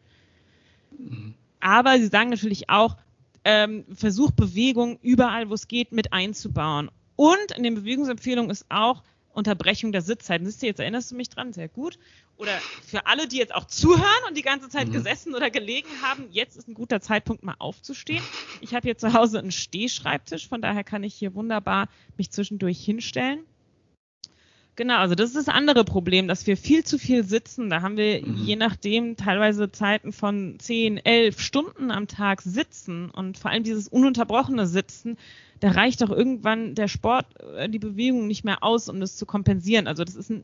Mhm. 0.97 1.35
Aber 1.59 1.99
sie 1.99 2.07
sagen 2.07 2.31
natürlich 2.31 2.69
auch, 2.69 2.97
ähm, 3.43 3.85
versuch 3.93 4.31
Bewegung 4.31 4.97
überall, 5.03 5.49
wo 5.49 5.53
es 5.53 5.67
geht, 5.67 5.91
mit 5.91 6.13
einzubauen. 6.13 6.89
Und 7.15 7.51
in 7.55 7.61
den 7.61 7.75
Bewegungsempfehlungen 7.75 8.49
ist 8.49 8.65
auch, 8.69 9.03
Unterbrechung 9.35 9.91
der 9.91 10.01
Sitzzeiten. 10.01 10.45
Siehst 10.45 10.61
du, 10.61 10.65
jetzt 10.65 10.79
erinnerst 10.79 11.11
du 11.11 11.15
mich 11.15 11.29
dran, 11.29 11.53
sehr 11.53 11.67
gut. 11.67 11.99
Oder 12.37 12.51
für 12.85 13.05
alle, 13.05 13.27
die 13.27 13.37
jetzt 13.37 13.53
auch 13.53 13.65
zuhören 13.65 14.23
und 14.27 14.37
die 14.37 14.41
ganze 14.41 14.69
Zeit 14.69 14.87
mhm. 14.87 14.93
gesessen 14.93 15.35
oder 15.35 15.49
gelegen 15.49 15.89
haben, 16.01 16.25
jetzt 16.31 16.57
ist 16.57 16.67
ein 16.67 16.73
guter 16.73 17.01
Zeitpunkt, 17.01 17.43
mal 17.43 17.55
aufzustehen. 17.59 18.23
Ich 18.61 18.73
habe 18.73 18.87
hier 18.87 18.97
zu 18.97 19.13
Hause 19.13 19.39
einen 19.39 19.51
Stehschreibtisch, 19.51 20.47
von 20.47 20.61
daher 20.61 20.83
kann 20.83 21.03
ich 21.03 21.13
hier 21.13 21.35
wunderbar 21.35 21.87
mich 22.17 22.31
zwischendurch 22.31 22.83
hinstellen. 22.83 23.45
Genau, 24.75 24.97
also 24.97 25.15
das 25.15 25.29
ist 25.29 25.47
das 25.47 25.47
andere 25.47 25.85
Problem, 25.85 26.27
dass 26.27 26.47
wir 26.47 26.57
viel 26.57 26.83
zu 26.83 26.97
viel 26.97 27.23
sitzen. 27.23 27.69
Da 27.69 27.81
haben 27.81 27.95
wir 27.95 28.25
mhm. 28.25 28.35
je 28.35 28.55
nachdem 28.57 29.15
teilweise 29.15 29.71
Zeiten 29.71 30.11
von 30.11 30.55
10, 30.59 30.97
11 30.97 31.39
Stunden 31.39 31.91
am 31.91 32.07
Tag 32.07 32.41
sitzen 32.41 33.09
und 33.09 33.37
vor 33.37 33.51
allem 33.51 33.63
dieses 33.63 33.87
ununterbrochene 33.87 34.67
Sitzen 34.67 35.17
da 35.59 35.71
reicht 35.71 36.01
doch 36.01 36.09
irgendwann 36.09 36.75
der 36.75 36.87
Sport, 36.87 37.25
äh, 37.57 37.69
die 37.69 37.79
Bewegung 37.79 38.27
nicht 38.27 38.43
mehr 38.43 38.63
aus, 38.63 38.89
um 38.89 38.99
das 38.99 39.15
zu 39.15 39.25
kompensieren. 39.25 39.87
Also 39.87 40.03
das 40.03 40.15
ist 40.15 40.29
ein, 40.29 40.43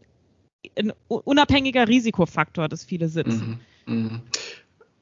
ein 0.78 0.94
unabhängiger 1.08 1.88
Risikofaktor, 1.88 2.68
dass 2.68 2.86
viele 2.86 3.10
sitzen. 3.10 3.60
Mhm, 3.86 3.94
mhm. 3.94 4.22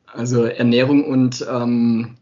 Also 0.07 0.43
Ernährung 0.45 1.05
und, 1.05 1.45
ähm, 1.49 2.17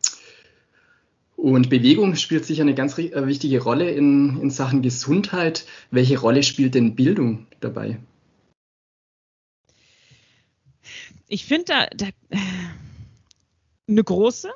und 1.38 1.70
Bewegung 1.70 2.16
spielt 2.16 2.46
sicher 2.46 2.64
eine 2.64 2.74
ganz 2.74 2.98
äh, 2.98 3.28
wichtige 3.28 3.62
Rolle 3.62 3.92
in, 3.92 4.42
in 4.42 4.50
Sachen 4.50 4.82
Gesundheit. 4.82 5.66
Welche 5.92 6.20
Rolle 6.20 6.42
spielt 6.42 6.74
denn 6.74 6.96
Bildung 6.96 7.46
dabei? 7.60 8.00
Ich 11.28 11.46
finde 11.46 11.66
da, 11.66 11.86
da 11.96 12.08
äh, 12.30 12.38
eine 13.88 14.04
große, 14.04 14.50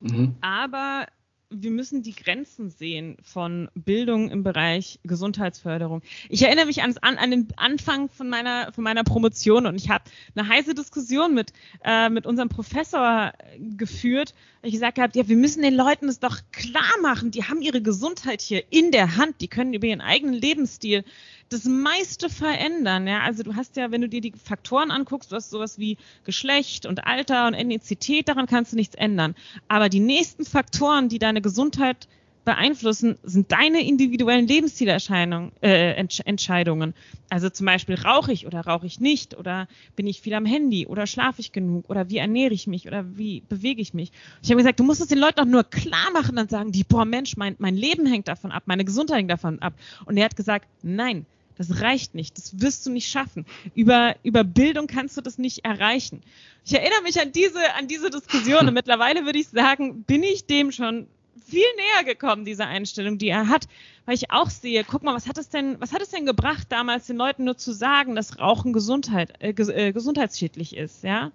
mhm. 0.00 0.34
aber 0.40 1.06
wir 1.54 1.70
müssen 1.70 2.02
die 2.02 2.14
Grenzen 2.14 2.70
sehen 2.70 3.16
von 3.22 3.68
Bildung 3.74 4.30
im 4.30 4.42
Bereich 4.42 4.98
Gesundheitsförderung. 5.04 6.02
Ich 6.28 6.42
erinnere 6.42 6.66
mich 6.66 6.82
an, 6.82 6.96
an 7.02 7.30
den 7.30 7.48
Anfang 7.56 8.08
von 8.08 8.28
meiner, 8.28 8.72
von 8.72 8.84
meiner 8.84 9.04
Promotion 9.04 9.66
und 9.66 9.76
ich 9.76 9.90
habe 9.90 10.04
eine 10.34 10.48
heiße 10.48 10.74
Diskussion 10.74 11.34
mit, 11.34 11.52
äh, 11.84 12.08
mit 12.08 12.26
unserem 12.26 12.48
Professor 12.48 13.32
geführt. 13.58 14.34
Ich 14.62 14.72
gesagt 14.72 14.98
habe, 14.98 15.12
ja, 15.18 15.28
wir 15.28 15.36
müssen 15.36 15.62
den 15.62 15.74
Leuten 15.74 16.08
es 16.08 16.20
doch 16.20 16.38
klar 16.52 16.92
machen, 17.02 17.30
die 17.30 17.44
haben 17.44 17.62
ihre 17.62 17.82
Gesundheit 17.82 18.40
hier 18.40 18.62
in 18.70 18.90
der 18.90 19.16
Hand, 19.16 19.40
die 19.40 19.48
können 19.48 19.74
über 19.74 19.86
ihren 19.86 20.00
eigenen 20.00 20.34
Lebensstil 20.34 21.04
das 21.52 21.64
meiste 21.64 22.30
verändern. 22.30 23.06
Ja? 23.06 23.20
Also 23.20 23.42
du 23.42 23.54
hast 23.54 23.76
ja, 23.76 23.90
wenn 23.90 24.00
du 24.00 24.08
dir 24.08 24.20
die 24.20 24.32
Faktoren 24.32 24.90
anguckst, 24.90 25.32
du 25.32 25.36
hast 25.36 25.50
sowas 25.50 25.78
wie 25.78 25.96
Geschlecht 26.24 26.86
und 26.86 27.06
Alter 27.06 27.46
und 27.46 27.54
Ethnizität, 27.54 28.28
daran 28.28 28.46
kannst 28.46 28.72
du 28.72 28.76
nichts 28.76 28.94
ändern. 28.94 29.34
Aber 29.68 29.88
die 29.88 30.00
nächsten 30.00 30.44
Faktoren, 30.44 31.08
die 31.08 31.18
deine 31.18 31.42
Gesundheit 31.42 32.08
beeinflussen, 32.44 33.18
sind 33.22 33.52
deine 33.52 33.86
individuellen 33.86 34.48
Lebensstilentscheidungen. 34.48 35.52
Äh, 35.60 35.92
Entscheidungen. 36.24 36.94
Also 37.30 37.48
zum 37.50 37.66
Beispiel 37.66 37.94
rauche 37.94 38.32
ich 38.32 38.46
oder 38.46 38.60
rauche 38.62 38.86
ich 38.86 39.00
nicht 39.00 39.36
oder 39.36 39.68
bin 39.94 40.06
ich 40.06 40.20
viel 40.20 40.34
am 40.34 40.44
Handy 40.44 40.86
oder 40.86 41.06
schlafe 41.06 41.40
ich 41.40 41.52
genug 41.52 41.88
oder 41.88 42.10
wie 42.10 42.18
ernähre 42.18 42.52
ich 42.52 42.66
mich 42.66 42.86
oder 42.88 43.04
wie 43.16 43.42
bewege 43.48 43.80
ich 43.80 43.94
mich. 43.94 44.10
Ich 44.42 44.50
habe 44.50 44.58
gesagt, 44.58 44.80
du 44.80 44.84
musst 44.84 45.00
es 45.00 45.06
den 45.06 45.18
Leuten 45.18 45.40
auch 45.40 45.44
nur 45.44 45.64
klar 45.64 46.10
machen, 46.12 46.36
dann 46.36 46.48
sagen 46.48 46.72
die, 46.72 46.84
boah 46.84 47.04
Mensch, 47.04 47.36
mein, 47.36 47.54
mein 47.58 47.76
Leben 47.76 48.06
hängt 48.06 48.28
davon 48.28 48.50
ab, 48.50 48.64
meine 48.66 48.84
Gesundheit 48.84 49.18
hängt 49.18 49.30
davon 49.30 49.60
ab. 49.60 49.74
Und 50.04 50.16
er 50.16 50.24
hat 50.24 50.36
gesagt, 50.36 50.66
nein, 50.82 51.26
das 51.56 51.80
reicht 51.80 52.14
nicht. 52.14 52.36
Das 52.38 52.60
wirst 52.60 52.86
du 52.86 52.90
nicht 52.90 53.08
schaffen. 53.08 53.46
Über, 53.74 54.16
über 54.22 54.44
Bildung 54.44 54.86
kannst 54.86 55.16
du 55.16 55.20
das 55.20 55.38
nicht 55.38 55.64
erreichen. 55.64 56.22
Ich 56.64 56.72
erinnere 56.74 57.02
mich 57.02 57.20
an 57.20 57.32
diese, 57.32 57.74
an 57.74 57.88
diese 57.88 58.10
Diskussion 58.10 58.68
und 58.68 58.74
mittlerweile 58.74 59.24
würde 59.24 59.38
ich 59.38 59.48
sagen, 59.48 60.04
bin 60.04 60.22
ich 60.22 60.46
dem 60.46 60.72
schon 60.72 61.06
viel 61.46 61.64
näher 61.76 62.04
gekommen, 62.04 62.44
diese 62.44 62.66
Einstellung, 62.66 63.18
die 63.18 63.28
er 63.28 63.48
hat, 63.48 63.66
weil 64.06 64.14
ich 64.14 64.30
auch 64.30 64.48
sehe, 64.48 64.84
guck 64.84 65.02
mal, 65.02 65.14
was 65.14 65.28
hat 65.28 65.38
es 65.38 65.48
denn, 65.48 65.80
was 65.80 65.92
hat 65.92 66.00
es 66.00 66.10
denn 66.10 66.24
gebracht, 66.24 66.66
damals 66.70 67.06
den 67.06 67.16
Leuten 67.16 67.44
nur 67.44 67.56
zu 67.56 67.72
sagen, 67.72 68.14
dass 68.14 68.38
Rauchen 68.38 68.72
Gesundheit, 68.72 69.32
äh, 69.40 69.50
äh 69.50 69.92
gesundheitsschädlich 69.92 70.76
ist, 70.76 71.04
ja? 71.04 71.30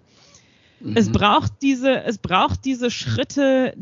Mhm. 0.80 0.96
Es 0.96 1.10
braucht 1.10 1.52
diese, 1.62 2.02
es 2.04 2.18
braucht 2.18 2.64
diese 2.64 2.90
Schritte, 2.90 3.74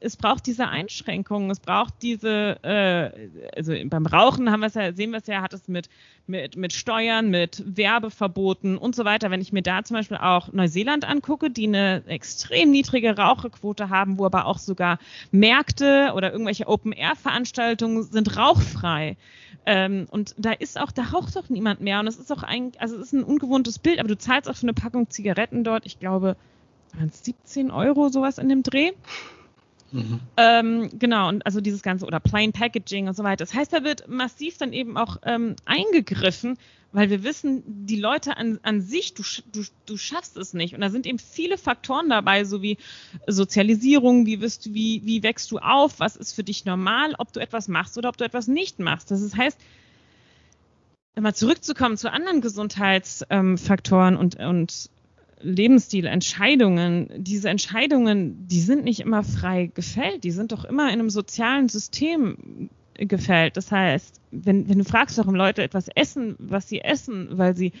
es 0.00 0.16
braucht 0.16 0.46
diese 0.46 0.68
Einschränkungen, 0.68 1.50
es 1.50 1.60
braucht 1.60 1.94
diese, 2.02 2.58
äh, 2.62 3.28
also 3.56 3.72
beim 3.86 4.06
Rauchen 4.06 4.50
haben 4.50 4.60
wir 4.60 4.66
es 4.66 4.74
ja, 4.74 4.92
sehen 4.92 5.10
wir 5.10 5.18
es 5.18 5.26
ja, 5.26 5.42
hat 5.42 5.52
es 5.52 5.68
mit, 5.68 5.88
mit, 6.26 6.56
mit 6.56 6.72
Steuern, 6.72 7.30
mit 7.30 7.62
Werbeverboten 7.66 8.78
und 8.78 8.94
so 8.94 9.04
weiter. 9.04 9.30
Wenn 9.30 9.40
ich 9.40 9.52
mir 9.52 9.62
da 9.62 9.82
zum 9.82 9.96
Beispiel 9.96 10.18
auch 10.18 10.52
Neuseeland 10.52 11.08
angucke, 11.08 11.50
die 11.50 11.66
eine 11.66 12.04
extrem 12.06 12.70
niedrige 12.70 13.16
Raucherquote 13.16 13.90
haben, 13.90 14.18
wo 14.18 14.26
aber 14.26 14.46
auch 14.46 14.58
sogar 14.58 14.98
Märkte 15.30 16.12
oder 16.14 16.32
irgendwelche 16.32 16.68
Open-Air-Veranstaltungen 16.68 18.04
sind 18.04 18.36
rauchfrei. 18.36 19.16
Ähm, 19.66 20.06
und 20.10 20.34
da 20.38 20.52
ist 20.52 20.80
auch, 20.80 20.92
da 20.92 21.02
raucht 21.02 21.36
doch 21.36 21.48
niemand 21.48 21.80
mehr. 21.80 22.00
Und 22.00 22.06
es 22.06 22.16
ist 22.18 22.32
auch 22.32 22.42
ein, 22.42 22.72
also 22.78 22.96
es 22.96 23.08
ist 23.08 23.12
ein 23.12 23.24
ungewohntes 23.24 23.78
Bild, 23.78 23.98
aber 23.98 24.08
du 24.08 24.16
zahlst 24.16 24.48
auch 24.48 24.56
für 24.56 24.62
eine 24.62 24.74
Packung 24.74 25.10
Zigaretten 25.10 25.64
dort, 25.64 25.84
ich 25.84 25.98
glaube, 25.98 26.36
17 27.10 27.70
Euro, 27.70 28.08
sowas 28.08 28.38
in 28.38 28.48
dem 28.48 28.62
Dreh. 28.62 28.92
Mhm. 29.90 30.20
Ähm, 30.36 30.90
genau, 30.98 31.28
und 31.28 31.46
also 31.46 31.60
dieses 31.60 31.82
ganze 31.82 32.06
oder 32.06 32.20
Plain 32.20 32.52
Packaging 32.52 33.08
und 33.08 33.14
so 33.14 33.24
weiter. 33.24 33.44
Das 33.44 33.54
heißt, 33.54 33.72
da 33.72 33.84
wird 33.84 34.08
massiv 34.08 34.58
dann 34.58 34.72
eben 34.72 34.96
auch 34.96 35.16
ähm, 35.24 35.56
eingegriffen, 35.64 36.58
weil 36.92 37.10
wir 37.10 37.22
wissen, 37.22 37.62
die 37.86 38.00
Leute 38.00 38.36
an, 38.36 38.58
an 38.62 38.80
sich, 38.80 39.14
du, 39.14 39.22
du, 39.52 39.62
du 39.86 39.96
schaffst 39.96 40.36
es 40.36 40.54
nicht. 40.54 40.74
Und 40.74 40.80
da 40.80 40.90
sind 40.90 41.06
eben 41.06 41.18
viele 41.18 41.58
Faktoren 41.58 42.08
dabei, 42.08 42.44
so 42.44 42.62
wie 42.62 42.78
Sozialisierung, 43.26 44.26
wie, 44.26 44.40
wirst 44.40 44.66
du, 44.66 44.74
wie, 44.74 45.02
wie 45.04 45.22
wächst 45.22 45.50
du 45.50 45.58
auf, 45.58 46.00
was 46.00 46.16
ist 46.16 46.32
für 46.32 46.44
dich 46.44 46.64
normal, 46.64 47.14
ob 47.18 47.32
du 47.32 47.40
etwas 47.40 47.68
machst 47.68 47.98
oder 47.98 48.08
ob 48.08 48.16
du 48.16 48.24
etwas 48.24 48.46
nicht 48.48 48.78
machst. 48.78 49.10
Das 49.10 49.36
heißt, 49.36 49.58
mal 51.20 51.34
zurückzukommen 51.34 51.96
zu 51.96 52.12
anderen 52.12 52.40
Gesundheitsfaktoren 52.40 54.14
ähm, 54.14 54.20
und, 54.20 54.36
und 54.36 54.90
Lebensstilentscheidungen, 55.40 57.10
diese 57.16 57.48
Entscheidungen, 57.48 58.46
die 58.46 58.60
sind 58.60 58.84
nicht 58.84 59.00
immer 59.00 59.22
frei 59.22 59.70
gefällt, 59.72 60.24
die 60.24 60.30
sind 60.30 60.52
doch 60.52 60.64
immer 60.64 60.86
in 60.88 61.00
einem 61.00 61.10
sozialen 61.10 61.68
System 61.68 62.70
gefällt. 62.94 63.56
Das 63.56 63.70
heißt, 63.70 64.20
wenn, 64.30 64.68
wenn 64.68 64.78
du 64.78 64.84
fragst, 64.84 65.18
warum 65.18 65.34
Leute 65.34 65.62
etwas 65.62 65.88
essen, 65.94 66.36
was 66.38 66.68
sie 66.68 66.80
essen, 66.80 67.28
weil 67.32 67.56
sie 67.56 67.72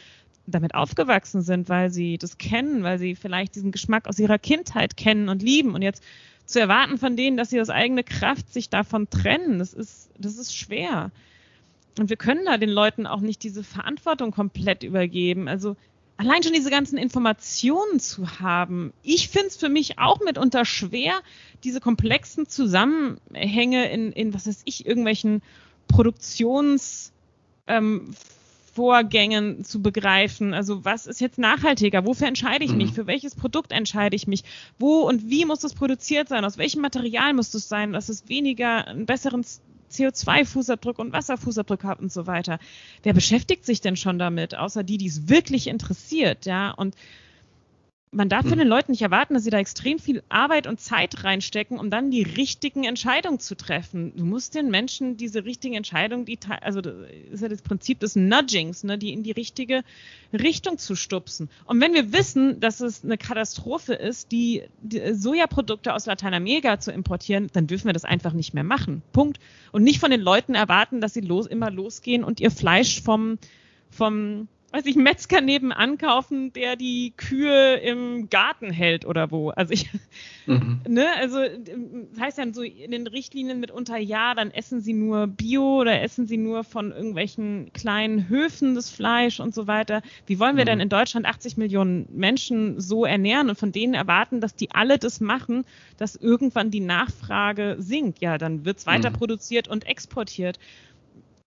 damit 0.46 0.74
aufgewachsen 0.74 1.42
sind, 1.42 1.68
weil 1.68 1.90
sie 1.90 2.16
das 2.16 2.38
kennen, 2.38 2.82
weil 2.82 2.98
sie 2.98 3.14
vielleicht 3.14 3.54
diesen 3.54 3.72
Geschmack 3.72 4.06
aus 4.08 4.18
ihrer 4.18 4.38
Kindheit 4.38 4.96
kennen 4.96 5.28
und 5.28 5.42
lieben 5.42 5.74
und 5.74 5.82
jetzt 5.82 6.02
zu 6.46 6.60
erwarten 6.60 6.96
von 6.96 7.16
denen, 7.16 7.36
dass 7.36 7.50
sie 7.50 7.60
aus 7.60 7.68
eigener 7.68 8.02
Kraft 8.02 8.52
sich 8.52 8.70
davon 8.70 9.10
trennen, 9.10 9.58
das 9.58 9.74
ist, 9.74 10.10
das 10.18 10.38
ist 10.38 10.56
schwer. 10.56 11.10
Und 11.98 12.08
wir 12.08 12.16
können 12.16 12.46
da 12.46 12.56
den 12.56 12.70
Leuten 12.70 13.06
auch 13.06 13.20
nicht 13.20 13.42
diese 13.42 13.62
Verantwortung 13.62 14.30
komplett 14.30 14.82
übergeben. 14.82 15.48
Also 15.48 15.76
allein 16.18 16.42
schon 16.42 16.52
diese 16.52 16.70
ganzen 16.70 16.98
Informationen 16.98 18.00
zu 18.00 18.40
haben. 18.40 18.92
Ich 19.02 19.28
finde 19.30 19.48
es 19.48 19.56
für 19.56 19.70
mich 19.70 19.98
auch 19.98 20.20
mitunter 20.20 20.66
schwer, 20.66 21.20
diese 21.64 21.80
komplexen 21.80 22.46
Zusammenhänge 22.46 23.90
in, 23.90 24.12
in 24.12 24.34
was 24.34 24.46
weiß 24.46 24.62
ich, 24.66 24.84
irgendwelchen 24.84 25.42
Produktions, 25.86 27.12
ähm, 27.66 28.14
zu 29.64 29.82
begreifen. 29.82 30.54
Also 30.54 30.84
was 30.84 31.08
ist 31.08 31.20
jetzt 31.20 31.38
nachhaltiger? 31.38 32.06
Wofür 32.06 32.28
entscheide 32.28 32.64
ich 32.64 32.72
mich? 32.72 32.90
Mhm. 32.90 32.94
Für 32.94 33.06
welches 33.08 33.34
Produkt 33.34 33.72
entscheide 33.72 34.14
ich 34.14 34.28
mich? 34.28 34.44
Wo 34.78 35.00
und 35.00 35.28
wie 35.28 35.44
muss 35.44 35.64
es 35.64 35.74
produziert 35.74 36.28
sein? 36.28 36.44
Aus 36.44 36.58
welchem 36.58 36.80
Material 36.80 37.34
muss 37.34 37.52
es 37.54 37.68
sein, 37.68 37.92
dass 37.92 38.08
es 38.08 38.28
weniger 38.28 38.86
einen 38.86 39.04
besseren 39.04 39.44
CO2-Fußabdruck 39.90 40.98
und 40.98 41.12
Wasserfußabdruck 41.12 41.84
hat 41.84 42.00
und 42.00 42.12
so 42.12 42.26
weiter. 42.26 42.58
Wer 43.02 43.14
beschäftigt 43.14 43.64
sich 43.64 43.80
denn 43.80 43.96
schon 43.96 44.18
damit, 44.18 44.54
außer 44.54 44.82
die, 44.82 44.98
die 44.98 45.06
es 45.06 45.28
wirklich 45.28 45.66
interessiert, 45.66 46.46
ja? 46.46 46.70
Und 46.70 46.94
man 48.10 48.28
darf 48.28 48.42
von 48.42 48.52
hm. 48.52 48.60
den 48.60 48.68
Leuten 48.68 48.92
nicht 48.92 49.02
erwarten, 49.02 49.34
dass 49.34 49.44
sie 49.44 49.50
da 49.50 49.58
extrem 49.58 49.98
viel 49.98 50.22
Arbeit 50.28 50.66
und 50.66 50.80
Zeit 50.80 51.24
reinstecken, 51.24 51.78
um 51.78 51.90
dann 51.90 52.10
die 52.10 52.22
richtigen 52.22 52.84
Entscheidungen 52.84 53.38
zu 53.38 53.56
treffen. 53.56 54.12
Du 54.16 54.24
musst 54.24 54.54
den 54.54 54.70
Menschen 54.70 55.16
diese 55.16 55.44
richtigen 55.44 55.74
Entscheidungen, 55.74 56.24
die, 56.24 56.38
also 56.60 56.80
das 56.80 56.94
ist 57.30 57.42
ja 57.42 57.48
das 57.48 57.62
Prinzip 57.62 58.00
des 58.00 58.16
Nudgings, 58.16 58.84
ne, 58.84 58.98
die 58.98 59.12
in 59.12 59.22
die 59.22 59.32
richtige 59.32 59.82
Richtung 60.32 60.78
zu 60.78 60.96
stupsen. 60.96 61.50
Und 61.64 61.80
wenn 61.80 61.94
wir 61.94 62.12
wissen, 62.12 62.60
dass 62.60 62.80
es 62.80 63.04
eine 63.04 63.18
Katastrophe 63.18 63.94
ist, 63.94 64.32
die, 64.32 64.62
die 64.82 65.14
Sojaprodukte 65.14 65.94
aus 65.94 66.06
Lateinamerika 66.06 66.80
zu 66.80 66.92
importieren, 66.92 67.48
dann 67.52 67.66
dürfen 67.66 67.86
wir 67.86 67.92
das 67.92 68.04
einfach 68.04 68.32
nicht 68.32 68.54
mehr 68.54 68.64
machen. 68.64 69.02
Punkt. 69.12 69.38
Und 69.72 69.84
nicht 69.84 70.00
von 70.00 70.10
den 70.10 70.20
Leuten 70.20 70.54
erwarten, 70.54 71.00
dass 71.00 71.14
sie 71.14 71.20
los, 71.20 71.46
immer 71.46 71.70
losgehen 71.70 72.24
und 72.24 72.40
ihr 72.40 72.50
Fleisch 72.50 73.02
vom, 73.02 73.38
vom 73.90 74.48
weiß 74.70 74.84
ich, 74.84 74.96
Metzger 74.96 75.40
nebenan 75.40 75.96
kaufen, 75.96 76.52
der 76.52 76.76
die 76.76 77.14
Kühe 77.16 77.76
im 77.76 78.28
Garten 78.28 78.70
hält 78.70 79.06
oder 79.06 79.30
wo. 79.30 79.48
Also 79.50 79.72
ich, 79.72 79.88
mhm. 80.46 80.80
ne, 80.88 81.06
also 81.18 81.38
das 81.38 82.20
heißt 82.20 82.38
ja 82.38 82.52
so 82.52 82.62
in 82.62 82.90
den 82.90 83.06
Richtlinien 83.06 83.60
mitunter, 83.60 83.96
ja, 83.96 84.34
dann 84.34 84.50
essen 84.50 84.82
sie 84.82 84.92
nur 84.92 85.26
Bio 85.26 85.80
oder 85.80 86.02
essen 86.02 86.26
sie 86.26 86.36
nur 86.36 86.64
von 86.64 86.92
irgendwelchen 86.92 87.72
kleinen 87.72 88.28
Höfen 88.28 88.74
das 88.74 88.90
Fleisch 88.90 89.40
und 89.40 89.54
so 89.54 89.66
weiter. 89.66 90.02
Wie 90.26 90.38
wollen 90.38 90.56
wir 90.56 90.64
mhm. 90.64 90.68
denn 90.68 90.80
in 90.80 90.88
Deutschland 90.90 91.24
80 91.24 91.56
Millionen 91.56 92.06
Menschen 92.12 92.78
so 92.78 93.06
ernähren 93.06 93.48
und 93.48 93.58
von 93.58 93.72
denen 93.72 93.94
erwarten, 93.94 94.42
dass 94.42 94.54
die 94.54 94.70
alle 94.72 94.98
das 94.98 95.20
machen, 95.20 95.64
dass 95.96 96.14
irgendwann 96.14 96.70
die 96.70 96.80
Nachfrage 96.80 97.76
sinkt? 97.78 98.20
Ja, 98.20 98.36
dann 98.36 98.66
wird's 98.66 98.86
weiter 98.86 99.10
mhm. 99.10 99.14
produziert 99.14 99.66
und 99.66 99.86
exportiert. 99.86 100.58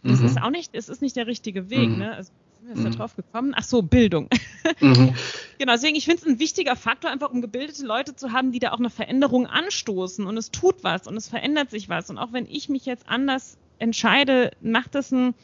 Das 0.02 0.20
mhm. 0.20 0.26
ist 0.26 0.40
auch 0.40 0.50
nicht, 0.50 0.74
es 0.74 0.88
ist 0.88 1.02
nicht 1.02 1.16
der 1.16 1.26
richtige 1.26 1.68
Weg, 1.68 1.90
mhm. 1.90 1.98
ne? 1.98 2.14
Also, 2.14 2.32
sind 2.60 2.68
wir 2.68 2.74
jetzt 2.74 2.84
mhm. 2.84 2.92
da 2.92 2.98
drauf 2.98 3.16
gekommen? 3.16 3.54
Ach 3.56 3.64
so, 3.64 3.82
Bildung. 3.82 4.28
Mhm. 4.80 5.14
genau, 5.58 5.72
deswegen, 5.72 5.96
ich 5.96 6.04
finde 6.04 6.20
es 6.20 6.28
ein 6.28 6.38
wichtiger 6.38 6.76
Faktor, 6.76 7.10
einfach 7.10 7.30
um 7.30 7.40
gebildete 7.40 7.84
Leute 7.84 8.14
zu 8.14 8.32
haben, 8.32 8.52
die 8.52 8.58
da 8.58 8.72
auch 8.72 8.78
eine 8.78 8.90
Veränderung 8.90 9.46
anstoßen 9.46 10.26
und 10.26 10.36
es 10.36 10.50
tut 10.50 10.84
was 10.84 11.06
und 11.06 11.16
es 11.16 11.28
verändert 11.28 11.70
sich 11.70 11.88
was. 11.88 12.10
Und 12.10 12.18
auch 12.18 12.32
wenn 12.32 12.46
ich 12.46 12.68
mich 12.68 12.84
jetzt 12.84 13.08
anders 13.08 13.56
entscheide, 13.78 14.50
macht 14.60 14.94
das 14.94 15.10
ein, 15.12 15.34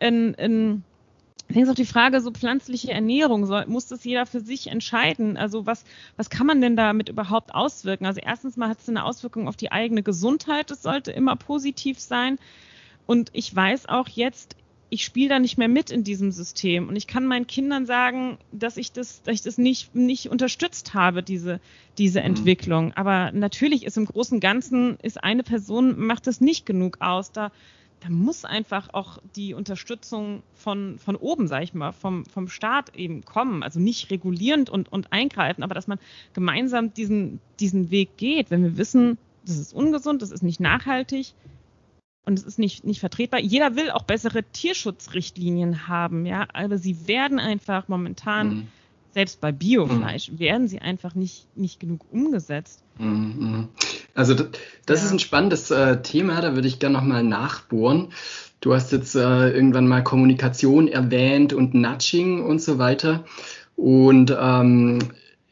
ein, 0.00 0.34
ein 0.38 0.84
ich 1.48 1.54
denke 1.54 1.70
auch 1.70 1.74
die 1.74 1.86
Frage, 1.86 2.20
so 2.20 2.30
pflanzliche 2.30 2.92
Ernährung, 2.92 3.46
soll, 3.46 3.66
muss 3.66 3.86
das 3.86 4.04
jeder 4.04 4.26
für 4.26 4.40
sich 4.40 4.68
entscheiden? 4.68 5.38
Also 5.38 5.66
was, 5.66 5.84
was 6.16 6.30
kann 6.30 6.46
man 6.46 6.60
denn 6.60 6.76
damit 6.76 7.08
überhaupt 7.08 7.54
auswirken? 7.54 8.06
Also 8.06 8.20
erstens 8.22 8.56
mal 8.56 8.68
hat 8.68 8.80
es 8.80 8.88
eine 8.88 9.04
Auswirkung 9.04 9.48
auf 9.48 9.56
die 9.56 9.72
eigene 9.72 10.02
Gesundheit, 10.02 10.70
das 10.70 10.82
sollte 10.82 11.10
immer 11.10 11.36
positiv 11.36 11.98
sein. 11.98 12.38
Und 13.06 13.30
ich 13.32 13.54
weiß 13.54 13.88
auch 13.88 14.08
jetzt, 14.08 14.56
ich 14.92 15.06
spiele 15.06 15.30
da 15.30 15.38
nicht 15.38 15.56
mehr 15.56 15.68
mit 15.68 15.90
in 15.90 16.04
diesem 16.04 16.32
System. 16.32 16.86
Und 16.88 16.96
ich 16.96 17.06
kann 17.06 17.24
meinen 17.24 17.46
Kindern 17.46 17.86
sagen, 17.86 18.36
dass 18.52 18.76
ich 18.76 18.92
das, 18.92 19.22
dass 19.22 19.36
ich 19.36 19.40
das 19.40 19.56
nicht, 19.56 19.94
nicht 19.94 20.28
unterstützt 20.28 20.92
habe, 20.92 21.22
diese, 21.22 21.60
diese 21.96 22.20
mhm. 22.20 22.26
Entwicklung. 22.26 22.92
Aber 22.92 23.32
natürlich 23.32 23.86
ist 23.86 23.96
im 23.96 24.04
Großen 24.04 24.36
und 24.36 24.40
Ganzen, 24.40 24.98
ist 25.02 25.24
eine 25.24 25.44
Person, 25.44 25.98
macht 25.98 26.26
das 26.26 26.42
nicht 26.42 26.66
genug 26.66 26.98
aus. 27.00 27.32
Da, 27.32 27.52
da 28.00 28.10
muss 28.10 28.44
einfach 28.44 28.92
auch 28.92 29.16
die 29.34 29.54
Unterstützung 29.54 30.42
von, 30.52 30.98
von 30.98 31.16
oben, 31.16 31.48
sag 31.48 31.62
ich 31.62 31.72
mal, 31.72 31.92
vom, 31.92 32.26
vom 32.26 32.48
Staat 32.48 32.94
eben 32.94 33.24
kommen. 33.24 33.62
Also 33.62 33.80
nicht 33.80 34.10
regulierend 34.10 34.68
und, 34.68 34.92
und 34.92 35.10
eingreifen, 35.10 35.62
aber 35.62 35.74
dass 35.74 35.86
man 35.86 36.00
gemeinsam 36.34 36.92
diesen, 36.92 37.40
diesen 37.60 37.90
Weg 37.90 38.18
geht. 38.18 38.50
Wenn 38.50 38.62
wir 38.62 38.76
wissen, 38.76 39.16
das 39.46 39.56
ist 39.56 39.72
ungesund, 39.72 40.20
das 40.20 40.32
ist 40.32 40.42
nicht 40.42 40.60
nachhaltig, 40.60 41.32
und 42.24 42.38
es 42.38 42.44
ist 42.44 42.58
nicht, 42.58 42.84
nicht 42.84 43.00
vertretbar. 43.00 43.40
Jeder 43.40 43.76
will 43.76 43.90
auch 43.90 44.04
bessere 44.04 44.42
Tierschutzrichtlinien 44.44 45.88
haben, 45.88 46.26
ja, 46.26 46.46
aber 46.52 46.78
sie 46.78 47.08
werden 47.08 47.38
einfach 47.38 47.88
momentan, 47.88 48.48
mhm. 48.48 48.68
selbst 49.12 49.40
bei 49.40 49.52
Biofleisch, 49.52 50.30
mhm. 50.30 50.38
werden 50.38 50.68
sie 50.68 50.80
einfach 50.80 51.14
nicht, 51.14 51.46
nicht 51.56 51.80
genug 51.80 52.04
umgesetzt. 52.10 52.82
Mhm. 52.98 53.68
Also 54.14 54.34
das, 54.34 54.48
das 54.86 55.00
ja. 55.00 55.06
ist 55.06 55.12
ein 55.12 55.18
spannendes 55.18 55.70
äh, 55.70 56.00
Thema, 56.02 56.40
da 56.40 56.54
würde 56.54 56.68
ich 56.68 56.78
gerne 56.78 56.96
nochmal 56.96 57.24
nachbohren. 57.24 58.08
Du 58.60 58.72
hast 58.72 58.92
jetzt 58.92 59.16
äh, 59.16 59.50
irgendwann 59.50 59.88
mal 59.88 60.04
Kommunikation 60.04 60.86
erwähnt 60.86 61.52
und 61.52 61.74
Nudging 61.74 62.44
und 62.44 62.62
so 62.62 62.78
weiter. 62.78 63.24
Und 63.74 64.36
ähm, 64.38 65.00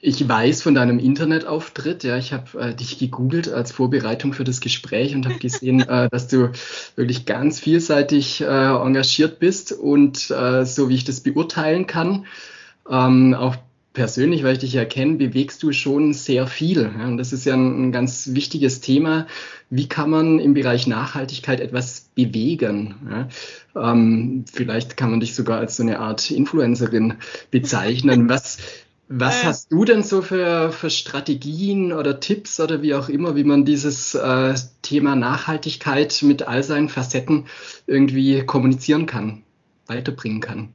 ich 0.03 0.26
weiß 0.26 0.62
von 0.62 0.74
deinem 0.74 0.98
Internetauftritt, 0.98 2.05
ja, 2.05 2.16
ich 2.16 2.32
habe 2.32 2.59
äh, 2.59 2.74
dich 2.74 2.98
gegoogelt 2.98 3.48
als 3.48 3.72
Vorbereitung 3.72 4.32
für 4.32 4.44
das 4.44 4.61
Gespräch 4.61 5.14
und 5.14 5.26
habe 5.26 5.38
gesehen, 5.38 5.80
äh, 5.88 6.09
dass 6.11 6.28
du 6.28 6.51
wirklich 6.96 7.26
ganz 7.26 7.61
vielseitig 7.61 8.40
äh, 8.40 8.44
engagiert 8.44 9.38
bist 9.38 9.72
und 9.72 10.30
äh, 10.30 10.64
so 10.64 10.88
wie 10.88 10.94
ich 10.94 11.05
das 11.05 11.20
beurteilen 11.20 11.86
kann, 11.86 12.26
ähm, 12.88 13.34
auch 13.34 13.57
persönlich, 13.92 14.44
weil 14.44 14.55
ich 14.55 14.61
dich 14.61 14.72
ja 14.72 14.84
kenne, 14.84 15.16
bewegst 15.16 15.62
du 15.62 15.72
schon 15.72 16.12
sehr 16.14 16.46
viel. 16.46 16.90
Ja, 16.98 17.07
und 17.07 17.16
das 17.18 17.32
ist 17.32 17.44
ja 17.44 17.55
ein, 17.55 17.88
ein, 17.88 17.92
ganz 17.92 18.30
wichtiges 18.32 18.80
Thema. 18.80 19.26
Wie 19.68 19.88
kann 19.88 20.11
man 20.11 20.38
im 20.38 20.55
Bereich 20.55 20.86
Nachhaltigkeit 20.86 21.61
etwas 21.61 22.09
bewegen? 22.14 22.94
Ja, 23.74 23.92
ähm, 23.92 24.44
vielleicht 24.51 24.96
kann 24.96 25.11
man 25.11 25.20
dich 25.20 25.34
sogar 25.34 25.59
als 25.59 25.76
so 25.76 25.82
eine 25.82 25.98
Art 25.98 26.30
Influencerin 26.30 27.14
bezeichnen. 27.51 28.28
Was, 28.28 28.59
was 29.12 29.42
äh, 29.42 29.46
hast 29.46 29.72
du 29.72 29.84
denn 29.84 30.04
so 30.04 30.22
für, 30.22 30.70
für 30.70 30.88
Strategien 30.88 31.92
oder 31.92 32.20
Tipps 32.20 32.61
oder 32.61 32.80
wie 32.80 32.94
auch 32.94 33.08
immer, 33.08 33.34
wie 33.34 33.42
man 33.42 33.64
dieses 33.64 34.14
äh, 34.14 34.54
Thema 34.82 35.16
Nachhaltigkeit 35.16 36.22
mit 36.22 36.46
all 36.46 36.62
seinen 36.62 36.88
Facetten 36.88 37.46
irgendwie 37.88 38.46
kommunizieren 38.46 39.06
kann, 39.06 39.42
weiterbringen 39.86 40.40
kann? 40.40 40.72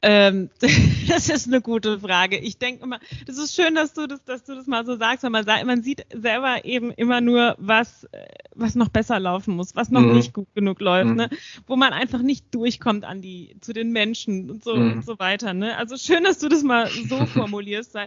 Ähm, 0.00 0.50
das 1.08 1.28
ist 1.28 1.48
eine 1.48 1.60
gute 1.60 1.98
Frage. 1.98 2.38
Ich 2.38 2.58
denke 2.58 2.84
immer, 2.84 3.00
das 3.26 3.36
ist 3.36 3.54
schön, 3.54 3.74
dass 3.74 3.94
du 3.94 4.06
das, 4.06 4.22
dass 4.24 4.44
du 4.44 4.54
das 4.54 4.66
mal 4.66 4.86
so 4.86 4.96
sagst, 4.96 5.24
weil 5.24 5.30
man, 5.30 5.44
man 5.44 5.82
sieht 5.82 6.06
selber 6.12 6.64
eben 6.64 6.92
immer 6.92 7.20
nur, 7.20 7.56
was, 7.58 8.06
was 8.54 8.76
noch 8.76 8.90
besser 8.90 9.18
laufen 9.18 9.56
muss, 9.56 9.74
was 9.74 9.90
noch 9.90 10.00
mhm. 10.00 10.14
nicht 10.14 10.32
gut 10.32 10.46
genug 10.54 10.80
läuft, 10.80 11.10
mhm. 11.10 11.16
ne? 11.16 11.30
wo 11.66 11.74
man 11.74 11.92
einfach 11.92 12.22
nicht 12.22 12.54
durchkommt 12.54 13.04
an 13.04 13.22
die, 13.22 13.56
zu 13.60 13.72
den 13.72 13.90
Menschen 13.90 14.50
und 14.50 14.62
so 14.62 14.76
mhm. 14.76 14.92
und 14.92 15.04
so 15.04 15.18
weiter. 15.18 15.52
Ne? 15.52 15.76
Also 15.76 15.96
schön, 15.96 16.22
dass 16.22 16.38
du 16.38 16.48
das 16.48 16.62
mal 16.62 16.88
so 17.08 17.26
formulierst. 17.26 17.98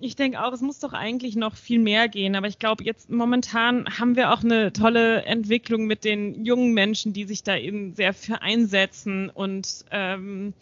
Ich 0.00 0.14
denke 0.14 0.40
auch, 0.44 0.52
es 0.52 0.60
muss 0.60 0.78
doch 0.78 0.92
eigentlich 0.92 1.34
noch 1.34 1.56
viel 1.56 1.80
mehr 1.80 2.06
gehen. 2.06 2.36
Aber 2.36 2.46
ich 2.46 2.60
glaube, 2.60 2.84
jetzt 2.84 3.10
momentan 3.10 3.86
haben 3.98 4.14
wir 4.14 4.32
auch 4.32 4.44
eine 4.44 4.72
tolle 4.72 5.22
Entwicklung 5.24 5.86
mit 5.86 6.04
den 6.04 6.44
jungen 6.44 6.74
Menschen, 6.74 7.12
die 7.12 7.24
sich 7.24 7.42
da 7.42 7.56
eben 7.56 7.94
sehr 7.94 8.14
für 8.14 8.40
einsetzen 8.40 9.30
und 9.30 9.84
ähm, 9.90 10.54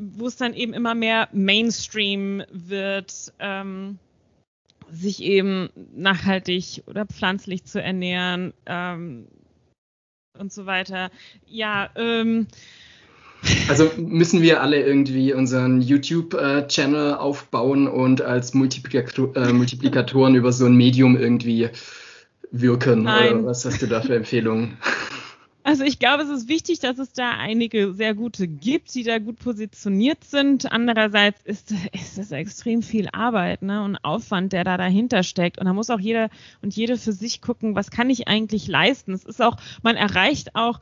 wo 0.00 0.26
es 0.26 0.36
dann 0.36 0.54
eben 0.54 0.72
immer 0.72 0.94
mehr 0.94 1.28
Mainstream 1.32 2.42
wird, 2.50 3.32
ähm, 3.38 3.98
sich 4.90 5.22
eben 5.22 5.68
nachhaltig 5.94 6.82
oder 6.86 7.06
pflanzlich 7.06 7.64
zu 7.64 7.82
ernähren 7.82 8.54
ähm, 8.66 9.26
und 10.38 10.52
so 10.52 10.64
weiter. 10.66 11.10
Ja, 11.46 11.90
ähm, 11.96 12.46
also 13.68 13.90
müssen 13.96 14.42
wir 14.42 14.62
alle 14.62 14.82
irgendwie 14.82 15.32
unseren 15.32 15.80
YouTube-Channel 15.80 17.14
aufbauen 17.14 17.86
und 17.86 18.22
als 18.22 18.54
Multiplikator, 18.54 19.36
äh, 19.36 19.52
Multiplikatoren 19.52 20.34
über 20.34 20.52
so 20.52 20.66
ein 20.66 20.76
Medium 20.76 21.16
irgendwie 21.16 21.68
wirken? 22.50 23.02
Nein. 23.02 23.40
Oder 23.40 23.46
was 23.46 23.64
hast 23.64 23.82
du 23.82 23.86
da 23.86 24.00
für 24.00 24.16
Empfehlungen? 24.16 24.78
Also 25.62 25.84
ich 25.84 25.98
glaube, 25.98 26.22
es 26.22 26.30
ist 26.30 26.48
wichtig, 26.48 26.80
dass 26.80 26.98
es 26.98 27.12
da 27.12 27.32
einige 27.32 27.92
sehr 27.92 28.14
gute 28.14 28.48
gibt, 28.48 28.94
die 28.94 29.02
da 29.02 29.18
gut 29.18 29.38
positioniert 29.38 30.24
sind. 30.24 30.72
Andererseits 30.72 31.42
ist, 31.44 31.72
ist 31.92 32.18
es 32.18 32.32
extrem 32.32 32.82
viel 32.82 33.08
Arbeit 33.12 33.62
ne, 33.62 33.82
und 33.84 33.96
Aufwand, 33.96 34.52
der 34.52 34.64
da 34.64 34.78
dahinter 34.78 35.22
steckt. 35.22 35.58
Und 35.58 35.66
da 35.66 35.74
muss 35.74 35.90
auch 35.90 36.00
jeder 36.00 36.30
und 36.62 36.74
jede 36.74 36.96
für 36.96 37.12
sich 37.12 37.42
gucken, 37.42 37.74
was 37.74 37.90
kann 37.90 38.08
ich 38.08 38.26
eigentlich 38.26 38.68
leisten. 38.68 39.12
Es 39.12 39.24
ist 39.24 39.42
auch, 39.42 39.56
man 39.82 39.96
erreicht 39.96 40.56
auch 40.56 40.80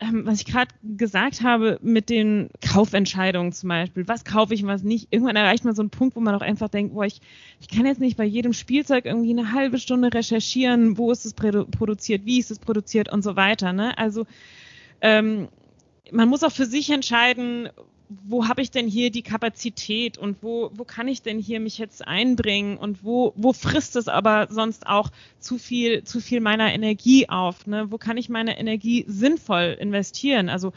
ähm, 0.00 0.26
was 0.26 0.40
ich 0.40 0.46
gerade 0.46 0.74
gesagt 0.82 1.42
habe 1.42 1.78
mit 1.82 2.10
den 2.10 2.50
Kaufentscheidungen 2.60 3.52
zum 3.52 3.70
Beispiel, 3.70 4.06
was 4.06 4.24
kaufe 4.24 4.52
ich 4.52 4.62
und 4.62 4.68
was 4.68 4.82
nicht, 4.82 5.08
irgendwann 5.10 5.36
erreicht 5.36 5.64
man 5.64 5.74
so 5.74 5.82
einen 5.82 5.90
Punkt, 5.90 6.16
wo 6.16 6.20
man 6.20 6.34
auch 6.34 6.42
einfach 6.42 6.68
denkt, 6.68 6.94
boah, 6.94 7.06
ich, 7.06 7.20
ich 7.60 7.68
kann 7.68 7.86
jetzt 7.86 8.00
nicht 8.00 8.16
bei 8.16 8.24
jedem 8.24 8.52
Spielzeug 8.52 9.06
irgendwie 9.06 9.30
eine 9.30 9.52
halbe 9.52 9.78
Stunde 9.78 10.12
recherchieren, 10.12 10.98
wo 10.98 11.10
ist 11.10 11.24
es 11.24 11.32
produziert, 11.32 12.26
wie 12.26 12.38
ist 12.38 12.50
es 12.50 12.58
produziert 12.58 13.10
und 13.10 13.22
so 13.22 13.36
weiter. 13.36 13.72
Ne? 13.72 13.96
Also 13.96 14.26
ähm, 15.00 15.48
man 16.12 16.28
muss 16.28 16.42
auch 16.42 16.52
für 16.52 16.66
sich 16.66 16.90
entscheiden, 16.90 17.70
wo 18.08 18.46
habe 18.46 18.62
ich 18.62 18.70
denn 18.70 18.86
hier 18.86 19.10
die 19.10 19.22
Kapazität 19.22 20.16
und 20.18 20.42
wo, 20.42 20.70
wo 20.74 20.84
kann 20.84 21.08
ich 21.08 21.22
denn 21.22 21.38
hier 21.38 21.60
mich 21.60 21.78
jetzt 21.78 22.06
einbringen 22.06 22.76
und 22.76 23.04
wo, 23.04 23.32
wo 23.36 23.52
frisst 23.52 23.96
es 23.96 24.08
aber 24.08 24.48
sonst 24.50 24.86
auch 24.86 25.10
zu 25.40 25.58
viel, 25.58 26.04
zu 26.04 26.20
viel 26.20 26.40
meiner 26.40 26.72
Energie 26.72 27.28
auf? 27.28 27.66
Ne? 27.66 27.90
Wo 27.90 27.98
kann 27.98 28.16
ich 28.16 28.28
meine 28.28 28.58
Energie 28.58 29.04
sinnvoll 29.08 29.76
investieren? 29.80 30.48
Also 30.48 30.72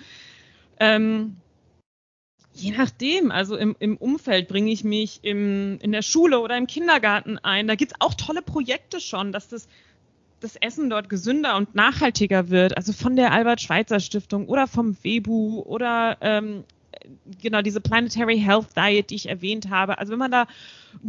ähm, 0.79 1.37
Je 2.53 2.71
nachdem, 2.71 3.31
also 3.31 3.55
im, 3.55 3.75
im 3.79 3.95
Umfeld 3.95 4.47
bringe 4.47 4.71
ich 4.71 4.83
mich 4.83 5.19
im, 5.21 5.77
in 5.81 5.91
der 5.91 6.01
Schule 6.01 6.39
oder 6.39 6.57
im 6.57 6.67
Kindergarten 6.67 7.37
ein. 7.37 7.67
Da 7.67 7.75
gibt 7.75 7.93
es 7.93 8.01
auch 8.01 8.15
tolle 8.15 8.41
Projekte 8.41 8.99
schon, 8.99 9.31
dass 9.31 9.47
das, 9.47 9.69
das 10.39 10.55
Essen 10.55 10.89
dort 10.89 11.09
gesünder 11.09 11.55
und 11.55 11.75
nachhaltiger 11.75 12.49
wird. 12.49 12.75
Also 12.75 12.91
von 12.91 13.15
der 13.15 13.31
Albert-Schweitzer-Stiftung 13.31 14.47
oder 14.47 14.67
vom 14.67 14.97
WEBU 15.01 15.61
oder 15.61 16.17
ähm, 16.21 16.63
genau 17.41 17.61
diese 17.61 17.81
Planetary 17.81 18.39
Health 18.39 18.75
Diet, 18.75 19.09
die 19.09 19.15
ich 19.15 19.29
erwähnt 19.29 19.69
habe. 19.69 19.97
Also 19.97 20.11
wenn 20.11 20.19
man 20.19 20.31
da 20.31 20.47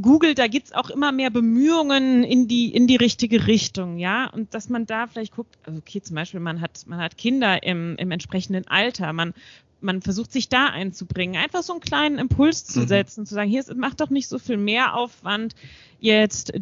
googelt, 0.01 0.39
da 0.39 0.47
gibt 0.47 0.67
es 0.67 0.73
auch 0.73 0.91
immer 0.91 1.13
mehr 1.13 1.31
Bemühungen 1.31 2.25
in 2.25 2.49
die, 2.49 2.75
in 2.75 2.87
die 2.87 2.97
richtige 2.97 3.47
Richtung, 3.47 3.99
ja. 3.99 4.29
Und 4.31 4.55
dass 4.55 4.69
man 4.69 4.87
da 4.87 5.07
vielleicht 5.07 5.35
guckt, 5.35 5.59
also 5.65 5.79
okay, 5.79 6.01
zum 6.03 6.17
Beispiel, 6.17 6.41
man 6.41 6.61
hat, 6.61 6.87
man 6.87 6.99
hat 6.99 7.17
Kinder 7.17 7.63
im, 7.63 7.97
im 7.97 8.11
entsprechenden 8.11 8.67
Alter, 8.69 9.13
man 9.13 9.35
man 9.83 10.03
versucht 10.03 10.31
sich 10.31 10.51
da 10.51 10.67
einzubringen, 10.67 11.43
einfach 11.43 11.63
so 11.63 11.73
einen 11.73 11.81
kleinen 11.81 12.19
Impuls 12.19 12.67
zu 12.67 12.81
mhm. 12.81 12.87
setzen, 12.87 13.25
zu 13.25 13.35
sagen, 13.35 13.49
hier 13.49 13.65
macht 13.77 14.03
doch 14.03 14.11
nicht 14.11 14.29
so 14.29 14.39
viel 14.39 14.59
mehr 14.59 14.95
Aufwand, 14.95 15.55
jetzt 16.01 16.53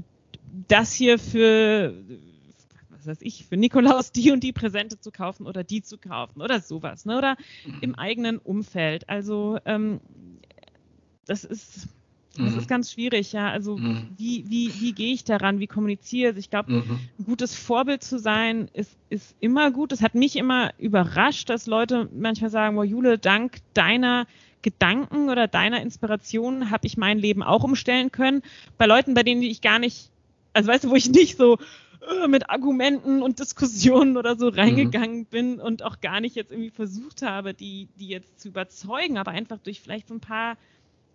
das 0.69 0.93
hier 0.93 1.19
für 1.19 1.95
weiß 3.09 3.23
ich, 3.23 3.47
für 3.47 3.57
Nikolaus 3.57 4.13
die 4.13 4.31
und 4.31 4.45
die 4.45 4.53
Präsente 4.53 5.01
zu 5.01 5.11
kaufen 5.11 5.47
oder 5.47 5.65
die 5.65 5.83
zu 5.83 5.99
kaufen 5.99 6.41
oder 6.41 6.61
sowas, 6.61 7.05
ne? 7.05 7.19
Oder 7.19 7.37
mhm. 7.67 7.79
im 7.81 7.95
eigenen 7.95 8.39
Umfeld. 8.39 9.09
Also 9.09 9.59
ähm, 9.65 10.01
das 11.27 11.45
ist 11.45 11.89
das 12.39 12.53
mhm. 12.53 12.59
ist 12.59 12.69
ganz 12.69 12.93
schwierig, 12.93 13.33
ja. 13.33 13.51
Also 13.51 13.77
mhm. 13.77 14.11
wie, 14.17 14.45
wie, 14.49 14.73
wie 14.81 14.93
gehe 14.93 15.13
ich 15.13 15.25
daran? 15.25 15.59
Wie 15.59 15.67
kommuniziere 15.67 16.33
ich? 16.33 16.39
Ich 16.39 16.51
glaube, 16.51 16.73
mhm. 16.73 17.01
ein 17.19 17.25
gutes 17.25 17.55
Vorbild 17.57 18.05
zu 18.05 18.19
sein, 18.19 18.69
ist, 18.75 18.97
ist 19.11 19.35
immer 19.41 19.73
gut. 19.73 19.91
Das 19.91 20.03
hat 20.03 20.15
mich 20.15 20.37
immer 20.37 20.71
überrascht, 20.79 21.51
dass 21.51 21.67
Leute 21.67 22.09
manchmal 22.15 22.51
sagen, 22.51 22.77
boah, 22.77 22.85
Jule, 22.85 23.19
dank 23.19 23.59
deiner 23.75 24.27
Gedanken 24.63 25.31
oder 25.31 25.49
deiner 25.49 25.83
Inspiration 25.83 26.71
habe 26.71 26.87
ich 26.87 26.97
mein 26.97 27.19
Leben 27.19 27.43
auch 27.43 27.65
umstellen 27.65 28.13
können. 28.13 28.43
Bei 28.77 28.87
Leuten, 28.87 29.15
bei 29.15 29.25
denen 29.25 29.43
ich 29.43 29.61
gar 29.61 29.81
nicht, 29.81 30.11
also 30.53 30.69
weißt 30.69 30.85
du, 30.85 30.91
wo 30.91 30.95
ich 30.95 31.11
nicht 31.11 31.37
so 31.37 31.59
mit 32.29 32.51
Argumenten 32.51 33.23
und 33.23 33.39
Diskussionen 33.39 34.17
oder 34.17 34.37
so 34.37 34.49
reingegangen 34.49 35.21
mhm. 35.21 35.27
bin 35.27 35.61
und 35.61 35.83
auch 35.83 36.01
gar 36.01 36.21
nicht 36.21 36.37
jetzt 36.37 36.51
irgendwie 36.51 36.71
versucht 36.71 37.23
habe, 37.23 37.55
die, 37.55 37.89
die 37.97 38.09
jetzt 38.09 38.41
zu 38.41 38.49
überzeugen, 38.49 39.19
aber 39.19 39.33
einfach 39.33 39.59
durch 39.59 39.81
vielleicht 39.81 40.09
so 40.09 40.15
ein 40.15 40.21
paar 40.21 40.57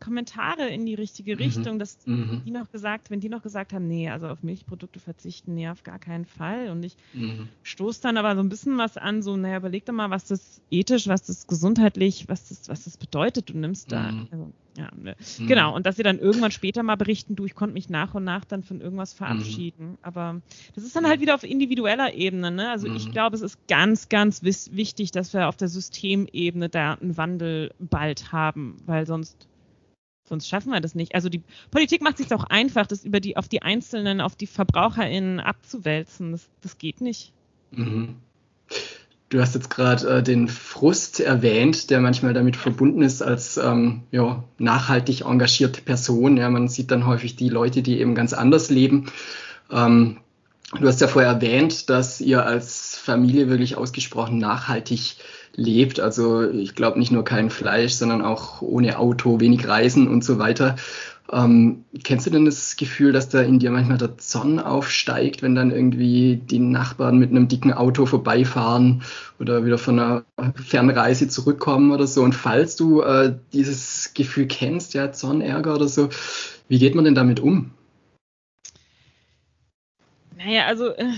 Kommentare 0.03 0.67
in 0.67 0.85
die 0.85 0.95
richtige 0.95 1.35
mhm. 1.35 1.41
Richtung, 1.41 1.79
dass 1.79 1.97
mhm. 2.05 2.41
die 2.45 2.51
noch 2.51 2.69
gesagt, 2.71 3.09
wenn 3.09 3.19
die 3.19 3.29
noch 3.29 3.41
gesagt 3.41 3.73
haben, 3.73 3.87
nee, 3.87 4.09
also 4.09 4.27
auf 4.27 4.43
Milchprodukte 4.43 4.99
verzichten, 4.99 5.53
nee, 5.53 5.69
auf 5.69 5.83
gar 5.83 5.99
keinen 5.99 6.25
Fall. 6.25 6.69
Und 6.69 6.83
ich 6.83 6.97
mhm. 7.13 7.47
stoße 7.63 8.01
dann 8.01 8.17
aber 8.17 8.35
so 8.35 8.41
ein 8.41 8.49
bisschen 8.49 8.77
was 8.77 8.97
an, 8.97 9.21
so, 9.21 9.37
naja, 9.37 9.57
überleg 9.57 9.85
doch 9.85 9.93
mal, 9.93 10.09
was 10.09 10.25
das 10.25 10.61
ethisch, 10.69 11.07
was 11.07 11.23
das 11.23 11.47
gesundheitlich, 11.47 12.27
was 12.27 12.49
das, 12.49 12.67
was 12.67 12.83
das 12.83 12.97
bedeutet. 12.97 13.49
Du 13.49 13.57
nimmst 13.57 13.91
da, 13.91 14.11
mhm. 14.11 14.27
also, 14.31 14.51
ja, 14.77 14.89
ne. 14.95 15.15
Mhm. 15.39 15.47
genau. 15.47 15.75
Und 15.75 15.85
dass 15.85 15.95
sie 15.95 16.03
dann 16.03 16.19
irgendwann 16.19 16.51
später 16.51 16.83
mal 16.83 16.95
berichten, 16.97 17.35
du, 17.35 17.45
ich 17.45 17.55
konnte 17.55 17.73
mich 17.73 17.89
nach 17.89 18.13
und 18.13 18.25
nach 18.25 18.43
dann 18.43 18.63
von 18.63 18.81
irgendwas 18.81 19.13
verabschieden. 19.13 19.91
Mhm. 19.91 19.97
Aber 20.01 20.41
das 20.75 20.83
ist 20.83 20.95
dann 20.95 21.07
halt 21.07 21.21
wieder 21.21 21.35
auf 21.35 21.43
individueller 21.43 22.13
Ebene, 22.13 22.51
ne? 22.51 22.69
Also 22.69 22.87
ich 22.87 23.11
glaube, 23.11 23.35
es 23.35 23.41
ist 23.41 23.67
ganz, 23.67 24.09
ganz 24.09 24.43
wichtig, 24.43 25.11
dass 25.11 25.33
wir 25.33 25.47
auf 25.47 25.55
der 25.55 25.69
Systemebene 25.69 26.67
da 26.67 26.95
einen 26.95 27.15
Wandel 27.15 27.73
bald 27.79 28.31
haben, 28.33 28.77
weil 28.85 29.05
sonst 29.05 29.47
Sonst 30.33 30.49
schaffen 30.49 30.71
wir 30.71 30.81
das 30.81 30.95
nicht. 30.95 31.13
Also 31.13 31.29
die 31.29 31.43
Politik 31.69 32.01
macht 32.01 32.19
es 32.19 32.25
sich 32.25 32.33
auch 32.33 32.45
einfach, 32.45 32.87
das 32.87 33.05
über 33.05 33.19
die, 33.19 33.37
auf 33.37 33.47
die 33.47 33.61
Einzelnen, 33.61 34.19
auf 34.19 34.35
die 34.35 34.47
VerbraucherInnen 34.47 35.39
abzuwälzen. 35.39 36.31
Das, 36.31 36.49
das 36.61 36.79
geht 36.79 37.01
nicht. 37.01 37.31
Mhm. 37.69 38.15
Du 39.29 39.39
hast 39.39 39.53
jetzt 39.53 39.69
gerade 39.69 40.07
äh, 40.07 40.23
den 40.23 40.47
Frust 40.47 41.19
erwähnt, 41.19 41.91
der 41.91 42.01
manchmal 42.01 42.33
damit 42.33 42.55
verbunden 42.55 43.03
ist 43.03 43.21
als 43.21 43.57
ähm, 43.57 44.01
ja, 44.09 44.43
nachhaltig 44.57 45.21
engagierte 45.21 45.83
Person. 45.83 46.37
Ja, 46.37 46.49
man 46.49 46.67
sieht 46.67 46.89
dann 46.89 47.05
häufig 47.05 47.35
die 47.35 47.49
Leute, 47.49 47.83
die 47.83 47.99
eben 47.99 48.15
ganz 48.15 48.33
anders 48.33 48.71
leben. 48.71 49.11
Ähm, 49.69 50.17
du 50.79 50.87
hast 50.87 50.99
ja 50.99 51.07
vorher 51.07 51.33
erwähnt, 51.33 51.91
dass 51.91 52.21
ihr 52.21 52.43
als 52.43 52.92
Familie 53.03 53.49
wirklich 53.49 53.77
ausgesprochen 53.77 54.37
nachhaltig 54.37 55.17
lebt. 55.55 55.99
Also 55.99 56.49
ich 56.49 56.73
glaube 56.73 56.99
nicht 56.99 57.11
nur 57.11 57.25
kein 57.25 57.49
Fleisch, 57.49 57.93
sondern 57.93 58.21
auch 58.21 58.61
ohne 58.61 58.97
Auto, 58.97 59.39
wenig 59.39 59.67
Reisen 59.67 60.07
und 60.07 60.23
so 60.23 60.39
weiter. 60.39 60.77
Ähm, 61.31 61.83
kennst 62.03 62.27
du 62.27 62.29
denn 62.29 62.45
das 62.45 62.75
Gefühl, 62.75 63.11
dass 63.11 63.29
da 63.29 63.41
in 63.41 63.59
dir 63.59 63.71
manchmal 63.71 63.97
der 63.97 64.17
Zorn 64.17 64.59
aufsteigt, 64.59 65.41
wenn 65.41 65.55
dann 65.55 65.71
irgendwie 65.71 66.37
die 66.37 66.59
Nachbarn 66.59 67.17
mit 67.17 67.31
einem 67.31 67.47
dicken 67.47 67.73
Auto 67.73 68.05
vorbeifahren 68.05 69.03
oder 69.39 69.65
wieder 69.65 69.77
von 69.77 69.99
einer 69.99 70.25
Fernreise 70.55 71.27
zurückkommen 71.27 71.91
oder 71.91 72.07
so? 72.07 72.23
Und 72.23 72.35
falls 72.35 72.75
du 72.75 73.01
äh, 73.01 73.35
dieses 73.51 74.13
Gefühl 74.13 74.47
kennst, 74.47 74.93
ja, 74.93 75.11
Zorn, 75.11 75.41
Ärger 75.41 75.75
oder 75.75 75.87
so, 75.87 76.09
wie 76.67 76.79
geht 76.79 76.95
man 76.95 77.05
denn 77.05 77.15
damit 77.15 77.39
um? 77.39 77.71
Naja, 80.37 80.65
also 80.67 80.89
äh, 80.89 81.13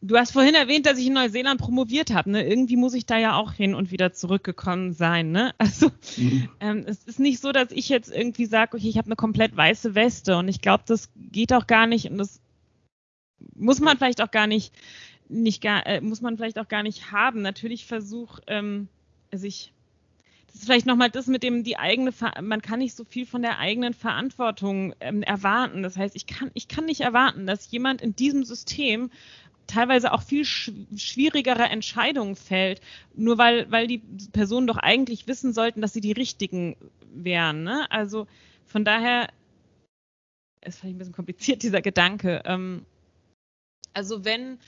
Du 0.00 0.16
hast 0.16 0.30
vorhin 0.30 0.54
erwähnt, 0.54 0.86
dass 0.86 0.98
ich 0.98 1.08
in 1.08 1.14
Neuseeland 1.14 1.60
promoviert 1.60 2.12
habe. 2.12 2.30
Ne? 2.30 2.46
Irgendwie 2.46 2.76
muss 2.76 2.94
ich 2.94 3.04
da 3.04 3.18
ja 3.18 3.36
auch 3.36 3.52
hin 3.52 3.74
und 3.74 3.90
wieder 3.90 4.12
zurückgekommen 4.12 4.92
sein. 4.92 5.32
Ne? 5.32 5.54
Also 5.58 5.90
mhm. 6.16 6.48
ähm, 6.60 6.84
es 6.86 7.02
ist 7.04 7.18
nicht 7.18 7.40
so, 7.40 7.50
dass 7.50 7.72
ich 7.72 7.88
jetzt 7.88 8.10
irgendwie 8.10 8.46
sage, 8.46 8.76
okay, 8.76 8.88
ich 8.88 8.96
habe 8.96 9.06
eine 9.06 9.16
komplett 9.16 9.56
weiße 9.56 9.94
Weste 9.94 10.36
und 10.36 10.48
ich 10.48 10.60
glaube, 10.60 10.84
das 10.86 11.10
geht 11.16 11.52
auch 11.52 11.66
gar 11.66 11.86
nicht 11.86 12.08
und 12.10 12.18
das 12.18 12.40
muss 13.54 13.80
man 13.80 13.98
vielleicht 13.98 14.22
auch 14.22 14.30
gar 14.30 14.46
nicht, 14.46 14.72
nicht 15.28 15.62
gar, 15.62 15.84
äh, 15.86 16.00
muss 16.00 16.20
man 16.20 16.36
vielleicht 16.36 16.58
auch 16.58 16.68
gar 16.68 16.84
nicht 16.84 17.10
haben. 17.10 17.42
Natürlich 17.42 17.86
versuch, 17.86 18.38
ähm, 18.46 18.88
sich 19.32 19.72
das 20.46 20.62
ist 20.62 20.64
vielleicht 20.64 20.86
nochmal 20.86 21.10
das 21.10 21.26
mit 21.26 21.42
dem, 21.42 21.62
die 21.62 21.76
eigene, 21.76 22.10
man 22.40 22.62
kann 22.62 22.78
nicht 22.78 22.94
so 22.94 23.04
viel 23.04 23.26
von 23.26 23.42
der 23.42 23.58
eigenen 23.58 23.92
Verantwortung 23.92 24.94
ähm, 25.00 25.22
erwarten. 25.22 25.82
Das 25.82 25.96
heißt, 25.96 26.16
ich 26.16 26.26
kann, 26.26 26.50
ich 26.54 26.68
kann 26.68 26.86
nicht 26.86 27.02
erwarten, 27.02 27.46
dass 27.46 27.70
jemand 27.70 28.00
in 28.00 28.16
diesem 28.16 28.44
System 28.44 29.10
teilweise 29.68 30.12
auch 30.12 30.22
viel 30.22 30.44
schwierigere 30.44 31.64
Entscheidungen 31.64 32.34
fällt, 32.34 32.80
nur 33.14 33.38
weil, 33.38 33.70
weil 33.70 33.86
die 33.86 34.02
Personen 34.32 34.66
doch 34.66 34.78
eigentlich 34.78 35.28
wissen 35.28 35.52
sollten, 35.52 35.80
dass 35.80 35.92
sie 35.92 36.00
die 36.00 36.12
richtigen 36.12 36.76
wären. 37.12 37.62
Ne? 37.62 37.86
Also 37.90 38.26
von 38.66 38.84
daher, 38.84 39.28
ist 40.64 40.80
vielleicht 40.80 40.96
ein 40.96 40.98
bisschen 40.98 41.14
kompliziert, 41.14 41.62
dieser 41.62 41.82
Gedanke. 41.82 42.42
Ähm, 42.44 42.84
also 43.92 44.24
wenn, 44.24 44.58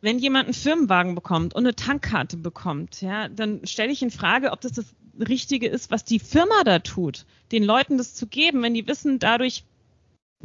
wenn 0.00 0.18
jemand 0.18 0.46
einen 0.46 0.54
Firmenwagen 0.54 1.14
bekommt 1.14 1.54
und 1.54 1.64
eine 1.64 1.74
Tankkarte 1.74 2.36
bekommt, 2.36 3.02
ja, 3.02 3.28
dann 3.28 3.66
stelle 3.66 3.92
ich 3.92 4.02
in 4.02 4.10
Frage, 4.10 4.52
ob 4.52 4.60
das 4.60 4.72
das 4.72 4.94
Richtige 5.18 5.68
ist, 5.68 5.90
was 5.90 6.04
die 6.04 6.18
Firma 6.18 6.64
da 6.64 6.80
tut, 6.80 7.24
den 7.52 7.62
Leuten 7.62 7.98
das 7.98 8.14
zu 8.14 8.26
geben, 8.26 8.62
wenn 8.62 8.74
die 8.74 8.86
wissen, 8.86 9.18
dadurch 9.18 9.64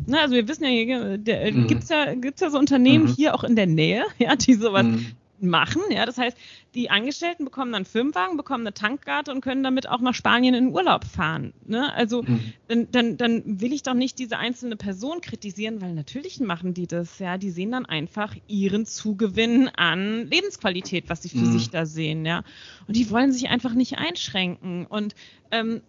Ne, 0.06 0.20
also 0.20 0.36
wir 0.36 0.48
wissen 0.48 0.64
ja, 0.64 0.70
äh, 0.70 1.52
mhm. 1.52 1.68
gibt 1.68 1.84
es 1.84 1.90
ja, 1.90 2.14
gibt's 2.16 2.42
ja 2.42 2.50
so 2.50 2.58
Unternehmen 2.58 3.06
mhm. 3.06 3.16
hier 3.16 3.36
auch 3.36 3.44
in 3.44 3.56
der 3.56 3.68
Nähe, 3.68 4.06
ja, 4.18 4.36
die 4.36 4.54
sowas 4.54 4.86
mhm. 4.86 5.14
machen. 5.40 5.82
Ja, 5.90 6.06
das 6.06 6.18
heißt, 6.18 6.38
die 6.76 6.90
Angestellten 6.90 7.46
bekommen 7.46 7.72
dann 7.72 7.86
Firmenwagen, 7.86 8.38
bekommen 8.38 8.66
eine 8.66 8.74
Tankkarte 8.74 9.32
und 9.32 9.42
können 9.42 9.64
damit 9.64 9.90
auch 9.90 10.00
nach 10.02 10.14
Spanien 10.14 10.54
in 10.54 10.74
Urlaub 10.74 11.04
fahren. 11.04 11.54
Ne? 11.66 11.94
Also 11.94 12.24
mhm. 12.24 12.54
dann, 12.68 12.92
dann, 12.92 13.18
dann 13.18 13.62
will 13.62 13.74
ich 13.74 13.84
doch 13.84 13.94
nicht 13.94 14.20
diese 14.20 14.38
einzelne 14.38 14.76
Person 14.76 15.22
kritisieren, 15.22 15.82
weil 15.82 15.94
natürlich 15.94 16.40
machen 16.40 16.74
die 16.74 16.88
das. 16.88 17.20
Ja, 17.20 17.38
die 17.38 17.50
sehen 17.50 17.72
dann 17.72 17.86
einfach 17.86 18.36
ihren 18.48 18.86
Zugewinn 18.86 19.70
an 19.70 20.28
Lebensqualität, 20.28 21.10
was 21.10 21.24
sie 21.24 21.30
für 21.30 21.38
mhm. 21.38 21.52
sich 21.54 21.70
da 21.70 21.86
sehen. 21.86 22.26
Ja, 22.26 22.44
und 22.88 22.96
die 22.96 23.10
wollen 23.10 23.32
sich 23.32 23.50
einfach 23.50 23.74
nicht 23.74 23.98
einschränken. 23.98 24.86
Und 24.86 25.16
ähm, 25.52 25.82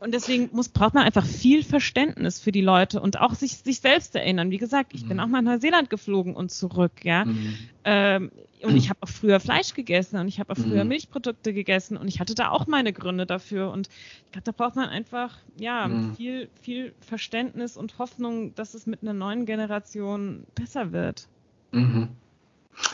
und 0.00 0.12
deswegen 0.14 0.48
muss, 0.52 0.70
braucht 0.70 0.94
man 0.94 1.04
einfach 1.04 1.26
viel 1.26 1.62
Verständnis 1.62 2.40
für 2.40 2.52
die 2.52 2.62
Leute 2.62 3.00
und 3.00 3.20
auch 3.20 3.34
sich, 3.34 3.58
sich 3.58 3.80
selbst 3.80 4.16
erinnern. 4.16 4.50
Wie 4.50 4.56
gesagt, 4.56 4.94
ich 4.94 5.04
mhm. 5.04 5.08
bin 5.08 5.20
auch 5.20 5.26
mal 5.26 5.40
in 5.40 5.44
Neuseeland 5.44 5.90
geflogen 5.90 6.34
und 6.34 6.50
zurück, 6.50 7.04
ja. 7.04 7.26
Mhm. 7.26 7.56
Ähm, 7.84 8.30
und 8.62 8.76
ich 8.76 8.88
habe 8.88 8.98
auch 9.02 9.08
früher 9.08 9.40
Fleisch 9.40 9.74
gegessen 9.74 10.18
und 10.18 10.28
ich 10.28 10.40
habe 10.40 10.52
auch 10.52 10.56
früher 10.56 10.84
mhm. 10.84 10.88
Milchprodukte 10.88 11.52
gegessen 11.52 11.96
und 11.96 12.08
ich 12.08 12.18
hatte 12.18 12.34
da 12.34 12.50
auch 12.50 12.66
meine 12.66 12.92
Gründe 12.92 13.26
dafür. 13.26 13.70
Und 13.70 13.88
ich 14.26 14.32
glaube, 14.32 14.44
da 14.44 14.52
braucht 14.52 14.76
man 14.76 14.88
einfach, 14.88 15.36
ja, 15.58 15.86
mhm. 15.88 16.14
viel, 16.14 16.48
viel 16.62 16.94
Verständnis 17.00 17.76
und 17.76 17.98
Hoffnung, 17.98 18.54
dass 18.54 18.74
es 18.74 18.86
mit 18.86 19.02
einer 19.02 19.12
neuen 19.12 19.44
Generation 19.44 20.44
besser 20.54 20.92
wird. 20.92 21.28
Mhm. 21.72 22.08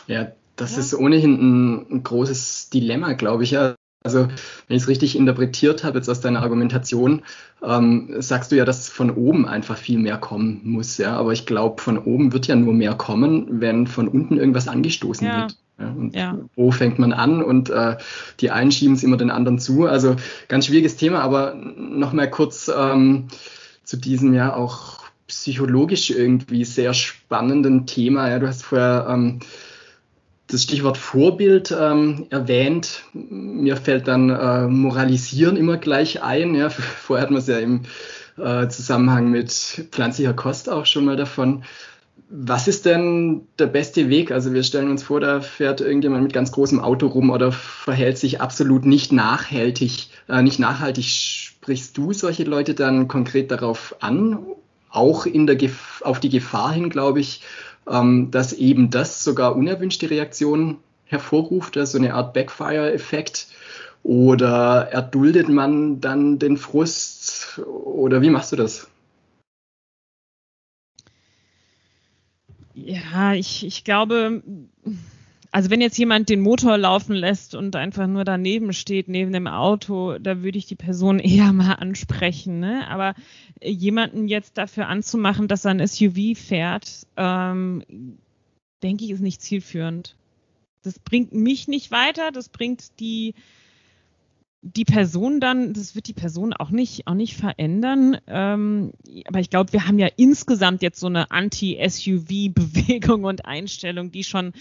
Ja, 0.09 0.33
das 0.57 0.73
ja. 0.73 0.81
ist 0.81 0.95
ohnehin 0.95 1.35
ein, 1.35 1.87
ein 1.91 2.03
großes 2.03 2.71
Dilemma, 2.71 3.13
glaube 3.13 3.45
ich. 3.45 3.53
Ja. 3.53 3.76
Also, 4.07 4.29
wenn 4.69 4.77
ich 4.77 4.85
es 4.85 4.89
richtig 4.89 5.17
interpretiert 5.17 5.85
habe, 5.85 5.99
jetzt 5.99 6.09
aus 6.09 6.21
deiner 6.21 6.43
Argumentation, 6.43 7.23
ähm, 7.63 8.15
sagst 8.19 8.53
du 8.53 8.57
ja, 8.57 8.65
dass 8.65 8.89
von 8.89 9.11
oben 9.11 9.47
einfach 9.47 9.77
viel 9.77 9.99
mehr 9.99 10.17
kommen 10.17 10.61
muss, 10.63 10.97
ja. 10.97 11.17
Aber 11.17 11.33
ich 11.33 11.45
glaube, 11.45 11.83
von 11.83 11.99
oben 11.99 12.33
wird 12.33 12.47
ja 12.47 12.55
nur 12.55 12.73
mehr 12.73 12.95
kommen, 12.95 13.61
wenn 13.61 13.87
von 13.87 14.09
unten 14.09 14.37
irgendwas 14.37 14.69
angestoßen 14.69 15.27
ja. 15.27 15.41
wird. 15.41 15.57
Ja, 15.79 15.95
ja. 16.13 16.39
Wo 16.55 16.71
fängt 16.71 16.99
man 16.99 17.13
an? 17.13 17.43
Und 17.43 17.69
äh, 17.69 17.97
die 18.41 18.51
einen 18.51 18.73
schieben 18.73 18.95
es 18.95 19.03
immer 19.03 19.17
den 19.17 19.31
anderen 19.31 19.59
zu. 19.59 19.85
Also 19.85 20.17
ganz 20.49 20.67
schwieriges 20.67 20.97
Thema, 20.97 21.21
aber 21.21 21.55
nochmal 21.55 22.31
kurz 22.31 22.71
ähm, 22.75 23.27
zu 23.85 23.97
diesem 23.97 24.33
ja 24.33 24.55
auch 24.55 25.01
psychologisch 25.27 26.11
irgendwie 26.11 26.65
sehr 26.65 26.95
spannenden 26.95 27.87
Thema. 27.87 28.31
Ja, 28.31 28.39
du 28.39 28.47
hast 28.47 28.63
vorher 28.63 29.07
ähm, 29.11 29.41
das 30.49 30.63
Stichwort 30.63 30.97
Vorbild 30.97 31.75
ähm, 31.79 32.27
erwähnt. 32.31 33.03
Mir 33.13 33.77
fällt 33.77 34.07
dann 34.07 34.31
äh, 34.31 34.69
Moralisieren 34.69 35.57
immer 35.57 35.77
gleich 35.77 36.23
ein. 36.23 36.55
Ja, 36.55 36.71
vorher 36.71 37.25
hat 37.25 37.31
man 37.31 37.41
es 37.41 37.49
ja 37.49 37.59
im 37.59 37.83
äh, 38.39 38.69
Zusammenhang 38.69 39.31
mit 39.31 39.51
pflanzlicher 39.91 40.35
Kost 40.35 40.69
auch 40.69 40.87
schon 40.87 41.05
mal 41.05 41.17
davon. 41.17 41.65
Was 42.29 42.67
ist 42.67 42.87
denn 42.87 43.47
der 43.59 43.67
beste 43.67 44.09
Weg? 44.09 44.33
Also 44.33 44.53
wir 44.53 44.63
stellen 44.63 44.91
uns 44.91 45.05
vor, 45.05 45.21
da 45.21 45.41
fährt 45.41 45.81
irgendjemand 45.81 46.25
mit 46.25 46.33
ganz 46.33 46.51
großem 46.51 46.81
Auto 46.81 47.07
rum 47.07 47.31
oder 47.31 47.53
verhält 47.53 48.19
sich 48.19 48.41
absolut 48.41 48.85
nicht 48.85 49.13
nachhaltig, 49.13 50.09
äh, 50.29 50.43
nicht 50.43 50.59
nachhaltig. 50.59 51.07
Sprichst 51.07 51.97
du 51.97 52.13
solche 52.13 52.45
Leute 52.45 52.75
dann 52.75 53.09
konkret 53.09 53.51
darauf 53.51 53.97
an? 54.01 54.39
Auch 54.91 55.27
in 55.27 55.47
der 55.47 55.59
auf 56.03 56.21
die 56.21 56.31
Gefahr 56.31 56.73
hin, 56.73 56.89
glaube 56.89 57.21
ich, 57.21 57.43
ähm, 57.89 58.31
dass 58.31 58.53
eben 58.53 58.91
das 58.91 59.23
sogar 59.23 59.57
unerwünschte 59.57 60.11
Reaktionen 60.11 60.79
hervorruft, 61.05 61.77
also 61.77 61.99
eine 61.99 62.15
Art 62.15 62.35
Backfire-Effekt. 62.35 63.49
Oder 64.03 64.89
erduldet 64.93 65.49
man 65.49 66.01
dann 66.01 66.39
den 66.39 66.57
Frust? 66.57 67.59
Oder 67.67 68.23
wie 68.23 68.31
machst 68.31 68.53
du 68.53 68.57
das? 68.57 68.89
Ja, 72.75 73.33
ich, 73.33 73.67
ich 73.67 73.85
glaube, 73.85 74.43
also 75.53 75.71
wenn 75.71 75.81
jetzt 75.81 75.99
jemand 75.99 76.29
den 76.29 76.41
Motor 76.41 76.79
laufen 76.79 77.15
lässt 77.15 77.55
und 77.55 77.77
einfach 77.77 78.07
nur 78.07 78.25
daneben 78.25 78.73
steht, 78.73 79.09
neben 79.09 79.33
dem 79.33 79.47
Auto, 79.47 80.19
da 80.19 80.43
würde 80.43 80.59
ich 80.59 80.67
die 80.67 80.77
Person 80.77 81.19
eher 81.19 81.53
mal 81.53 81.75
ansprechen. 81.75 82.61
Ne? 82.61 82.87
Aber 82.89 83.15
jemanden 83.63 84.29
jetzt 84.29 84.59
dafür 84.59 84.89
anzumachen, 84.89 85.49
dass 85.49 85.65
er 85.65 85.73
ein 85.73 85.87
SUV 85.87 86.37
fährt, 86.37 87.07
ähm, 87.17 87.83
denke 88.83 89.05
ich, 89.05 89.11
ist 89.11 89.21
nicht 89.21 89.43
zielführend. 89.43 90.17
Das 90.83 90.99
bringt 90.99 91.33
mich 91.33 91.67
nicht 91.67 91.91
weiter, 91.91 92.31
das 92.31 92.49
bringt 92.49 93.01
die 93.01 93.35
die 94.75 94.85
Person 94.85 95.39
dann, 95.41 95.73
das 95.73 95.95
wird 95.95 96.09
die 96.09 96.13
Person 96.13 96.53
auch 96.53 96.71
nicht, 96.71 97.07
auch 97.07 97.15
nicht 97.15 97.37
verändern. 97.37 98.19
Ähm, 98.27 98.93
aber 99.27 99.41
ich 99.41 99.51
glaube, 99.51 99.73
wir 99.73 99.87
haben 99.87 99.99
ja 99.99 100.09
insgesamt 100.17 100.83
jetzt 100.83 100.99
so 100.99 101.07
eine 101.07 101.31
Anti-SUV-Bewegung 101.31 103.25
und 103.25 103.45
Einstellung, 103.47 104.11
die 104.11 104.25
schon 104.25 104.53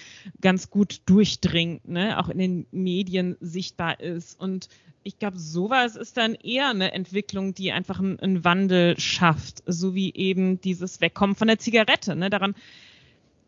ganz 0.42 0.70
gut 0.70 1.02
durchdringt, 1.08 1.88
ne? 1.88 2.20
auch 2.20 2.30
in 2.30 2.38
den 2.38 2.68
Medien 2.72 3.36
sichtbar 3.40 4.00
ist. 4.00 4.40
Und 4.40 4.70
ich 5.04 5.18
glaube, 5.18 5.40
sowas 5.40 5.96
ist 5.96 6.18
dann 6.18 6.36
eher 6.36 6.70
eine 6.70 6.92
Entwicklung, 6.92 7.56
die 7.56 7.72
einfach 7.72 8.00
einen, 8.00 8.20
einen 8.20 8.44
Wandel 8.44 9.00
schafft, 9.00 9.64
so 9.66 9.96
wie 9.96 10.14
eben 10.14 10.62
dieses 10.62 11.02
Wegkommen 11.02 11.36
von 11.36 11.48
der 11.48 11.60
Zigarette. 11.60 12.16
Ne? 12.16 12.30
Daran 12.30 12.56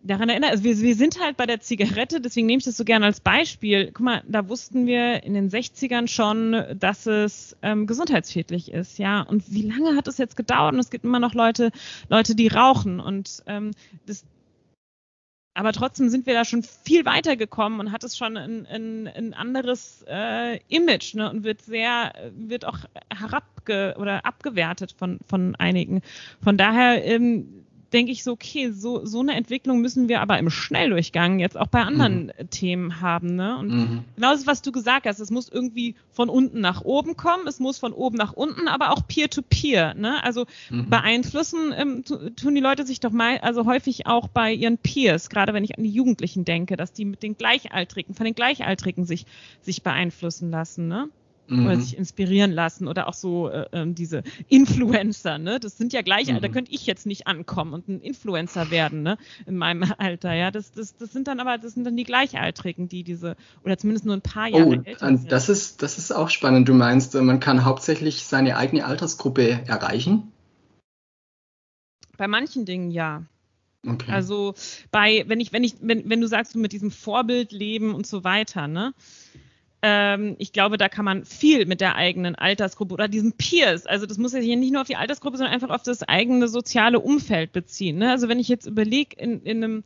daran 0.04 0.30
erinnere, 0.30 0.52
also 0.52 0.64
wir, 0.64 0.80
wir 0.80 0.95
sind 0.95 1.20
halt 1.20 1.38
bei 1.38 1.45
der 1.45 1.60
Zigarette, 1.60 2.22
deswegen 2.22 2.48
nehme 2.48 2.60
ich 2.60 2.66
das 2.66 2.78
so 2.78 2.86
gerne 2.86 3.06
als 3.06 3.20
Beispiel. 3.20 3.88
Guck 3.88 4.02
mal, 4.02 4.24
da 4.28 4.48
wussten 4.48 4.86
wir 4.86 5.24
in 5.24 5.34
den 5.34 5.50
60ern 5.50 6.08
schon, 6.08 6.64
dass 6.80 7.06
es 7.06 7.58
ähm, 7.62 7.88
gesundheitsschädlich 7.88 8.72
ist, 8.72 9.00
ja. 9.00 9.22
Und 9.22 9.52
wie 9.52 9.64
lange 9.64 9.95
hat 9.95 10.08
es 10.08 10.18
jetzt 10.18 10.38
gedauert? 10.38 10.74
Und 10.74 10.80
es 10.80 10.89
gibt 10.89 11.06
immer 11.06 11.20
noch 11.20 11.34
Leute, 11.34 11.72
Leute, 12.10 12.36
die 12.36 12.48
rauchen. 12.48 13.00
Und 13.00 13.43
ähm, 13.48 13.72
das, 14.06 14.24
aber 15.58 15.74
trotzdem 15.74 16.10
sind 16.10 16.28
wir 16.28 16.36
da 16.36 16.45
schon 16.45 16.62
viel 16.62 17.04
weiter 17.06 17.36
gekommen 17.36 17.80
und 17.80 17.91
hat 17.91 18.04
es 18.04 18.16
schon 18.16 18.38
ein, 18.38 18.68
ein, 18.68 19.08
ein 19.08 19.34
anderes 19.34 20.06
äh, 20.08 20.60
Image 20.68 21.16
ne, 21.16 21.32
und 21.32 21.43
wird 21.43 21.64
sehr, 21.64 22.14
wird 22.36 22.64
auch 22.64 22.78
herabge 23.12 23.95
oder 23.98 24.24
abgewertet 24.24 24.93
von, 24.95 25.18
von 25.28 25.56
einigen. 25.56 26.04
Von 26.43 26.58
daher 26.58 27.04
ähm, 27.04 27.66
denke 27.94 28.12
ich 28.12 28.24
so, 28.24 28.34
okay, 28.34 28.72
so, 28.72 29.06
so 29.06 29.20
eine 29.20 29.36
Entwicklung 29.36 29.82
müssen 29.82 30.10
wir 30.10 30.22
aber 30.22 30.38
im 30.40 30.50
Schnelldurchgang 30.50 31.40
jetzt 31.40 31.58
auch 31.58 31.68
bei 31.68 31.82
anderen 31.82 32.34
mhm. 32.38 32.50
Themen 32.50 33.02
haben. 33.02 33.36
Ne? 33.36 33.58
Und 33.58 33.70
mhm. 33.70 34.04
genau 34.16 34.32
das, 34.32 34.48
was 34.48 34.62
du 34.62 34.72
gesagt 34.72 35.06
hast, 35.06 35.20
es 35.20 35.32
muss 35.32 35.50
irgendwie 35.50 35.96
von 36.12 36.30
unten 36.30 36.60
nach 36.60 36.82
oben 36.82 37.16
kommen, 37.16 37.48
es 37.48 37.60
muss 37.60 37.78
von 37.78 37.94
oben 37.94 38.18
nach 38.18 38.34
unten, 38.34 38.68
aber 38.68 38.92
auch 38.92 39.08
Peer-to-Peer. 39.08 39.68
-Peer, 39.68 39.94
ne? 39.94 40.24
Also 40.24 40.46
mhm. 40.70 40.90
beeinflussen 40.90 41.74
ähm, 41.76 42.04
tun 42.04 42.56
die 42.56 42.62
Leute 42.62 42.86
sich 42.86 43.00
doch 43.00 43.12
mal, 43.12 43.38
also 43.40 43.66
häufig 43.66 44.08
auch 44.08 44.28
bei 44.28 44.54
ihren 44.54 44.78
Peers, 44.78 45.30
gerade 45.30 45.54
wenn 45.54 45.64
ich 45.64 45.78
an 45.78 45.84
die 45.84 45.90
Jugendlichen 45.90 46.46
denke, 46.46 46.78
dass 46.78 46.94
die 46.94 47.06
mit 47.06 47.24
den 47.24 47.38
Gleichaltrigen, 47.38 48.14
von 48.14 48.26
den 48.26 48.36
Gleichaltrigen 48.36 49.06
sich, 49.06 49.26
sich 49.62 49.84
beeinflussen 49.84 50.52
lassen. 50.52 50.88
Ne? 50.88 51.10
Mhm. 51.48 51.66
oder 51.66 51.80
sich 51.80 51.98
inspirieren 51.98 52.52
lassen 52.52 52.88
oder 52.88 53.08
auch 53.08 53.14
so 53.14 53.50
äh, 53.50 53.66
ähm, 53.72 53.95
diese 53.95 54.24
Influencer, 54.48 55.38
ne? 55.38 55.60
Das 55.60 55.78
sind 55.78 55.93
ja 55.93 56.02
gleich, 56.02 56.28
mhm. 56.28 56.41
da 56.41 56.48
könnte 56.48 56.72
ich 56.72 56.86
jetzt 56.86 57.06
nicht 57.06 57.28
ankommen 57.28 57.74
und 57.74 57.88
ein 57.88 58.02
Influencer 58.02 58.72
werden, 58.72 59.04
ne? 59.04 59.18
In 59.45 59.58
meinem 59.58 59.84
Alter, 59.98 60.34
ja. 60.34 60.52
Das, 60.52 60.72
das, 60.72 60.95
das 60.98 61.12
sind 61.12 61.28
dann 61.28 61.39
aber, 61.39 61.58
das 61.58 61.74
sind 61.74 61.84
dann 61.84 61.98
die 61.98 62.04
Gleichaltrigen, 62.04 62.88
die 62.88 63.04
diese, 63.04 63.36
oder 63.64 63.78
zumindest 63.78 64.06
nur 64.06 64.16
ein 64.16 64.22
paar 64.22 64.48
Jahre 64.48 64.68
oh, 64.68 64.74
älter 64.74 65.08
sind. 65.08 65.32
Das 65.32 65.50
ist, 65.50 65.82
das 65.82 65.98
ist 65.98 66.12
auch 66.12 66.30
spannend. 66.30 66.68
Du 66.68 66.74
meinst, 66.74 67.16
äh, 67.16 67.22
man 67.22 67.39
kann 67.39 67.66
hauptsächlich 67.66 68.24
seine 68.24 68.58
eigene 68.58 68.86
Altersgruppe 68.86 69.62
erreichen? 69.68 70.32
Bei 72.18 72.28
manchen 72.28 72.66
Dingen 72.66 72.91
ja. 72.91 73.24
Okay. 73.86 74.12
Also 74.12 74.54
bei, 74.91 75.24
wenn 75.28 75.39
ich, 75.39 75.54
wenn 75.54 75.64
ich, 75.64 75.76
wenn, 75.82 76.10
wenn 76.10 76.20
du 76.20 76.28
sagst, 76.28 76.56
du 76.56 76.60
mit 76.60 76.74
diesem 76.74 76.91
Vorbildleben 76.91 77.93
und 77.93 78.06
so 78.06 78.24
weiter, 78.24 78.68
ne? 78.68 78.93
Ähm, 79.82 80.36
ich 80.39 80.53
glaube, 80.53 80.78
da 80.78 80.89
kann 80.89 81.05
man 81.05 81.23
viel 81.23 81.65
mit 81.65 81.82
der 81.82 81.95
eigenen 81.95 82.36
Altersgruppe 82.36 82.93
oder 82.93 83.07
diesen 83.07 83.34
Peers, 83.34 83.86
also 83.86 84.05
das 84.05 84.17
muss 84.17 84.34
ja 84.34 84.39
hier 84.39 84.57
nicht 84.57 84.71
nur 84.71 84.82
auf 84.82 84.88
die 84.88 84.95
Altersgruppe, 84.95 85.38
sondern 85.38 85.53
einfach 85.53 85.69
auf 85.69 85.84
das 85.84 86.01
eigene 86.03 86.47
soziale 86.47 86.99
Umfeld 86.99 87.51
beziehen. 87.51 87.97
Ne? 87.97 88.09
Also 88.09 88.28
wenn 88.28 88.39
ich 88.39 88.47
jetzt 88.47 88.65
überlege, 88.65 89.15
in, 89.17 89.43
in 89.43 89.63
einem 89.63 89.84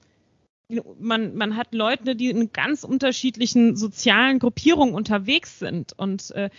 man, 0.99 1.35
man 1.35 1.57
hat 1.57 1.73
Leute, 1.73 2.15
die 2.15 2.29
in 2.29 2.53
ganz 2.53 2.85
unterschiedlichen 2.85 3.75
sozialen 3.75 4.39
Gruppierungen 4.39 4.95
unterwegs 4.95 5.59
sind 5.59 5.91
und 5.97 6.31
äh, 6.31 6.49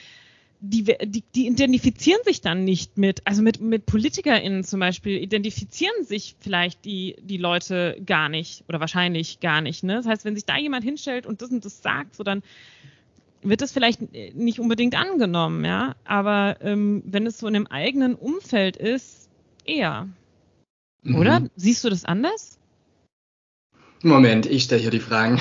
die, 0.64 0.84
die, 0.84 1.24
die 1.34 1.48
identifizieren 1.48 2.20
sich 2.24 2.40
dann 2.40 2.64
nicht 2.64 2.96
mit, 2.96 3.26
also 3.26 3.42
mit, 3.42 3.60
mit 3.60 3.84
PolitikerInnen 3.84 4.62
zum 4.62 4.78
Beispiel, 4.78 5.16
identifizieren 5.16 6.04
sich 6.04 6.36
vielleicht 6.38 6.84
die, 6.84 7.16
die 7.20 7.36
Leute 7.36 8.00
gar 8.06 8.28
nicht 8.28 8.64
oder 8.68 8.78
wahrscheinlich 8.78 9.40
gar 9.40 9.60
nicht. 9.60 9.82
Ne? 9.82 9.96
Das 9.96 10.06
heißt, 10.06 10.24
wenn 10.24 10.36
sich 10.36 10.44
da 10.44 10.56
jemand 10.56 10.84
hinstellt 10.84 11.26
und 11.26 11.42
das 11.42 11.50
und 11.50 11.64
das 11.64 11.82
sagt, 11.82 12.14
so 12.14 12.22
dann 12.22 12.42
wird 13.43 13.62
es 13.62 13.72
vielleicht 13.72 14.01
nicht 14.34 14.61
unbedingt 14.61 14.95
angenommen, 14.95 15.64
ja. 15.64 15.95
Aber 16.05 16.57
ähm, 16.61 17.03
wenn 17.07 17.26
es 17.26 17.38
so 17.38 17.47
in 17.47 17.57
einem 17.57 17.66
eigenen 17.66 18.14
Umfeld 18.14 18.76
ist, 18.76 19.28
eher. 19.64 20.09
Mhm. 21.03 21.16
Oder? 21.16 21.43
Siehst 21.57 21.84
du 21.84 21.90
das 21.90 22.05
anders? 22.05 22.59
Moment, 24.05 24.47
ich 24.47 24.64
stelle 24.64 24.80
hier 24.80 24.90
die 24.90 24.99
Fragen. 24.99 25.40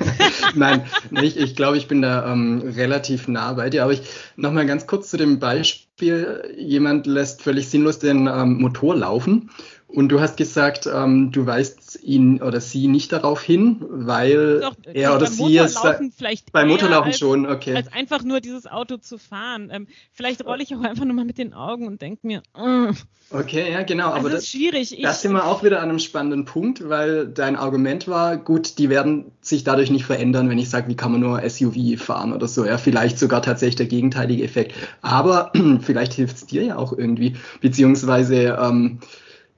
Nein, 0.54 0.84
ich, 1.10 1.36
ich 1.36 1.54
glaube, 1.54 1.76
ich 1.76 1.88
bin 1.88 2.00
da 2.00 2.32
ähm, 2.32 2.62
relativ 2.64 3.28
nah 3.28 3.52
bei 3.52 3.68
dir. 3.68 3.82
Aber 3.82 3.92
ich 3.92 4.00
nochmal 4.36 4.66
ganz 4.66 4.86
kurz 4.86 5.10
zu 5.10 5.18
dem 5.18 5.38
Beispiel. 5.38 6.54
Jemand 6.56 7.06
lässt 7.06 7.42
völlig 7.42 7.68
sinnlos 7.68 7.98
den 7.98 8.26
ähm, 8.26 8.62
Motor 8.62 8.96
laufen 8.96 9.50
und 9.90 10.10
du 10.10 10.20
hast 10.20 10.36
gesagt, 10.36 10.86
ähm, 10.86 11.32
du 11.32 11.46
weist 11.46 11.98
ihn 12.02 12.42
oder 12.42 12.60
sie 12.60 12.88
nicht 12.88 13.10
darauf 13.10 13.40
hin, 13.40 13.78
weil 13.88 14.60
Doch, 14.60 14.74
er 14.84 15.16
oder 15.16 15.26
sie 15.26 15.56
es 15.56 15.78
vielleicht 16.14 16.52
beim 16.52 16.68
Motorlaufen 16.68 17.08
als, 17.08 17.18
schon, 17.18 17.46
okay. 17.46 17.74
Als 17.74 17.90
einfach 17.90 18.22
nur 18.22 18.40
dieses 18.40 18.66
Auto 18.66 18.98
zu 18.98 19.16
fahren. 19.16 19.70
Ähm, 19.72 19.86
vielleicht 20.12 20.44
rolle 20.44 20.62
ich 20.62 20.74
auch 20.74 20.82
einfach 20.82 21.06
nur 21.06 21.14
mal 21.14 21.24
mit 21.24 21.38
den 21.38 21.54
Augen 21.54 21.86
und 21.86 22.02
denke 22.02 22.26
mir, 22.26 22.42
mm. 22.54 22.90
okay, 23.30 23.72
ja 23.72 23.82
genau. 23.82 24.08
Also 24.08 24.18
aber 24.18 24.30
das 24.30 24.42
ist 24.42 24.50
schwierig. 24.50 24.94
Da 25.02 25.14
sind 25.14 25.32
wir 25.32 25.46
auch 25.46 25.64
wieder 25.64 25.78
an 25.80 25.88
einem 25.88 26.00
spannenden 26.00 26.44
Punkt, 26.44 26.86
weil 26.86 27.26
dein 27.26 27.56
Argument 27.56 28.08
war, 28.08 28.36
gut, 28.36 28.76
die 28.76 28.90
werden 28.90 29.32
sich 29.40 29.64
dadurch 29.64 29.90
nicht 29.90 30.04
verändern, 30.04 30.50
wenn 30.50 30.58
ich 30.58 30.68
sage, 30.68 30.88
wie 30.88 30.96
kann 30.96 31.12
man 31.12 31.22
nur 31.22 31.48
SUV 31.48 31.98
fahren 31.98 32.34
oder 32.34 32.46
so. 32.46 32.66
Ja, 32.66 32.76
vielleicht 32.76 33.18
sogar 33.18 33.40
tatsächlich 33.40 33.76
der 33.76 33.86
gegenteilige 33.86 34.44
Effekt. 34.44 34.74
Aber 35.00 35.50
vielleicht 35.80 36.12
hilft 36.12 36.36
es 36.36 36.46
dir 36.46 36.62
ja 36.62 36.76
auch 36.76 36.92
irgendwie, 36.92 37.36
beziehungsweise 37.62 38.58
ähm, 38.60 39.00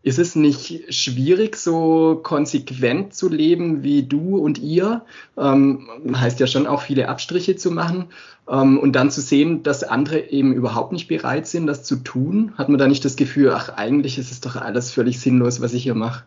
ist 0.03 0.19
es 0.19 0.35
nicht 0.35 0.95
schwierig, 0.95 1.57
so 1.57 2.21
konsequent 2.23 3.15
zu 3.15 3.29
leben 3.29 3.83
wie 3.83 4.03
du 4.03 4.39
und 4.39 4.59
ihr? 4.59 5.03
Ähm, 5.37 5.89
heißt 6.15 6.41
ja 6.41 6.47
schon 6.47 6.67
auch 6.67 6.83
viele 6.83 7.09
Abstriche 7.09 7.57
zu 7.57 7.71
machen 7.71 8.07
ähm, 8.49 8.79
und 8.79 8.93
dann 8.93 9.11
zu 9.11 9.21
sehen, 9.21 9.63
dass 9.63 9.85
andere 9.85 10.31
eben 10.31 10.55
überhaupt 10.55 10.93
nicht 10.93 11.09
bereit 11.09 11.47
sind, 11.47 11.67
das 11.67 11.85
zu 11.85 11.97
tun. 11.97 12.53
Hat 12.57 12.69
man 12.69 12.79
da 12.79 12.89
nicht 12.89 13.05
das 13.05 13.17
Gefühl, 13.17 13.51
ach, 13.51 13.69
eigentlich 13.71 14.17
ist 14.19 14.33
es 14.33 14.41
doch 14.41 14.57
alles 14.57 14.91
völlig 14.91 15.21
sinnlos, 15.21 15.61
was 15.61 15.75
ich 15.75 15.83
hier 15.83 15.95
mache? 15.95 16.25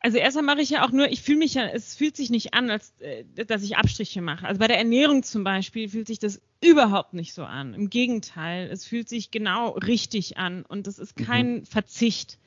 Also 0.00 0.18
erstmal 0.18 0.44
mache 0.44 0.60
ich 0.60 0.70
ja 0.70 0.86
auch 0.86 0.92
nur, 0.92 1.08
ich 1.08 1.22
fühle 1.22 1.38
mich 1.38 1.54
ja, 1.54 1.66
es 1.66 1.96
fühlt 1.96 2.16
sich 2.16 2.30
nicht 2.30 2.54
an, 2.54 2.70
als 2.70 2.92
äh, 3.00 3.24
dass 3.46 3.62
ich 3.62 3.76
Abstriche 3.76 4.22
mache. 4.22 4.46
Also 4.46 4.60
bei 4.60 4.68
der 4.68 4.78
Ernährung 4.78 5.22
zum 5.22 5.44
Beispiel 5.44 5.88
fühlt 5.88 6.06
sich 6.06 6.18
das 6.18 6.40
überhaupt 6.60 7.14
nicht 7.14 7.34
so 7.34 7.44
an. 7.44 7.74
Im 7.74 7.90
Gegenteil, 7.90 8.68
es 8.70 8.84
fühlt 8.84 9.08
sich 9.08 9.30
genau 9.30 9.70
richtig 9.70 10.36
an 10.36 10.64
und 10.64 10.86
es 10.86 10.98
ist 10.98 11.16
kein 11.16 11.54
mhm. 11.54 11.66
Verzicht. 11.66 12.38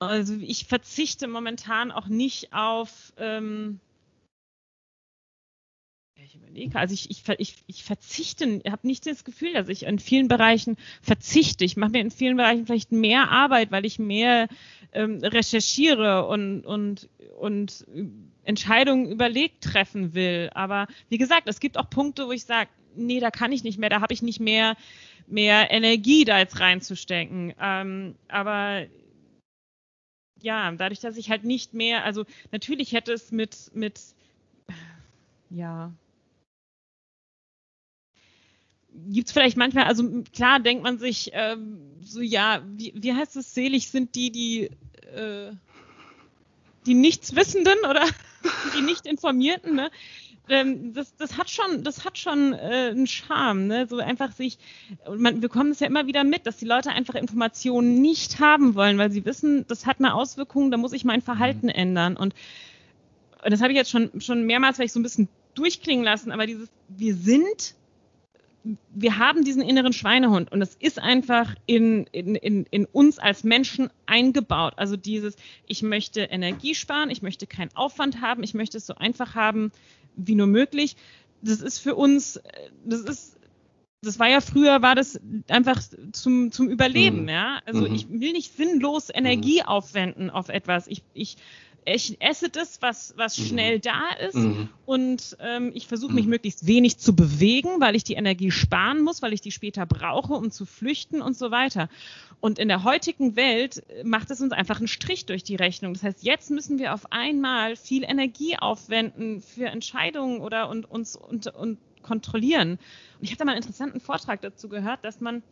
Also 0.00 0.34
ich 0.40 0.66
verzichte 0.66 1.28
momentan 1.28 1.90
auch 1.90 2.06
nicht 2.06 2.52
auf, 2.52 3.12
ähm, 3.18 3.80
ich 6.24 6.34
überlege, 6.34 6.78
also 6.78 6.94
ich, 6.94 7.10
ich, 7.10 7.22
ich, 7.38 7.54
ich 7.66 7.84
verzichte, 7.84 8.60
habe 8.68 8.86
nicht 8.86 9.06
das 9.06 9.24
Gefühl, 9.24 9.52
dass 9.52 9.68
ich 9.68 9.84
in 9.84 9.98
vielen 9.98 10.28
Bereichen 10.28 10.76
verzichte. 11.00 11.64
Ich 11.64 11.76
mache 11.76 11.92
mir 11.92 12.00
in 12.00 12.10
vielen 12.10 12.36
Bereichen 12.36 12.66
vielleicht 12.66 12.92
mehr 12.92 13.30
Arbeit, 13.30 13.70
weil 13.70 13.86
ich 13.86 13.98
mehr 13.98 14.48
ähm, 14.92 15.18
recherchiere 15.22 16.26
und, 16.26 16.64
und, 16.64 17.08
und 17.38 17.86
Entscheidungen 18.44 19.10
überlegt 19.10 19.62
treffen 19.62 20.14
will. 20.14 20.50
Aber 20.54 20.86
wie 21.08 21.18
gesagt, 21.18 21.48
es 21.48 21.60
gibt 21.60 21.78
auch 21.78 21.88
Punkte, 21.88 22.26
wo 22.26 22.32
ich 22.32 22.44
sage, 22.44 22.70
nee, 22.96 23.20
da 23.20 23.30
kann 23.30 23.52
ich 23.52 23.62
nicht 23.62 23.78
mehr, 23.78 23.90
da 23.90 24.00
habe 24.00 24.12
ich 24.12 24.22
nicht 24.22 24.40
mehr, 24.40 24.76
mehr 25.26 25.70
Energie 25.70 26.24
da 26.24 26.38
jetzt 26.38 26.58
reinzustecken. 26.58 27.54
Ähm, 27.60 28.16
aber 28.28 28.86
ja, 30.40 30.70
dadurch, 30.72 31.00
dass 31.00 31.16
ich 31.16 31.30
halt 31.30 31.44
nicht 31.44 31.74
mehr, 31.74 32.04
also 32.04 32.24
natürlich 32.50 32.92
hätte 32.92 33.12
es 33.12 33.30
mit, 33.30 33.70
mit, 33.74 34.00
ja, 35.50 35.92
gibt 38.92 39.28
es 39.28 39.32
vielleicht 39.32 39.56
manchmal, 39.56 39.84
also 39.84 40.22
klar 40.34 40.60
denkt 40.60 40.82
man 40.82 40.98
sich 40.98 41.30
ähm, 41.32 41.78
so, 42.02 42.20
ja, 42.20 42.62
wie, 42.66 42.92
wie 42.96 43.12
heißt 43.12 43.36
es, 43.36 43.54
selig 43.54 43.90
sind 43.90 44.14
die, 44.14 44.30
die, 44.30 44.70
äh, 45.14 45.52
die 46.86 46.94
Nichtswissenden 46.94 47.78
oder 47.88 48.04
die 48.76 48.82
nicht 48.82 49.06
Informierten, 49.06 49.74
ne? 49.74 49.90
Ähm, 50.50 50.94
das, 50.94 51.14
das 51.16 51.36
hat 51.36 51.50
schon, 51.50 51.84
das 51.84 52.06
hat 52.06 52.16
schon 52.16 52.54
äh, 52.54 52.90
einen 52.90 53.06
Charme, 53.06 53.66
ne? 53.66 53.86
So 53.86 53.98
einfach 53.98 54.32
sich, 54.32 54.58
man, 55.14 55.42
wir 55.42 55.50
kommen 55.50 55.72
es 55.72 55.80
ja 55.80 55.86
immer 55.86 56.06
wieder 56.06 56.24
mit, 56.24 56.46
dass 56.46 56.56
die 56.56 56.64
Leute 56.64 56.90
einfach 56.90 57.14
Informationen 57.14 58.00
nicht 58.00 58.40
haben 58.40 58.74
wollen, 58.74 58.96
weil 58.96 59.10
sie 59.10 59.26
wissen, 59.26 59.66
das 59.68 59.84
hat 59.84 59.98
eine 59.98 60.14
Auswirkung, 60.14 60.70
da 60.70 60.78
muss 60.78 60.94
ich 60.94 61.04
mein 61.04 61.20
Verhalten 61.20 61.66
mhm. 61.66 61.72
ändern. 61.72 62.16
Und, 62.16 62.34
und 63.44 63.52
das 63.52 63.60
habe 63.60 63.72
ich 63.72 63.76
jetzt 63.76 63.90
schon, 63.90 64.20
schon 64.20 64.44
mehrmals 64.44 64.76
vielleicht 64.76 64.94
so 64.94 65.00
ein 65.00 65.02
bisschen 65.02 65.28
durchklingen 65.54 66.04
lassen, 66.04 66.32
aber 66.32 66.46
dieses, 66.46 66.70
wir 66.88 67.14
sind 67.14 67.74
wir 68.94 69.18
haben 69.18 69.44
diesen 69.44 69.62
inneren 69.62 69.92
Schweinehund 69.92 70.52
und 70.52 70.60
es 70.60 70.74
ist 70.74 70.98
einfach 70.98 71.54
in, 71.66 72.06
in, 72.12 72.34
in, 72.34 72.66
in 72.70 72.84
uns 72.86 73.18
als 73.18 73.44
Menschen 73.44 73.88
eingebaut. 74.06 74.74
Also 74.76 74.96
dieses, 74.96 75.36
ich 75.66 75.82
möchte 75.82 76.22
Energie 76.22 76.74
sparen, 76.74 77.10
ich 77.10 77.22
möchte 77.22 77.46
keinen 77.46 77.74
Aufwand 77.74 78.20
haben, 78.20 78.42
ich 78.42 78.54
möchte 78.54 78.78
es 78.78 78.86
so 78.86 78.94
einfach 78.94 79.34
haben 79.34 79.70
wie 80.16 80.34
nur 80.34 80.48
möglich. 80.48 80.96
Das 81.40 81.60
ist 81.60 81.78
für 81.78 81.94
uns, 81.94 82.40
das 82.84 83.00
ist, 83.02 83.38
das 84.02 84.18
war 84.18 84.28
ja 84.28 84.40
früher, 84.40 84.82
war 84.82 84.94
das 84.94 85.20
einfach 85.48 85.80
zum, 86.12 86.52
zum 86.52 86.68
Überleben, 86.68 87.22
mhm. 87.22 87.28
ja. 87.28 87.60
Also 87.64 87.88
mhm. 87.88 87.94
ich 87.94 88.08
will 88.08 88.32
nicht 88.32 88.56
sinnlos 88.56 89.08
Energie 89.12 89.60
mhm. 89.60 89.68
aufwenden 89.68 90.30
auf 90.30 90.48
etwas. 90.48 90.88
Ich, 90.88 91.02
ich 91.14 91.36
ich 91.94 92.20
esse 92.20 92.48
das, 92.48 92.82
was, 92.82 93.14
was 93.16 93.38
mhm. 93.38 93.44
schnell 93.44 93.80
da 93.80 94.10
ist 94.26 94.34
mhm. 94.34 94.68
und 94.86 95.36
ähm, 95.40 95.70
ich 95.74 95.86
versuche 95.86 96.12
mich 96.12 96.24
mhm. 96.24 96.30
möglichst 96.30 96.66
wenig 96.66 96.98
zu 96.98 97.14
bewegen, 97.14 97.80
weil 97.80 97.96
ich 97.96 98.04
die 98.04 98.14
Energie 98.14 98.50
sparen 98.50 99.00
muss, 99.02 99.22
weil 99.22 99.32
ich 99.32 99.40
die 99.40 99.52
später 99.52 99.86
brauche, 99.86 100.34
um 100.34 100.50
zu 100.50 100.66
flüchten 100.66 101.22
und 101.22 101.36
so 101.36 101.50
weiter. 101.50 101.88
Und 102.40 102.58
in 102.58 102.68
der 102.68 102.84
heutigen 102.84 103.36
Welt 103.36 103.82
äh, 103.88 104.04
macht 104.04 104.30
es 104.30 104.40
uns 104.40 104.52
einfach 104.52 104.78
einen 104.78 104.88
Strich 104.88 105.26
durch 105.26 105.42
die 105.42 105.56
Rechnung. 105.56 105.94
Das 105.94 106.02
heißt, 106.02 106.22
jetzt 106.22 106.50
müssen 106.50 106.78
wir 106.78 106.94
auf 106.94 107.12
einmal 107.12 107.76
viel 107.76 108.04
Energie 108.04 108.56
aufwenden 108.58 109.40
für 109.40 109.66
Entscheidungen 109.66 110.40
oder 110.40 110.68
und, 110.68 110.90
uns 110.90 111.16
und, 111.16 111.48
und 111.48 111.78
kontrollieren. 112.02 112.72
Und 113.18 113.24
ich 113.24 113.30
habe 113.30 113.38
da 113.38 113.44
mal 113.44 113.52
einen 113.52 113.62
interessanten 113.62 114.00
Vortrag 114.00 114.40
dazu 114.40 114.68
gehört, 114.68 115.04
dass 115.04 115.20
man 115.20 115.42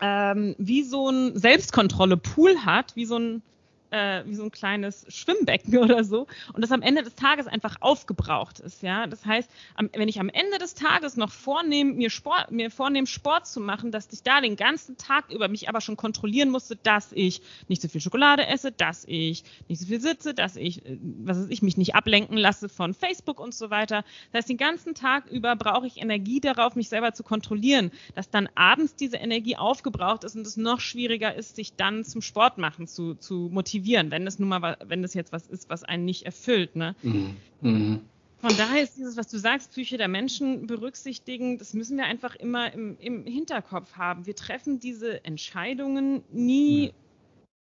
ähm, 0.00 0.54
wie 0.58 0.82
so 0.82 1.08
ein 1.08 1.36
Selbstkontrolle-Pool 1.36 2.64
hat, 2.64 2.96
wie 2.96 3.04
so 3.04 3.18
ein 3.18 3.42
äh, 3.90 4.22
wie 4.26 4.34
so 4.34 4.44
ein 4.44 4.50
kleines 4.50 5.06
Schwimmbecken 5.08 5.78
oder 5.78 6.04
so 6.04 6.26
und 6.52 6.62
das 6.62 6.72
am 6.72 6.82
Ende 6.82 7.02
des 7.02 7.14
Tages 7.14 7.46
einfach 7.46 7.76
aufgebraucht 7.80 8.60
ist, 8.60 8.82
ja. 8.82 9.06
Das 9.06 9.24
heißt, 9.24 9.50
am, 9.74 9.90
wenn 9.94 10.08
ich 10.08 10.20
am 10.20 10.28
Ende 10.28 10.58
des 10.58 10.74
Tages 10.74 11.16
noch 11.16 11.30
vornehme, 11.30 11.92
mir 11.92 12.10
Sport, 12.10 12.50
mir 12.50 12.70
vornehme, 12.70 13.06
Sport 13.06 13.46
zu 13.46 13.60
machen, 13.60 13.90
dass 13.90 14.08
ich 14.12 14.22
da 14.22 14.40
den 14.40 14.56
ganzen 14.56 14.96
Tag 14.96 15.30
über 15.30 15.48
mich 15.48 15.68
aber 15.68 15.80
schon 15.80 15.96
kontrollieren 15.96 16.50
musste, 16.50 16.76
dass 16.76 17.12
ich 17.12 17.42
nicht 17.68 17.82
so 17.82 17.88
viel 17.88 18.00
Schokolade 18.00 18.46
esse, 18.46 18.72
dass 18.72 19.04
ich 19.06 19.44
nicht 19.68 19.80
so 19.80 19.86
viel 19.86 20.00
sitze, 20.00 20.34
dass 20.34 20.56
ich, 20.56 20.84
äh, 20.84 20.98
was 21.24 21.38
weiß 21.38 21.50
ich, 21.50 21.62
mich 21.62 21.76
nicht 21.76 21.94
ablenken 21.94 22.36
lasse 22.36 22.68
von 22.68 22.94
Facebook 22.94 23.40
und 23.40 23.54
so 23.54 23.70
weiter. 23.70 24.04
Das 24.32 24.40
heißt, 24.40 24.50
den 24.50 24.56
ganzen 24.56 24.94
Tag 24.94 25.30
über 25.30 25.56
brauche 25.56 25.86
ich 25.86 26.00
Energie 26.00 26.40
darauf, 26.40 26.76
mich 26.76 26.88
selber 26.88 27.12
zu 27.14 27.22
kontrollieren, 27.22 27.90
dass 28.14 28.30
dann 28.30 28.48
abends 28.54 28.94
diese 28.96 29.16
Energie 29.16 29.56
aufgebraucht 29.56 30.24
ist 30.24 30.36
und 30.36 30.46
es 30.46 30.56
noch 30.56 30.80
schwieriger 30.80 31.34
ist, 31.34 31.56
sich 31.56 31.74
dann 31.74 32.04
zum 32.04 32.22
Sport 32.22 32.58
machen 32.58 32.86
zu, 32.86 33.14
zu 33.14 33.48
motivieren 33.50 33.77
motivieren, 33.78 34.10
wenn 34.10 34.24
das 34.24 34.38
nun 34.38 34.48
mal, 34.48 34.76
wenn 34.84 35.02
das 35.02 35.14
jetzt 35.14 35.32
was 35.32 35.46
ist, 35.46 35.70
was 35.70 35.84
einen 35.84 36.04
nicht 36.04 36.26
erfüllt. 36.26 36.76
Ne? 36.76 36.94
Mhm. 37.02 37.36
Mhm. 37.60 38.00
Von 38.40 38.56
daher 38.56 38.82
ist 38.82 38.96
dieses, 38.96 39.16
was 39.16 39.26
du 39.28 39.38
sagst, 39.38 39.72
Psyche 39.72 39.96
der 39.96 40.06
Menschen 40.06 40.66
berücksichtigen, 40.68 41.58
das 41.58 41.74
müssen 41.74 41.96
wir 41.96 42.04
einfach 42.04 42.36
immer 42.36 42.72
im, 42.72 42.96
im 43.00 43.24
Hinterkopf 43.24 43.94
haben. 43.94 44.26
Wir 44.26 44.36
treffen 44.36 44.78
diese 44.78 45.24
Entscheidungen 45.24 46.22
nie, 46.30 46.88
mhm. 46.88 46.92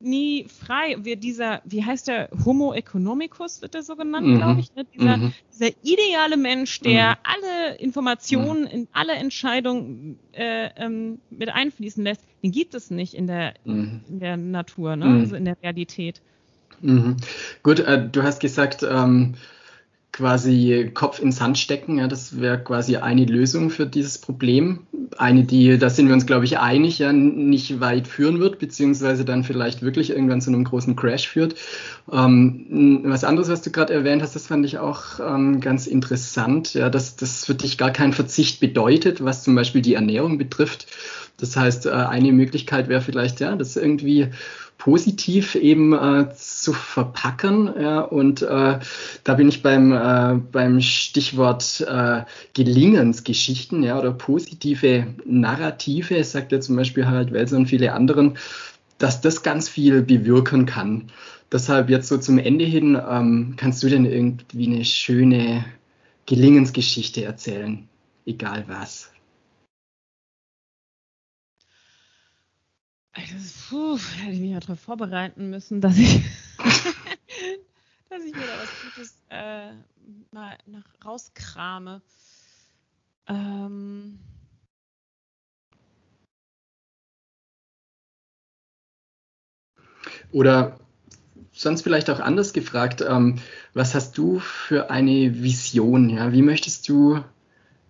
Nie 0.01 0.47
frei. 0.49 0.97
Wir 0.99 1.17
dieser, 1.17 1.63
wie 1.65 1.85
heißt 1.85 2.09
der, 2.09 2.29
Homo 2.45 2.75
economicus 2.75 3.63
wird 3.63 3.75
der 3.75 3.83
so 3.83 3.97
genannt, 3.97 4.27
mhm. 4.27 4.37
glaube 4.37 4.61
ich, 4.61 4.75
ne? 4.75 4.85
dieser, 4.85 5.17
mhm. 5.17 5.33
dieser, 5.53 5.71
ideale 5.83 6.37
Mensch, 6.37 6.81
der 6.81 7.11
mhm. 7.11 7.17
alle 7.23 7.77
Informationen 7.77 8.67
in 8.67 8.89
alle 8.93 9.15
Entscheidungen 9.15 10.19
äh, 10.33 10.69
ähm, 10.77 11.19
mit 11.31 11.49
einfließen 11.49 12.05
lässt, 12.05 12.23
den 12.43 12.53
gibt 12.53 12.75
es 12.75 12.91
nicht 12.91 13.15
in 13.15 13.27
der, 13.27 13.55
mhm. 13.65 14.03
in 14.09 14.21
der 14.21 14.37
Natur, 14.37 14.97
ne? 14.97 15.07
Mhm. 15.07 15.21
also 15.21 15.37
in 15.37 15.45
der 15.45 15.57
Realität. 15.63 16.21
Mhm. 16.81 17.17
Gut, 17.63 17.81
äh, 17.81 18.07
du 18.09 18.23
hast 18.23 18.41
gesagt, 18.41 18.83
ähm, 18.83 19.35
quasi 20.17 20.91
Kopf 20.95 21.19
ins 21.21 21.37
Sand 21.37 21.59
stecken. 21.59 21.99
Ja, 21.99 22.09
das 22.09 22.41
wäre 22.41 22.59
quasi 22.59 22.97
eine 22.97 23.27
Lösung 23.27 23.69
für 23.69 23.87
dieses 23.87 24.17
Problem. 24.17 24.87
Eine, 25.19 25.45
die, 25.45 25.77
da 25.77 25.91
sind 25.91 26.07
wir 26.07 26.15
uns, 26.15 26.25
glaube 26.25 26.47
ich, 26.47 26.59
einig, 26.59 26.99
ja, 26.99 27.13
nicht 27.13 27.81
weit 27.81 28.09
führen 28.09 28.41
wird, 28.41 28.59
beziehungsweise 28.59 29.27
dann 29.27 29.45
vielleicht 29.45 29.83
wirklich 29.83 30.11
irgendwann 30.11 30.41
zu 30.41 30.51
einem 30.51 30.65
großen 30.65 30.97
Crash 30.97 31.29
führt. 31.29 31.57
Ähm, 32.11 33.03
was 33.05 33.25
anderes, 33.25 33.51
was 33.51 33.61
du 33.61 33.71
gerade 33.71 33.93
erwähnt 33.93 34.23
hast, 34.23 34.35
das 34.35 34.47
fand 34.47 34.65
ich 34.65 34.79
auch 34.79 35.21
ähm, 35.21 35.61
ganz 35.61 35.87
interessant, 35.87 36.73
ja, 36.73 36.89
dass 36.89 37.17
das 37.17 37.45
für 37.45 37.55
dich 37.55 37.77
gar 37.77 37.91
keinen 37.91 38.15
Verzicht 38.15 38.59
bedeutet, 38.59 39.23
was 39.23 39.43
zum 39.43 39.55
Beispiel 39.55 39.83
die 39.83 39.95
Ernährung 39.95 40.39
betrifft. 40.39 40.87
Das 41.37 41.55
heißt, 41.57 41.87
äh, 41.87 41.91
eine 41.91 42.33
Möglichkeit 42.33 42.89
wäre 42.89 43.03
vielleicht, 43.03 43.41
ja, 43.41 43.55
das 43.55 43.77
irgendwie 43.77 44.29
positiv 44.79 45.55
eben 45.55 45.93
äh, 45.93 46.29
zu 46.35 46.73
verpacken. 46.73 47.71
Ja, 47.81 48.01
und 48.01 48.43
äh, 48.43 48.79
da 49.25 49.35
bin 49.35 49.49
ich 49.49 49.63
beim, 49.63 49.93
äh, 49.93 50.41
beim 50.53 50.81
Stichwort 50.81 51.81
äh, 51.89 52.23
Gelingensgeschichten 52.55 53.83
ja, 53.83 53.99
oder 53.99 54.13
positive 54.13 55.07
Narrative, 55.25 56.23
sagt 56.25 56.53
ja 56.53 56.61
zum 56.61 56.77
Beispiel 56.77 57.07
Harald 57.07 57.33
Welser 57.33 57.57
und 57.57 57.67
viele 57.67 57.93
anderen, 57.93 58.39
dass 58.99 59.21
das 59.21 59.43
ganz 59.43 59.69
viel 59.69 60.03
bewirken 60.03 60.67
kann. 60.67 61.11
Deshalb 61.53 61.91
jetzt 61.91 62.09
so 62.09 62.19
zum 62.19 62.39
Ende 62.39 62.65
hin, 62.65 63.01
ähm, 63.09 63.55
kannst 63.57 63.83
du 63.83 63.89
denn 63.89 64.05
irgendwie 64.05 64.67
eine 64.67 64.85
schöne 64.85 65.65
Gelingensgeschichte 66.27 67.25
erzählen? 67.25 67.89
Egal 68.25 68.65
was. 68.67 69.13
Das, 73.15 73.46
puh, 73.69 73.99
hätte 74.19 74.33
ich 74.33 74.41
mich 74.41 74.53
ja 74.53 74.61
darauf 74.61 74.81
vorbereiten 74.81 75.51
müssen, 75.51 75.81
dass 75.81 75.99
ich, 75.99 76.23
dass 78.09 78.23
ich 78.25 78.35
mir 78.35 78.47
da 78.47 78.63
was 78.63 78.95
Gutes 78.95 79.19
äh, 79.31 79.73
mal 80.31 80.57
nach 80.67 80.85
rauskrame. 81.05 82.03
Ähm. 83.29 84.19
Oder 90.33 90.79
sonst 91.53 91.83
vielleicht 91.83 92.11
auch 92.11 92.21
anders 92.21 92.53
gefragt, 92.53 93.05
ähm, 93.07 93.41
was 93.75 93.95
hast 93.95 94.17
du 94.19 94.39
für 94.39 94.91
eine 94.91 95.43
Vision? 95.43 96.11
Ja? 96.11 96.33
Wie 96.33 96.43
möchtest 96.43 96.89
du 96.89 97.25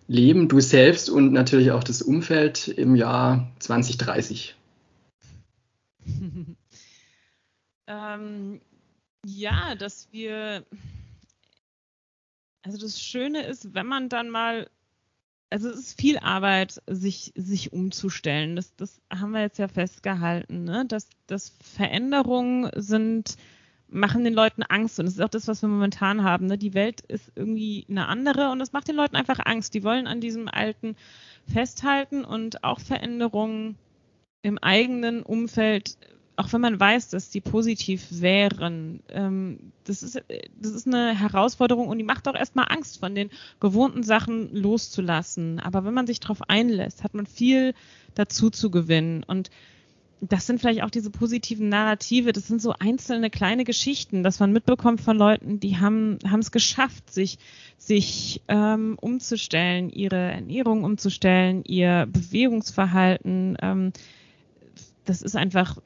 leben, 0.07 0.47
du 0.47 0.59
selbst 0.59 1.09
und 1.09 1.33
natürlich 1.33 1.71
auch 1.71 1.83
das 1.83 2.01
Umfeld 2.01 2.67
im 2.67 2.95
Jahr 2.95 3.51
2030? 3.59 4.55
ähm, 7.87 8.61
ja, 9.25 9.75
dass 9.75 10.11
wir, 10.11 10.65
also 12.63 12.77
das 12.77 13.01
Schöne 13.01 13.45
ist, 13.45 13.73
wenn 13.73 13.87
man 13.87 14.09
dann 14.09 14.29
mal, 14.29 14.69
also 15.49 15.69
es 15.69 15.79
ist 15.79 15.99
viel 15.99 16.17
Arbeit, 16.17 16.81
sich, 16.87 17.31
sich 17.35 17.73
umzustellen. 17.73 18.55
Das, 18.55 18.75
das 18.75 19.01
haben 19.11 19.31
wir 19.31 19.41
jetzt 19.41 19.59
ja 19.59 19.67
festgehalten, 19.67 20.63
ne? 20.63 20.85
dass, 20.85 21.09
dass 21.27 21.49
Veränderungen 21.61 22.69
sind, 22.75 23.37
machen 23.89 24.23
den 24.23 24.33
Leuten 24.33 24.63
Angst. 24.63 24.99
Und 24.99 25.05
das 25.05 25.15
ist 25.15 25.21
auch 25.21 25.29
das, 25.29 25.47
was 25.47 25.61
wir 25.61 25.69
momentan 25.69 26.23
haben. 26.23 26.47
Ne? 26.47 26.57
Die 26.57 26.73
Welt 26.73 27.01
ist 27.01 27.31
irgendwie 27.35 27.85
eine 27.89 28.07
andere 28.07 28.51
und 28.51 28.59
das 28.59 28.73
macht 28.73 28.87
den 28.87 28.95
Leuten 28.95 29.15
einfach 29.15 29.39
Angst. 29.45 29.73
Die 29.73 29.83
wollen 29.83 30.07
an 30.07 30.19
diesem 30.19 30.47
Alten 30.49 30.95
festhalten 31.45 32.25
und 32.25 32.63
auch 32.65 32.81
Veränderungen 32.81 33.77
im 34.41 34.57
eigenen 34.57 35.23
Umfeld 35.23 35.97
auch 36.37 36.53
wenn 36.53 36.61
man 36.61 36.79
weiß, 36.79 37.09
dass 37.09 37.31
die 37.31 37.41
positiv 37.41 38.21
wären, 38.21 39.01
ähm, 39.09 39.71
das, 39.85 40.03
ist, 40.03 40.21
das 40.61 40.71
ist 40.71 40.87
eine 40.87 41.19
Herausforderung 41.19 41.87
und 41.87 41.97
die 41.97 42.03
macht 42.03 42.27
auch 42.27 42.35
erstmal 42.35 42.67
Angst, 42.69 42.99
von 42.99 43.15
den 43.15 43.31
gewohnten 43.59 44.03
Sachen 44.03 44.53
loszulassen. 44.55 45.59
Aber 45.59 45.83
wenn 45.83 45.95
man 45.95 46.05
sich 46.05 46.19
darauf 46.19 46.47
einlässt, 46.47 47.03
hat 47.03 47.15
man 47.15 47.25
viel 47.25 47.73
dazu 48.13 48.51
zu 48.51 48.69
gewinnen. 48.69 49.23
Und 49.23 49.49
das 50.21 50.45
sind 50.45 50.59
vielleicht 50.59 50.83
auch 50.83 50.91
diese 50.91 51.09
positiven 51.09 51.69
Narrative, 51.69 52.33
das 52.33 52.47
sind 52.47 52.61
so 52.61 52.73
einzelne 52.77 53.31
kleine 53.31 53.63
Geschichten, 53.63 54.21
dass 54.21 54.39
man 54.39 54.53
mitbekommt 54.53 55.01
von 55.01 55.17
Leuten, 55.17 55.59
die 55.59 55.77
haben 55.77 56.19
es 56.39 56.51
geschafft, 56.51 57.11
sich 57.11 57.39
sich 57.79 58.41
ähm, 58.47 58.97
umzustellen, 58.99 59.89
ihre 59.89 60.17
Ernährung 60.17 60.83
umzustellen, 60.83 61.63
ihr 61.63 62.07
Bewegungsverhalten. 62.11 63.57
Ähm, 63.61 63.93
das 65.09 65.21
ist 65.21 65.35
einfach 65.35 65.77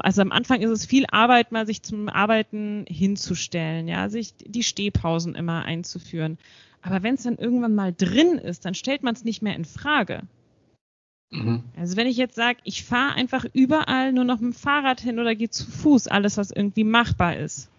also 0.00 0.22
am 0.22 0.32
Anfang 0.32 0.62
ist 0.62 0.70
es 0.70 0.84
viel 0.84 1.06
Arbeit, 1.12 1.52
mal 1.52 1.64
sich 1.64 1.82
zum 1.82 2.08
Arbeiten 2.08 2.84
hinzustellen, 2.88 3.86
ja, 3.86 4.08
sich 4.08 4.34
die 4.36 4.64
Stehpausen 4.64 5.36
immer 5.36 5.64
einzuführen. 5.64 6.38
Aber 6.82 7.04
wenn 7.04 7.14
es 7.14 7.22
dann 7.22 7.36
irgendwann 7.36 7.74
mal 7.74 7.94
drin 7.96 8.38
ist, 8.38 8.64
dann 8.64 8.74
stellt 8.74 9.02
man 9.02 9.14
es 9.14 9.24
nicht 9.24 9.42
mehr 9.42 9.54
in 9.54 9.64
Frage. 9.64 10.22
Mhm. 11.30 11.62
Also 11.76 11.96
wenn 11.96 12.08
ich 12.08 12.16
jetzt 12.16 12.34
sage, 12.34 12.58
ich 12.64 12.84
fahre 12.84 13.14
einfach 13.14 13.44
überall 13.52 14.12
nur 14.12 14.24
noch 14.24 14.40
mit 14.40 14.54
dem 14.54 14.58
Fahrrad 14.58 15.00
hin 15.00 15.20
oder 15.20 15.34
gehe 15.34 15.50
zu 15.50 15.70
Fuß, 15.70 16.08
alles 16.08 16.36
was 16.36 16.50
irgendwie 16.50 16.84
machbar 16.84 17.36
ist, 17.36 17.70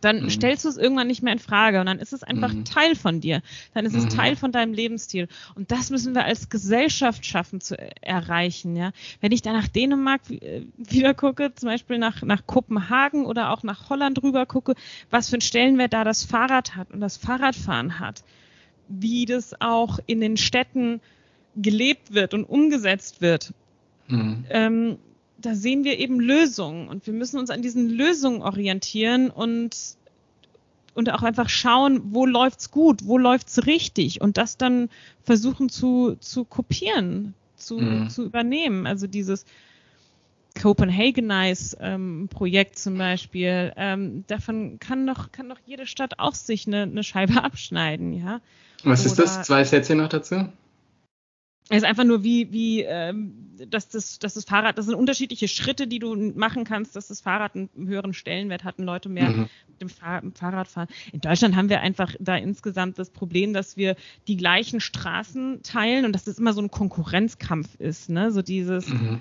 dann 0.00 0.22
mhm. 0.22 0.30
stellst 0.30 0.64
du 0.64 0.68
es 0.68 0.76
irgendwann 0.76 1.06
nicht 1.06 1.22
mehr 1.22 1.32
in 1.32 1.38
Frage 1.38 1.80
und 1.80 1.86
dann 1.86 1.98
ist 1.98 2.12
es 2.12 2.22
einfach 2.22 2.52
mhm. 2.52 2.64
Teil 2.64 2.94
von 2.94 3.20
dir. 3.20 3.42
Dann 3.74 3.84
ist 3.84 3.94
es 3.94 4.04
mhm. 4.04 4.08
Teil 4.10 4.36
von 4.36 4.52
deinem 4.52 4.72
Lebensstil. 4.72 5.28
Und 5.54 5.70
das 5.70 5.90
müssen 5.90 6.14
wir 6.14 6.24
als 6.24 6.48
Gesellschaft 6.48 7.26
schaffen 7.26 7.60
zu 7.60 7.76
erreichen. 8.02 8.76
Ja, 8.76 8.92
wenn 9.20 9.32
ich 9.32 9.42
da 9.42 9.52
nach 9.52 9.68
Dänemark 9.68 10.22
äh, 10.30 10.62
wieder 10.76 11.14
gucke, 11.14 11.54
zum 11.54 11.68
Beispiel 11.68 11.98
nach 11.98 12.22
nach 12.22 12.46
Kopenhagen 12.46 13.26
oder 13.26 13.50
auch 13.50 13.62
nach 13.62 13.90
Holland 13.90 14.22
rüber 14.22 14.46
gucke, 14.46 14.74
was 15.10 15.28
für 15.28 15.34
einen 15.34 15.42
Stellenwert 15.42 15.92
da 15.92 16.04
das 16.04 16.24
Fahrrad 16.24 16.76
hat 16.76 16.90
und 16.90 17.00
das 17.00 17.16
Fahrradfahren 17.16 17.98
hat, 17.98 18.24
wie 18.88 19.26
das 19.26 19.60
auch 19.60 19.98
in 20.06 20.20
den 20.20 20.36
Städten 20.36 21.00
gelebt 21.56 22.14
wird 22.14 22.34
und 22.34 22.44
umgesetzt 22.44 23.20
wird. 23.20 23.52
Mhm. 24.08 24.44
Ähm, 24.50 24.98
da 25.40 25.54
sehen 25.54 25.84
wir 25.84 25.98
eben 25.98 26.20
Lösungen 26.20 26.88
und 26.88 27.06
wir 27.06 27.14
müssen 27.14 27.38
uns 27.38 27.50
an 27.50 27.62
diesen 27.62 27.88
Lösungen 27.88 28.42
orientieren 28.42 29.30
und 29.30 29.76
und 30.92 31.08
auch 31.10 31.22
einfach 31.22 31.48
schauen, 31.48 32.00
wo 32.12 32.26
läuft's 32.26 32.70
gut, 32.70 33.06
wo 33.06 33.16
läuft's 33.16 33.66
richtig 33.66 34.20
und 34.20 34.36
das 34.36 34.56
dann 34.56 34.88
versuchen 35.22 35.68
zu 35.68 36.16
zu 36.20 36.44
kopieren, 36.44 37.34
zu 37.56 37.78
mhm. 37.78 38.10
zu 38.10 38.24
übernehmen. 38.24 38.86
Also 38.86 39.06
dieses 39.06 39.44
Copenhagenize 40.60 41.76
ähm, 41.80 42.28
Projekt 42.28 42.78
zum 42.78 42.98
Beispiel, 42.98 43.72
ähm, 43.76 44.24
davon 44.26 44.78
kann 44.80 45.06
doch 45.06 45.30
kann 45.32 45.48
doch 45.48 45.58
jede 45.64 45.86
Stadt 45.86 46.18
auch 46.18 46.34
sich 46.34 46.66
eine, 46.66 46.82
eine 46.82 47.04
Scheibe 47.04 47.42
abschneiden, 47.44 48.12
ja. 48.12 48.40
Was 48.82 49.00
Oder, 49.00 49.06
ist 49.06 49.18
das? 49.18 49.42
Zwei 49.46 49.64
Sätze 49.64 49.94
noch 49.94 50.08
dazu? 50.08 50.48
Es 51.70 51.78
ist 51.78 51.84
einfach 51.84 52.04
nur 52.04 52.24
wie, 52.24 52.50
wie 52.50 52.82
ähm, 52.82 53.32
dass, 53.68 53.88
das, 53.88 54.18
dass 54.18 54.34
das 54.34 54.44
Fahrrad, 54.44 54.76
das 54.76 54.86
sind 54.86 54.96
unterschiedliche 54.96 55.46
Schritte, 55.46 55.86
die 55.86 56.00
du 56.00 56.16
machen 56.16 56.64
kannst, 56.64 56.96
dass 56.96 57.06
das 57.06 57.20
Fahrrad 57.20 57.54
einen 57.54 57.70
höheren 57.76 58.12
Stellenwert 58.12 58.64
hat 58.64 58.78
und 58.78 58.86
Leute 58.86 59.08
mehr 59.08 59.30
mhm. 59.30 59.48
mit 59.68 59.80
dem 59.80 59.88
Fahr 59.88 60.20
Fahrrad 60.34 60.66
fahren. 60.66 60.88
In 61.12 61.20
Deutschland 61.20 61.54
haben 61.54 61.68
wir 61.68 61.80
einfach 61.80 62.14
da 62.18 62.36
insgesamt 62.36 62.98
das 62.98 63.10
Problem, 63.10 63.52
dass 63.52 63.76
wir 63.76 63.94
die 64.26 64.36
gleichen 64.36 64.80
Straßen 64.80 65.62
teilen 65.62 66.04
und 66.04 66.12
dass 66.12 66.24
das 66.24 66.40
immer 66.40 66.54
so 66.54 66.60
ein 66.60 66.72
Konkurrenzkampf 66.72 67.76
ist, 67.76 68.10
ne? 68.10 68.32
So 68.32 68.42
dieses 68.42 68.88
mhm. 68.88 69.20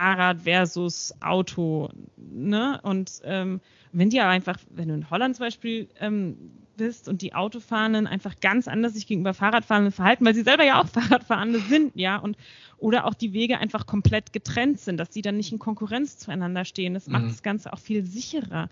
Fahrrad 0.00 0.42
versus 0.42 1.14
Auto, 1.20 1.90
ne? 2.16 2.80
Und 2.82 3.20
ähm, 3.24 3.60
wenn 3.92 4.08
die 4.08 4.20
aber 4.20 4.30
einfach, 4.30 4.58
wenn 4.70 4.88
du 4.88 4.94
in 4.94 5.10
Holland 5.10 5.36
zum 5.36 5.44
Beispiel 5.44 5.88
ähm, 6.00 6.36
bist 6.78 7.06
und 7.06 7.20
die 7.20 7.34
Autofahrenden 7.34 8.06
einfach 8.06 8.40
ganz 8.40 8.66
anders 8.66 8.94
sich 8.94 9.06
gegenüber 9.06 9.34
Fahrradfahrenden 9.34 9.92
verhalten, 9.92 10.24
weil 10.24 10.34
sie 10.34 10.42
selber 10.42 10.64
ja 10.64 10.80
auch 10.80 10.88
Fahrradfahrende 10.88 11.60
sind, 11.60 11.92
ja, 11.96 12.16
und 12.16 12.38
oder 12.78 13.04
auch 13.04 13.12
die 13.12 13.34
Wege 13.34 13.58
einfach 13.58 13.84
komplett 13.84 14.32
getrennt 14.32 14.80
sind, 14.80 14.96
dass 14.96 15.12
sie 15.12 15.20
dann 15.20 15.36
nicht 15.36 15.52
in 15.52 15.58
Konkurrenz 15.58 16.16
zueinander 16.16 16.64
stehen. 16.64 16.94
Das 16.94 17.06
macht 17.06 17.24
mhm. 17.24 17.28
das 17.28 17.42
Ganze 17.42 17.70
auch 17.74 17.78
viel 17.78 18.06
sicherer. 18.06 18.70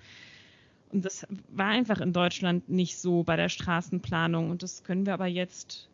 Und 0.90 1.04
das 1.04 1.26
war 1.50 1.66
einfach 1.66 2.00
in 2.00 2.14
Deutschland 2.14 2.70
nicht 2.70 2.96
so 2.96 3.22
bei 3.22 3.36
der 3.36 3.50
Straßenplanung. 3.50 4.48
Und 4.48 4.62
das 4.62 4.82
können 4.82 5.04
wir 5.04 5.12
aber 5.12 5.26
jetzt 5.26 5.90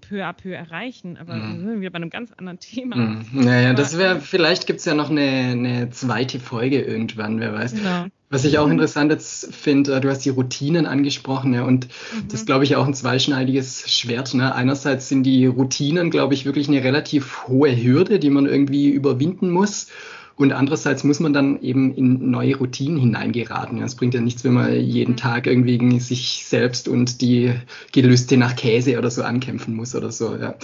peu 0.00 0.22
à 0.22 0.32
peu 0.32 0.52
erreichen, 0.52 1.16
aber 1.18 1.34
mhm. 1.34 1.66
sind 1.66 1.80
wir 1.80 1.90
bei 1.90 1.96
einem 1.96 2.10
ganz 2.10 2.32
anderen 2.36 2.58
Thema. 2.58 2.96
Mhm. 2.96 3.24
Naja, 3.32 3.74
das 3.74 3.98
wäre, 3.98 4.20
vielleicht 4.20 4.66
gibt 4.66 4.80
es 4.80 4.84
ja 4.84 4.94
noch 4.94 5.10
eine, 5.10 5.20
eine, 5.20 5.90
zweite 5.90 6.40
Folge 6.40 6.80
irgendwann, 6.80 7.40
wer 7.40 7.52
weiß. 7.52 7.74
Genau. 7.74 8.06
Was 8.28 8.44
ich 8.44 8.58
auch 8.58 8.66
mhm. 8.66 8.72
interessant 8.72 9.10
jetzt 9.10 9.54
finde, 9.54 9.96
äh, 9.96 10.00
du 10.00 10.08
hast 10.08 10.24
die 10.24 10.30
Routinen 10.30 10.86
angesprochen, 10.86 11.54
ja, 11.54 11.64
und 11.64 11.86
mhm. 11.86 12.28
das 12.28 12.40
ist, 12.40 12.46
glaube 12.46 12.64
ich, 12.64 12.76
auch 12.76 12.86
ein 12.86 12.94
zweischneidiges 12.94 13.90
Schwert. 13.90 14.34
Ne? 14.34 14.54
Einerseits 14.54 15.08
sind 15.08 15.24
die 15.24 15.46
Routinen, 15.46 16.10
glaube 16.10 16.34
ich, 16.34 16.44
wirklich 16.44 16.68
eine 16.68 16.82
relativ 16.84 17.48
hohe 17.48 17.74
Hürde, 17.76 18.18
die 18.18 18.30
man 18.30 18.46
irgendwie 18.46 18.88
überwinden 18.88 19.50
muss. 19.50 19.88
Und 20.36 20.52
andererseits 20.52 21.04
muss 21.04 21.20
man 21.20 21.32
dann 21.32 21.60
eben 21.60 21.94
in 21.94 22.30
neue 22.30 22.56
Routinen 22.56 22.98
hineingeraten. 22.98 23.82
Es 23.82 23.94
bringt 23.94 24.14
ja 24.14 24.20
nichts, 24.20 24.42
wenn 24.44 24.54
man 24.54 24.74
jeden 24.74 25.16
Tag 25.16 25.46
irgendwie 25.46 26.00
sich 26.00 26.44
selbst 26.46 26.88
und 26.88 27.20
die 27.20 27.52
Gelüste 27.92 28.36
nach 28.36 28.56
Käse 28.56 28.96
oder 28.98 29.10
so 29.10 29.22
ankämpfen 29.22 29.74
muss 29.76 29.94
oder 29.94 30.10
so. 30.10 30.36
Ja. 30.36 30.54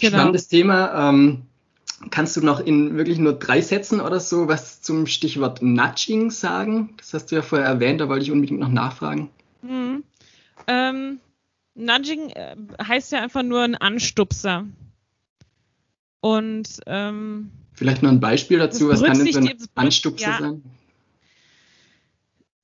Genau. 0.00 0.16
Spannendes 0.16 0.48
Thema. 0.48 1.10
Ähm, 1.10 1.42
kannst 2.10 2.36
du 2.36 2.40
noch 2.40 2.60
in 2.60 2.96
wirklich 2.96 3.18
nur 3.18 3.34
drei 3.34 3.60
Sätzen 3.60 4.00
oder 4.00 4.20
so 4.20 4.48
was 4.48 4.80
zum 4.82 5.06
Stichwort 5.06 5.62
Nudging 5.62 6.30
sagen? 6.30 6.94
Das 6.96 7.12
hast 7.12 7.26
du 7.26 7.36
ja 7.36 7.42
vorher 7.42 7.66
erwähnt, 7.66 8.00
da 8.00 8.08
wollte 8.08 8.24
ich 8.24 8.30
unbedingt 8.30 8.60
noch 8.60 8.70
nachfragen. 8.70 9.30
Mhm. 9.62 10.04
Ähm, 10.66 11.18
Nudging 11.74 12.30
äh, 12.30 12.56
heißt 12.82 13.12
ja 13.12 13.22
einfach 13.22 13.42
nur 13.42 13.62
ein 13.62 13.74
Anstupser. 13.74 14.64
Und 16.20 16.80
ähm, 16.86 17.50
Vielleicht 17.78 18.02
noch 18.02 18.10
ein 18.10 18.18
Beispiel 18.18 18.58
dazu, 18.58 18.88
was 18.88 19.04
kann 19.04 19.24
denn 19.24 19.32
so 19.32 19.38
ein 19.38 19.56
Anstupser 19.76 20.30
ja. 20.30 20.38
sein? 20.40 20.62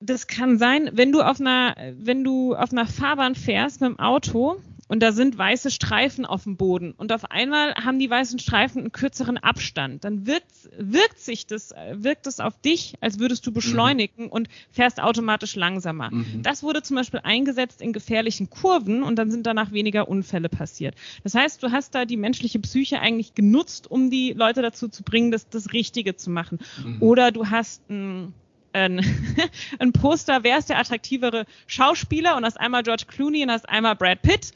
Das 0.00 0.26
kann 0.26 0.58
sein, 0.58 0.90
wenn 0.92 1.12
du 1.12 1.22
auf 1.22 1.40
einer, 1.40 1.76
wenn 1.96 2.24
du 2.24 2.56
auf 2.56 2.72
einer 2.72 2.86
Fahrbahn 2.86 3.36
fährst 3.36 3.80
mit 3.80 3.90
dem 3.90 3.98
Auto 4.00 4.56
und 4.94 5.00
da 5.00 5.10
sind 5.10 5.36
weiße 5.36 5.72
Streifen 5.72 6.24
auf 6.24 6.44
dem 6.44 6.56
Boden 6.56 6.92
und 6.92 7.10
auf 7.10 7.28
einmal 7.32 7.74
haben 7.74 7.98
die 7.98 8.08
weißen 8.08 8.38
Streifen 8.38 8.82
einen 8.82 8.92
kürzeren 8.92 9.38
Abstand, 9.38 10.04
dann 10.04 10.24
wirkt, 10.24 10.52
wirkt 10.78 11.18
sich 11.18 11.48
das, 11.48 11.74
wirkt 11.94 12.28
es 12.28 12.38
auf 12.38 12.60
dich, 12.60 12.94
als 13.00 13.18
würdest 13.18 13.44
du 13.44 13.50
mhm. 13.50 13.54
beschleunigen 13.54 14.26
mhm. 14.26 14.30
und 14.30 14.48
fährst 14.70 15.02
automatisch 15.02 15.56
langsamer. 15.56 16.12
Mhm. 16.12 16.42
Das 16.44 16.62
wurde 16.62 16.80
zum 16.82 16.94
Beispiel 16.94 17.18
eingesetzt 17.24 17.82
in 17.82 17.92
gefährlichen 17.92 18.50
Kurven 18.50 19.02
und 19.02 19.16
dann 19.16 19.32
sind 19.32 19.46
danach 19.48 19.72
weniger 19.72 20.06
Unfälle 20.06 20.48
passiert. 20.48 20.94
Das 21.24 21.34
heißt, 21.34 21.60
du 21.64 21.72
hast 21.72 21.96
da 21.96 22.04
die 22.04 22.16
menschliche 22.16 22.60
Psyche 22.60 23.00
eigentlich 23.00 23.34
genutzt, 23.34 23.90
um 23.90 24.10
die 24.10 24.32
Leute 24.32 24.62
dazu 24.62 24.86
zu 24.86 25.02
bringen, 25.02 25.32
das, 25.32 25.48
das 25.48 25.72
Richtige 25.72 26.14
zu 26.14 26.30
machen. 26.30 26.60
Mhm. 26.84 27.02
Oder 27.02 27.32
du 27.32 27.50
hast 27.50 27.82
ein 27.90 28.32
ein, 28.74 29.00
ein 29.78 29.92
Poster, 29.92 30.42
wer 30.42 30.58
ist 30.58 30.68
der 30.68 30.78
attraktivere 30.78 31.46
Schauspieler 31.66 32.36
und 32.36 32.44
hast 32.44 32.60
einmal 32.60 32.82
George 32.82 33.04
Clooney 33.06 33.42
und 33.42 33.50
hast 33.50 33.68
einmal 33.68 33.96
Brad 33.96 34.22
Pitt 34.22 34.52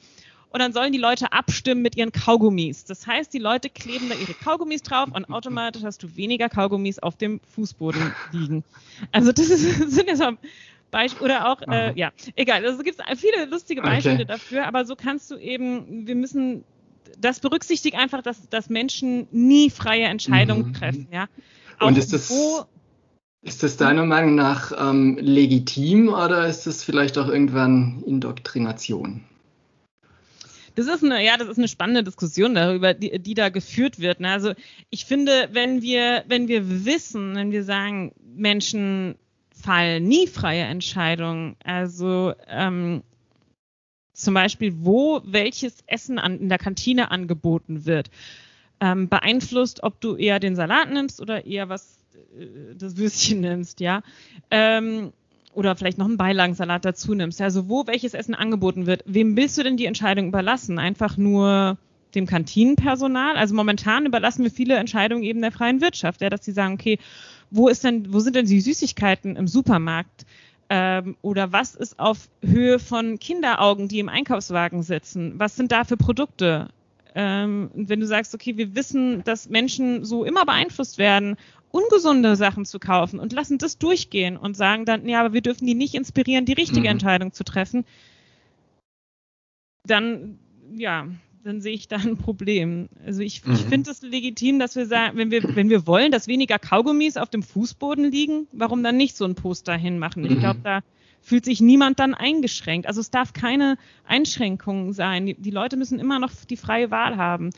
und 0.50 0.60
dann 0.60 0.72
sollen 0.72 0.92
die 0.92 0.98
Leute 0.98 1.32
abstimmen 1.32 1.82
mit 1.82 1.96
ihren 1.96 2.12
Kaugummis. 2.12 2.84
Das 2.84 3.06
heißt, 3.06 3.32
die 3.32 3.38
Leute 3.38 3.68
kleben 3.68 4.08
da 4.08 4.14
ihre 4.14 4.34
Kaugummis 4.34 4.82
drauf 4.82 5.08
und 5.12 5.30
automatisch 5.30 5.82
hast 5.82 6.02
du 6.02 6.16
weniger 6.16 6.48
Kaugummis 6.48 6.98
auf 6.98 7.16
dem 7.16 7.40
Fußboden 7.54 8.12
liegen. 8.32 8.64
Also 9.12 9.32
das 9.32 9.50
ist, 9.50 9.62
sind 9.90 10.08
jetzt 10.08 10.22
Beispiele 10.90 11.24
oder 11.24 11.52
auch, 11.52 11.60
äh, 11.68 11.92
ja, 11.98 12.12
egal. 12.34 12.64
Also 12.64 12.82
gibt 12.82 12.98
es 12.98 13.20
viele 13.20 13.44
lustige 13.46 13.82
Beispiele 13.82 14.16
okay. 14.16 14.24
dafür, 14.24 14.66
aber 14.66 14.86
so 14.86 14.96
kannst 14.96 15.30
du 15.30 15.36
eben, 15.36 16.06
wir 16.06 16.14
müssen, 16.14 16.64
das 17.18 17.40
berücksichtigt 17.40 17.96
einfach, 17.96 18.22
dass, 18.22 18.48
dass 18.48 18.70
Menschen 18.70 19.28
nie 19.30 19.70
freie 19.70 20.04
Entscheidungen 20.04 20.68
mhm. 20.68 20.74
treffen, 20.74 21.08
ja. 21.10 21.26
Auch 21.78 21.88
und 21.88 21.98
ist 21.98 22.12
das, 22.12 22.32
ist 23.42 23.62
das 23.62 23.76
deiner 23.76 24.04
Meinung 24.04 24.34
nach 24.34 24.72
ähm, 24.76 25.18
legitim 25.20 26.08
oder 26.08 26.46
ist 26.46 26.66
das 26.66 26.82
vielleicht 26.82 27.18
auch 27.18 27.28
irgendwann 27.28 28.02
Indoktrination? 28.04 29.24
Das 30.78 30.86
ist 30.86 31.02
eine, 31.02 31.24
ja, 31.24 31.36
das 31.36 31.48
ist 31.48 31.58
eine 31.58 31.66
spannende 31.66 32.04
Diskussion 32.04 32.54
darüber, 32.54 32.94
die, 32.94 33.18
die 33.18 33.34
da 33.34 33.48
geführt 33.48 33.98
wird. 33.98 34.20
Ne? 34.20 34.30
Also 34.30 34.52
ich 34.90 35.06
finde, 35.06 35.48
wenn 35.50 35.82
wir, 35.82 36.22
wenn 36.28 36.46
wir 36.46 36.84
wissen, 36.84 37.34
wenn 37.34 37.50
wir 37.50 37.64
sagen, 37.64 38.12
Menschen 38.36 39.16
fallen 39.50 40.04
nie 40.04 40.28
freie 40.28 40.62
Entscheidungen, 40.62 41.56
also 41.64 42.32
ähm, 42.46 43.02
zum 44.12 44.34
Beispiel, 44.34 44.72
wo 44.78 45.20
welches 45.24 45.82
Essen 45.88 46.20
an, 46.20 46.38
in 46.38 46.48
der 46.48 46.58
Kantine 46.58 47.10
angeboten 47.10 47.84
wird, 47.84 48.10
ähm, 48.78 49.08
beeinflusst, 49.08 49.82
ob 49.82 50.00
du 50.00 50.14
eher 50.14 50.38
den 50.38 50.54
Salat 50.54 50.92
nimmst 50.92 51.20
oder 51.20 51.44
eher 51.44 51.68
was 51.68 51.98
äh, 52.38 52.76
das 52.76 52.96
Würstchen 52.96 53.40
nimmst, 53.40 53.80
ja. 53.80 54.02
Ähm, 54.52 55.12
oder 55.54 55.76
vielleicht 55.76 55.98
noch 55.98 56.06
einen 56.06 56.16
Beilagensalat 56.16 56.84
dazu 56.84 57.14
nimmst. 57.14 57.40
Also 57.40 57.68
wo 57.68 57.86
welches 57.86 58.14
Essen 58.14 58.34
angeboten 58.34 58.86
wird. 58.86 59.02
Wem 59.06 59.36
willst 59.36 59.58
du 59.58 59.62
denn 59.62 59.76
die 59.76 59.86
Entscheidung 59.86 60.28
überlassen? 60.28 60.78
Einfach 60.78 61.16
nur 61.16 61.78
dem 62.14 62.26
Kantinenpersonal? 62.26 63.36
Also 63.36 63.54
momentan 63.54 64.06
überlassen 64.06 64.44
wir 64.44 64.50
viele 64.50 64.76
Entscheidungen 64.76 65.22
eben 65.22 65.40
der 65.40 65.52
freien 65.52 65.80
Wirtschaft, 65.80 66.20
ja, 66.20 66.30
dass 66.30 66.44
sie 66.44 66.52
sagen, 66.52 66.74
okay, 66.74 66.98
wo 67.50 67.68
ist 67.68 67.84
denn, 67.84 68.12
wo 68.12 68.20
sind 68.20 68.36
denn 68.36 68.46
die 68.46 68.60
Süßigkeiten 68.60 69.36
im 69.36 69.48
Supermarkt? 69.48 70.26
Ähm, 70.70 71.16
oder 71.22 71.50
was 71.52 71.74
ist 71.74 71.98
auf 71.98 72.28
Höhe 72.42 72.78
von 72.78 73.18
Kinderaugen, 73.18 73.88
die 73.88 74.00
im 74.00 74.10
Einkaufswagen 74.10 74.82
sitzen? 74.82 75.34
Was 75.36 75.56
sind 75.56 75.72
da 75.72 75.84
für 75.84 75.96
Produkte? 75.96 76.68
Ähm, 77.14 77.70
wenn 77.74 78.00
du 78.00 78.06
sagst, 78.06 78.34
okay, 78.34 78.58
wir 78.58 78.74
wissen, 78.74 79.24
dass 79.24 79.48
Menschen 79.48 80.04
so 80.04 80.24
immer 80.24 80.44
beeinflusst 80.44 80.98
werden, 80.98 81.36
ungesunde 81.70 82.36
Sachen 82.36 82.64
zu 82.64 82.78
kaufen 82.78 83.18
und 83.20 83.32
lassen 83.32 83.58
das 83.58 83.78
durchgehen 83.78 84.36
und 84.36 84.56
sagen 84.56 84.84
dann, 84.84 85.08
ja, 85.08 85.20
aber 85.20 85.32
wir 85.32 85.42
dürfen 85.42 85.66
die 85.66 85.74
nicht 85.74 85.94
inspirieren, 85.94 86.44
die 86.44 86.52
richtige 86.52 86.88
mhm. 86.88 86.92
Entscheidung 86.92 87.32
zu 87.32 87.44
treffen, 87.44 87.84
dann, 89.84 90.38
ja, 90.74 91.08
dann 91.44 91.60
sehe 91.60 91.74
ich 91.74 91.88
da 91.88 91.96
ein 91.96 92.16
Problem. 92.16 92.88
Also 93.04 93.22
ich, 93.22 93.44
mhm. 93.44 93.54
ich 93.54 93.60
finde 93.60 93.90
es 93.90 94.02
legitim, 94.02 94.58
dass 94.58 94.76
wir 94.76 94.86
sagen, 94.86 95.16
wenn 95.16 95.30
wir, 95.30 95.56
wenn 95.56 95.70
wir 95.70 95.86
wollen, 95.86 96.12
dass 96.12 96.26
weniger 96.26 96.58
Kaugummis 96.58 97.16
auf 97.16 97.30
dem 97.30 97.42
Fußboden 97.42 98.10
liegen, 98.10 98.46
warum 98.52 98.82
dann 98.82 98.96
nicht 98.96 99.16
so 99.16 99.24
ein 99.24 99.34
Poster 99.34 99.74
hinmachen? 99.74 100.24
Ich 100.24 100.38
glaube, 100.38 100.60
mhm. 100.60 100.64
da 100.64 100.80
fühlt 101.20 101.44
sich 101.44 101.60
niemand 101.60 101.98
dann 101.98 102.14
eingeschränkt. 102.14 102.86
Also 102.86 103.00
es 103.00 103.10
darf 103.10 103.32
keine 103.32 103.76
Einschränkungen 104.04 104.92
sein. 104.92 105.26
Die, 105.26 105.34
die, 105.34 105.50
Leute 105.50 105.76
müssen 105.76 105.98
immer 105.98 106.18
noch 106.18 106.32
die 106.48 106.56
freie 106.56 106.90
Wahl 106.90 107.16
haben. 107.16 107.50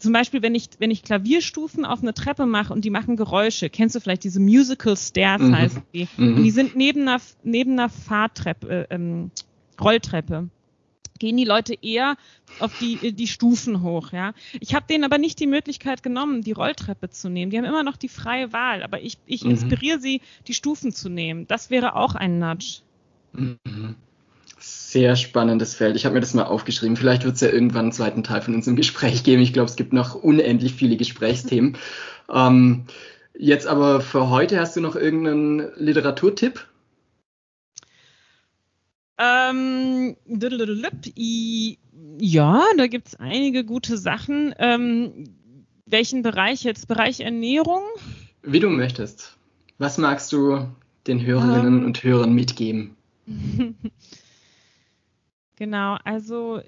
Zum 0.00 0.12
Beispiel, 0.12 0.42
wenn 0.42 0.54
ich, 0.54 0.70
wenn 0.78 0.90
ich 0.90 1.02
Klavierstufen 1.02 1.84
auf 1.84 2.02
eine 2.02 2.14
Treppe 2.14 2.46
mache 2.46 2.72
und 2.72 2.84
die 2.84 2.90
machen 2.90 3.16
Geräusche, 3.16 3.68
kennst 3.68 3.94
du 3.94 4.00
vielleicht 4.00 4.24
diese 4.24 4.40
Musical 4.40 4.96
Stairs 4.96 5.42
mhm. 5.42 5.56
heißen 5.56 5.82
die. 5.92 6.08
Mhm. 6.16 6.36
Und 6.36 6.44
die 6.44 6.50
sind 6.50 6.74
neben 6.74 7.02
einer, 7.02 7.20
neben 7.42 7.72
einer 7.72 7.88
Fahrtreppe, 7.88 8.86
äh, 8.90 8.94
ähm, 8.94 9.30
Rolltreppe 9.80 10.48
gehen 11.18 11.36
die 11.36 11.44
Leute 11.44 11.74
eher 11.80 12.16
auf 12.58 12.76
die, 12.78 13.12
die 13.12 13.26
Stufen 13.28 13.82
hoch, 13.82 14.10
ja. 14.10 14.32
Ich 14.58 14.74
habe 14.74 14.86
denen 14.88 15.04
aber 15.04 15.18
nicht 15.18 15.38
die 15.38 15.46
Möglichkeit 15.46 16.02
genommen, 16.02 16.40
die 16.40 16.52
Rolltreppe 16.52 17.10
zu 17.10 17.28
nehmen. 17.28 17.50
Die 17.50 17.58
haben 17.58 17.66
immer 17.66 17.82
noch 17.82 17.98
die 17.98 18.08
freie 18.08 18.54
Wahl, 18.54 18.82
aber 18.82 19.02
ich, 19.02 19.18
ich 19.26 19.44
mhm. 19.44 19.50
inspiriere 19.50 20.00
sie, 20.00 20.22
die 20.48 20.54
Stufen 20.54 20.92
zu 20.92 21.10
nehmen. 21.10 21.46
Das 21.46 21.68
wäre 21.68 21.94
auch 21.94 22.14
ein 22.14 22.38
Nudge. 22.38 22.80
Mhm. 23.32 23.58
Sehr 24.70 25.16
spannendes 25.16 25.74
Feld. 25.74 25.96
Ich 25.96 26.04
habe 26.04 26.14
mir 26.14 26.20
das 26.20 26.34
mal 26.34 26.44
aufgeschrieben. 26.44 26.96
Vielleicht 26.96 27.24
wird 27.24 27.34
es 27.34 27.40
ja 27.40 27.48
irgendwann 27.48 27.86
einen 27.86 27.92
zweiten 27.92 28.22
Teil 28.22 28.40
von 28.40 28.54
unserem 28.54 28.76
Gespräch 28.76 29.24
geben. 29.24 29.42
Ich 29.42 29.52
glaube, 29.52 29.68
es 29.68 29.76
gibt 29.76 29.92
noch 29.92 30.14
unendlich 30.14 30.74
viele 30.74 30.96
Gesprächsthemen. 30.96 31.76
ähm, 32.32 32.86
jetzt 33.38 33.66
aber 33.66 34.00
für 34.00 34.30
heute 34.30 34.58
hast 34.58 34.76
du 34.76 34.80
noch 34.80 34.96
irgendeinen 34.96 35.70
Literaturtipp? 35.76 36.66
Ähm, 39.18 40.16
ja, 42.18 42.64
da 42.76 42.86
gibt 42.86 43.08
es 43.08 43.14
einige 43.16 43.64
gute 43.64 43.98
Sachen. 43.98 44.54
Ähm, 44.58 45.24
welchen 45.86 46.22
Bereich 46.22 46.64
jetzt? 46.64 46.88
Bereich 46.88 47.20
Ernährung? 47.20 47.82
Wie 48.42 48.60
du 48.60 48.70
möchtest. 48.70 49.36
Was 49.78 49.98
magst 49.98 50.32
du 50.32 50.66
den 51.06 51.24
Hörerinnen 51.24 51.80
ähm. 51.80 51.84
und 51.84 52.02
Hörern 52.02 52.32
mitgeben? 52.32 52.96
genau, 55.60 55.96
also 56.04 56.60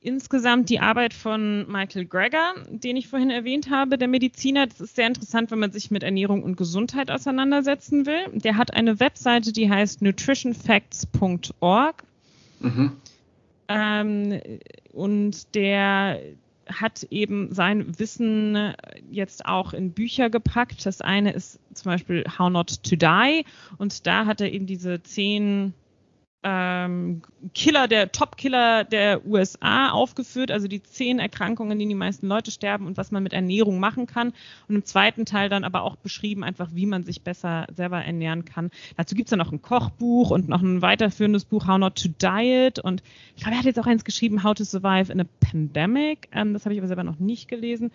insgesamt 0.00 0.68
die 0.68 0.78
Arbeit 0.78 1.14
von 1.14 1.66
Michael 1.66 2.04
Greger, 2.04 2.54
den 2.68 2.96
ich 2.96 3.08
vorhin 3.08 3.30
erwähnt 3.30 3.70
habe, 3.70 3.96
der 3.96 4.06
Mediziner. 4.06 4.66
Das 4.66 4.80
ist 4.80 4.94
sehr 4.94 5.06
interessant, 5.06 5.50
wenn 5.50 5.58
man 5.58 5.72
sich 5.72 5.90
mit 5.90 6.02
Ernährung 6.02 6.42
und 6.42 6.56
Gesundheit 6.56 7.10
auseinandersetzen 7.10 8.06
will. 8.06 8.28
Der 8.34 8.58
hat 8.58 8.74
eine 8.74 9.00
Webseite, 9.00 9.52
die 9.52 9.70
heißt 9.70 10.02
nutritionfacts.org. 10.02 12.04
Mhm. 12.60 12.92
Ähm, 13.68 14.40
und 14.92 15.54
der 15.54 16.20
hat 16.66 17.04
eben 17.04 17.52
sein 17.52 17.98
Wissen 17.98 18.74
jetzt 19.10 19.46
auch 19.46 19.72
in 19.72 19.92
Bücher 19.92 20.28
gepackt. 20.28 20.84
Das 20.84 21.00
eine 21.00 21.32
ist 21.32 21.58
zum 21.72 21.90
Beispiel 21.90 22.24
How 22.38 22.50
Not 22.50 22.82
to 22.82 22.96
Die. 22.96 23.46
Und 23.78 24.06
da 24.06 24.26
hat 24.26 24.42
er 24.42 24.52
eben 24.52 24.66
diese 24.66 25.02
zehn 25.02 25.72
ähm, 26.44 27.22
Killer, 27.54 27.88
der 27.88 28.12
Top-Killer 28.12 28.84
der 28.84 29.26
USA 29.26 29.90
aufgeführt, 29.90 30.50
also 30.50 30.68
die 30.68 30.82
zehn 30.82 31.18
Erkrankungen, 31.18 31.78
die 31.78 31.88
die 31.88 31.94
meisten 31.94 32.26
Leute 32.26 32.50
sterben 32.50 32.86
und 32.86 32.98
was 32.98 33.10
man 33.10 33.22
mit 33.22 33.32
Ernährung 33.32 33.80
machen 33.80 34.06
kann. 34.06 34.34
Und 34.68 34.74
im 34.76 34.84
zweiten 34.84 35.24
Teil 35.24 35.48
dann 35.48 35.64
aber 35.64 35.82
auch 35.82 35.96
beschrieben, 35.96 36.44
einfach 36.44 36.68
wie 36.74 36.84
man 36.84 37.02
sich 37.02 37.22
besser 37.22 37.66
selber 37.74 38.04
ernähren 38.04 38.44
kann. 38.44 38.70
Dazu 38.96 39.14
gibt's 39.14 39.30
dann 39.30 39.38
noch 39.38 39.52
ein 39.52 39.62
Kochbuch 39.62 40.30
und 40.30 40.48
noch 40.48 40.60
ein 40.60 40.82
weiterführendes 40.82 41.46
Buch, 41.46 41.66
How 41.66 41.78
Not 41.78 41.96
to 41.96 42.08
Diet. 42.08 42.78
Und 42.78 43.02
ich 43.36 43.42
glaube, 43.42 43.56
er 43.56 43.58
hat 43.60 43.66
jetzt 43.66 43.80
auch 43.80 43.86
eins 43.86 44.04
geschrieben, 44.04 44.44
How 44.44 44.54
to 44.54 44.64
Survive 44.64 45.10
in 45.10 45.22
a 45.22 45.26
Pandemic. 45.40 46.28
Ähm, 46.32 46.52
das 46.52 46.66
habe 46.66 46.74
ich 46.74 46.80
aber 46.80 46.88
selber 46.88 47.04
noch 47.04 47.18
nicht 47.18 47.48
gelesen. 47.48 47.90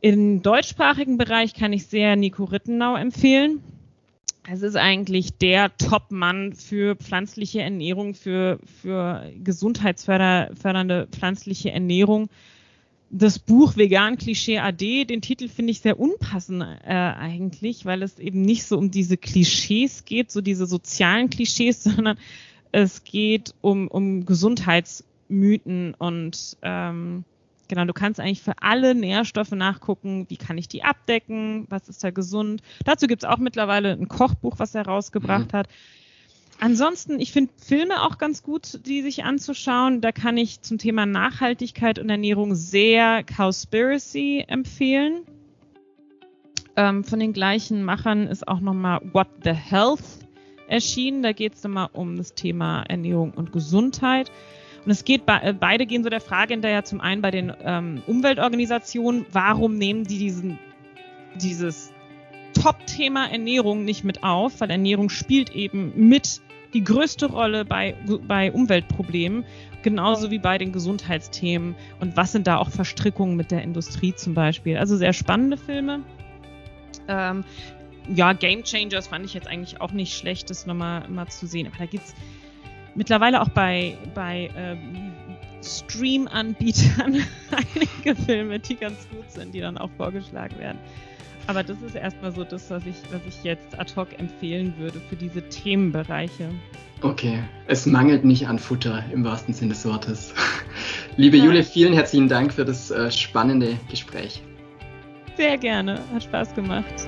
Im 0.00 0.42
deutschsprachigen 0.42 1.18
Bereich 1.18 1.52
kann 1.52 1.74
ich 1.74 1.86
sehr 1.86 2.16
Nico 2.16 2.44
Rittenau 2.44 2.96
empfehlen 2.96 3.62
es 4.48 4.62
ist 4.62 4.76
eigentlich 4.76 5.38
der 5.38 5.76
Top-Mann 5.76 6.52
für 6.52 6.96
pflanzliche 6.96 7.62
Ernährung, 7.62 8.14
für, 8.14 8.58
für 8.80 9.30
gesundheitsfördernde 9.42 11.08
pflanzliche 11.10 11.72
Ernährung. 11.72 12.28
Das 13.10 13.38
Buch 13.38 13.76
Vegan 13.76 14.18
Klischee 14.18 14.58
AD, 14.58 15.04
den 15.04 15.20
Titel 15.20 15.48
finde 15.48 15.70
ich 15.72 15.80
sehr 15.80 15.98
unpassend 15.98 16.62
äh, 16.62 16.92
eigentlich, 16.92 17.84
weil 17.84 18.02
es 18.02 18.18
eben 18.18 18.42
nicht 18.42 18.64
so 18.64 18.78
um 18.78 18.90
diese 18.90 19.16
Klischees 19.16 20.04
geht, 20.04 20.30
so 20.30 20.40
diese 20.40 20.66
sozialen 20.66 21.30
Klischees, 21.30 21.82
sondern 21.84 22.18
es 22.72 23.04
geht 23.04 23.54
um, 23.60 23.88
um 23.88 24.26
Gesundheitsmythen 24.26 25.94
und 25.94 26.56
ähm, 26.62 27.24
Genau, 27.68 27.84
du 27.84 27.92
kannst 27.92 28.20
eigentlich 28.20 28.42
für 28.42 28.54
alle 28.60 28.94
Nährstoffe 28.94 29.52
nachgucken, 29.52 30.26
wie 30.28 30.36
kann 30.36 30.58
ich 30.58 30.68
die 30.68 30.84
abdecken, 30.84 31.66
was 31.68 31.88
ist 31.88 32.04
da 32.04 32.10
gesund. 32.10 32.62
Dazu 32.84 33.06
gibt 33.06 33.24
es 33.24 33.28
auch 33.28 33.38
mittlerweile 33.38 33.92
ein 33.92 34.08
Kochbuch, 34.08 34.58
was 34.58 34.74
er 34.74 34.86
rausgebracht 34.86 35.52
mhm. 35.52 35.56
hat. 35.56 35.68
Ansonsten, 36.58 37.20
ich 37.20 37.32
finde 37.32 37.52
Filme 37.58 38.02
auch 38.02 38.18
ganz 38.18 38.42
gut, 38.42 38.80
die 38.86 39.02
sich 39.02 39.24
anzuschauen. 39.24 40.00
Da 40.00 40.12
kann 40.12 40.38
ich 40.38 40.62
zum 40.62 40.78
Thema 40.78 41.04
Nachhaltigkeit 41.04 41.98
und 41.98 42.08
Ernährung 42.08 42.54
sehr 42.54 43.22
Cowspiracy 43.24 44.44
empfehlen. 44.46 45.22
Ähm, 46.76 47.04
von 47.04 47.18
den 47.18 47.32
gleichen 47.32 47.82
Machern 47.82 48.26
ist 48.26 48.48
auch 48.48 48.60
nochmal 48.60 49.00
What 49.12 49.28
the 49.44 49.52
Health 49.52 50.02
erschienen. 50.68 51.22
Da 51.22 51.32
geht 51.32 51.54
es 51.54 51.62
nochmal 51.62 51.90
um 51.92 52.16
das 52.16 52.34
Thema 52.34 52.82
Ernährung 52.82 53.32
und 53.32 53.52
Gesundheit. 53.52 54.30
Und 54.86 54.92
es 54.92 55.04
geht, 55.04 55.22
äh, 55.26 55.52
beide 55.52 55.84
gehen 55.84 56.04
so 56.04 56.10
der 56.10 56.20
Frage 56.20 56.54
hinterher, 56.54 56.84
zum 56.84 57.00
einen 57.00 57.20
bei 57.20 57.32
den 57.32 57.52
ähm, 57.64 58.02
Umweltorganisationen, 58.06 59.26
warum 59.32 59.76
nehmen 59.76 60.04
die 60.04 60.18
diesen, 60.18 60.60
dieses 61.34 61.92
Top-Thema 62.54 63.26
Ernährung 63.26 63.84
nicht 63.84 64.04
mit 64.04 64.22
auf, 64.22 64.60
weil 64.60 64.70
Ernährung 64.70 65.08
spielt 65.08 65.50
eben 65.50 65.92
mit 66.08 66.40
die 66.72 66.84
größte 66.84 67.26
Rolle 67.26 67.64
bei, 67.64 67.96
bei 68.28 68.52
Umweltproblemen, 68.52 69.44
genauso 69.82 70.30
wie 70.30 70.38
bei 70.38 70.56
den 70.56 70.70
Gesundheitsthemen. 70.70 71.74
Und 71.98 72.16
was 72.16 72.30
sind 72.30 72.46
da 72.46 72.58
auch 72.58 72.70
Verstrickungen 72.70 73.36
mit 73.36 73.50
der 73.50 73.62
Industrie 73.62 74.14
zum 74.14 74.34
Beispiel? 74.34 74.76
Also 74.76 74.96
sehr 74.96 75.12
spannende 75.12 75.56
Filme. 75.56 76.02
Ähm, 77.08 77.42
ja, 78.14 78.32
Game 78.34 78.62
Changers 78.62 79.08
fand 79.08 79.24
ich 79.24 79.34
jetzt 79.34 79.48
eigentlich 79.48 79.80
auch 79.80 79.90
nicht 79.90 80.16
schlecht, 80.16 80.48
das 80.48 80.64
nochmal 80.64 81.08
mal 81.08 81.26
zu 81.26 81.48
sehen. 81.48 81.66
Aber 81.66 81.76
da 81.76 81.86
gibt's 81.86 82.14
mittlerweile 82.96 83.40
auch 83.40 83.48
bei, 83.50 83.96
bei 84.14 84.50
ähm, 84.56 85.12
Stream-Anbietern 85.62 87.24
einige 87.50 88.14
Filme, 88.14 88.58
die 88.58 88.76
ganz 88.76 89.08
gut 89.10 89.30
sind, 89.30 89.54
die 89.54 89.60
dann 89.60 89.78
auch 89.78 89.90
vorgeschlagen 89.96 90.58
werden. 90.58 90.78
Aber 91.46 91.62
das 91.62 91.76
ist 91.82 91.94
erstmal 91.94 92.32
so 92.32 92.42
das, 92.42 92.70
was 92.70 92.84
ich, 92.86 92.96
was 93.12 93.20
ich 93.28 93.44
jetzt 93.44 93.78
ad 93.78 93.92
hoc 93.94 94.18
empfehlen 94.18 94.74
würde 94.78 95.00
für 95.08 95.16
diese 95.16 95.42
Themenbereiche. 95.48 96.48
Okay, 97.02 97.38
es 97.66 97.86
mangelt 97.86 98.24
nicht 98.24 98.48
an 98.48 98.58
Futter 98.58 99.04
im 99.12 99.22
wahrsten 99.22 99.54
Sinne 99.54 99.72
des 99.72 99.84
Wortes. 99.84 100.34
Liebe 101.16 101.36
ja. 101.36 101.44
Julia, 101.44 101.62
vielen 101.62 101.92
herzlichen 101.92 102.28
Dank 102.28 102.52
für 102.52 102.64
das 102.64 102.90
äh, 102.90 103.10
spannende 103.10 103.76
Gespräch. 103.90 104.42
Sehr 105.36 105.58
gerne, 105.58 106.00
hat 106.14 106.24
Spaß 106.24 106.54
gemacht. 106.54 107.06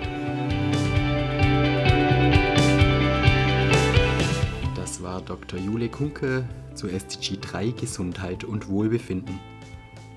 War 5.19 5.25
Dr. 5.25 5.59
Jule 5.59 5.89
Kunke 5.89 6.45
zu 6.75 6.87
SDG 6.87 7.39
3 7.41 7.71
Gesundheit 7.71 8.45
und 8.45 8.69
Wohlbefinden. 8.69 9.41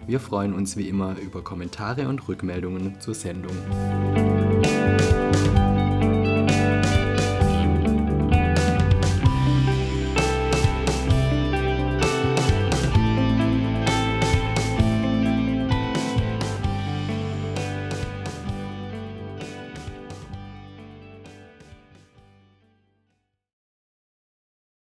Wir 0.05 0.19
freuen 0.19 0.53
uns 0.53 0.77
wie 0.77 0.87
immer 0.89 1.15
über 1.17 1.43
Kommentare 1.43 2.07
und 2.07 2.27
Rückmeldungen 2.27 2.99
zur 2.99 3.15
Sendung. 3.15 3.55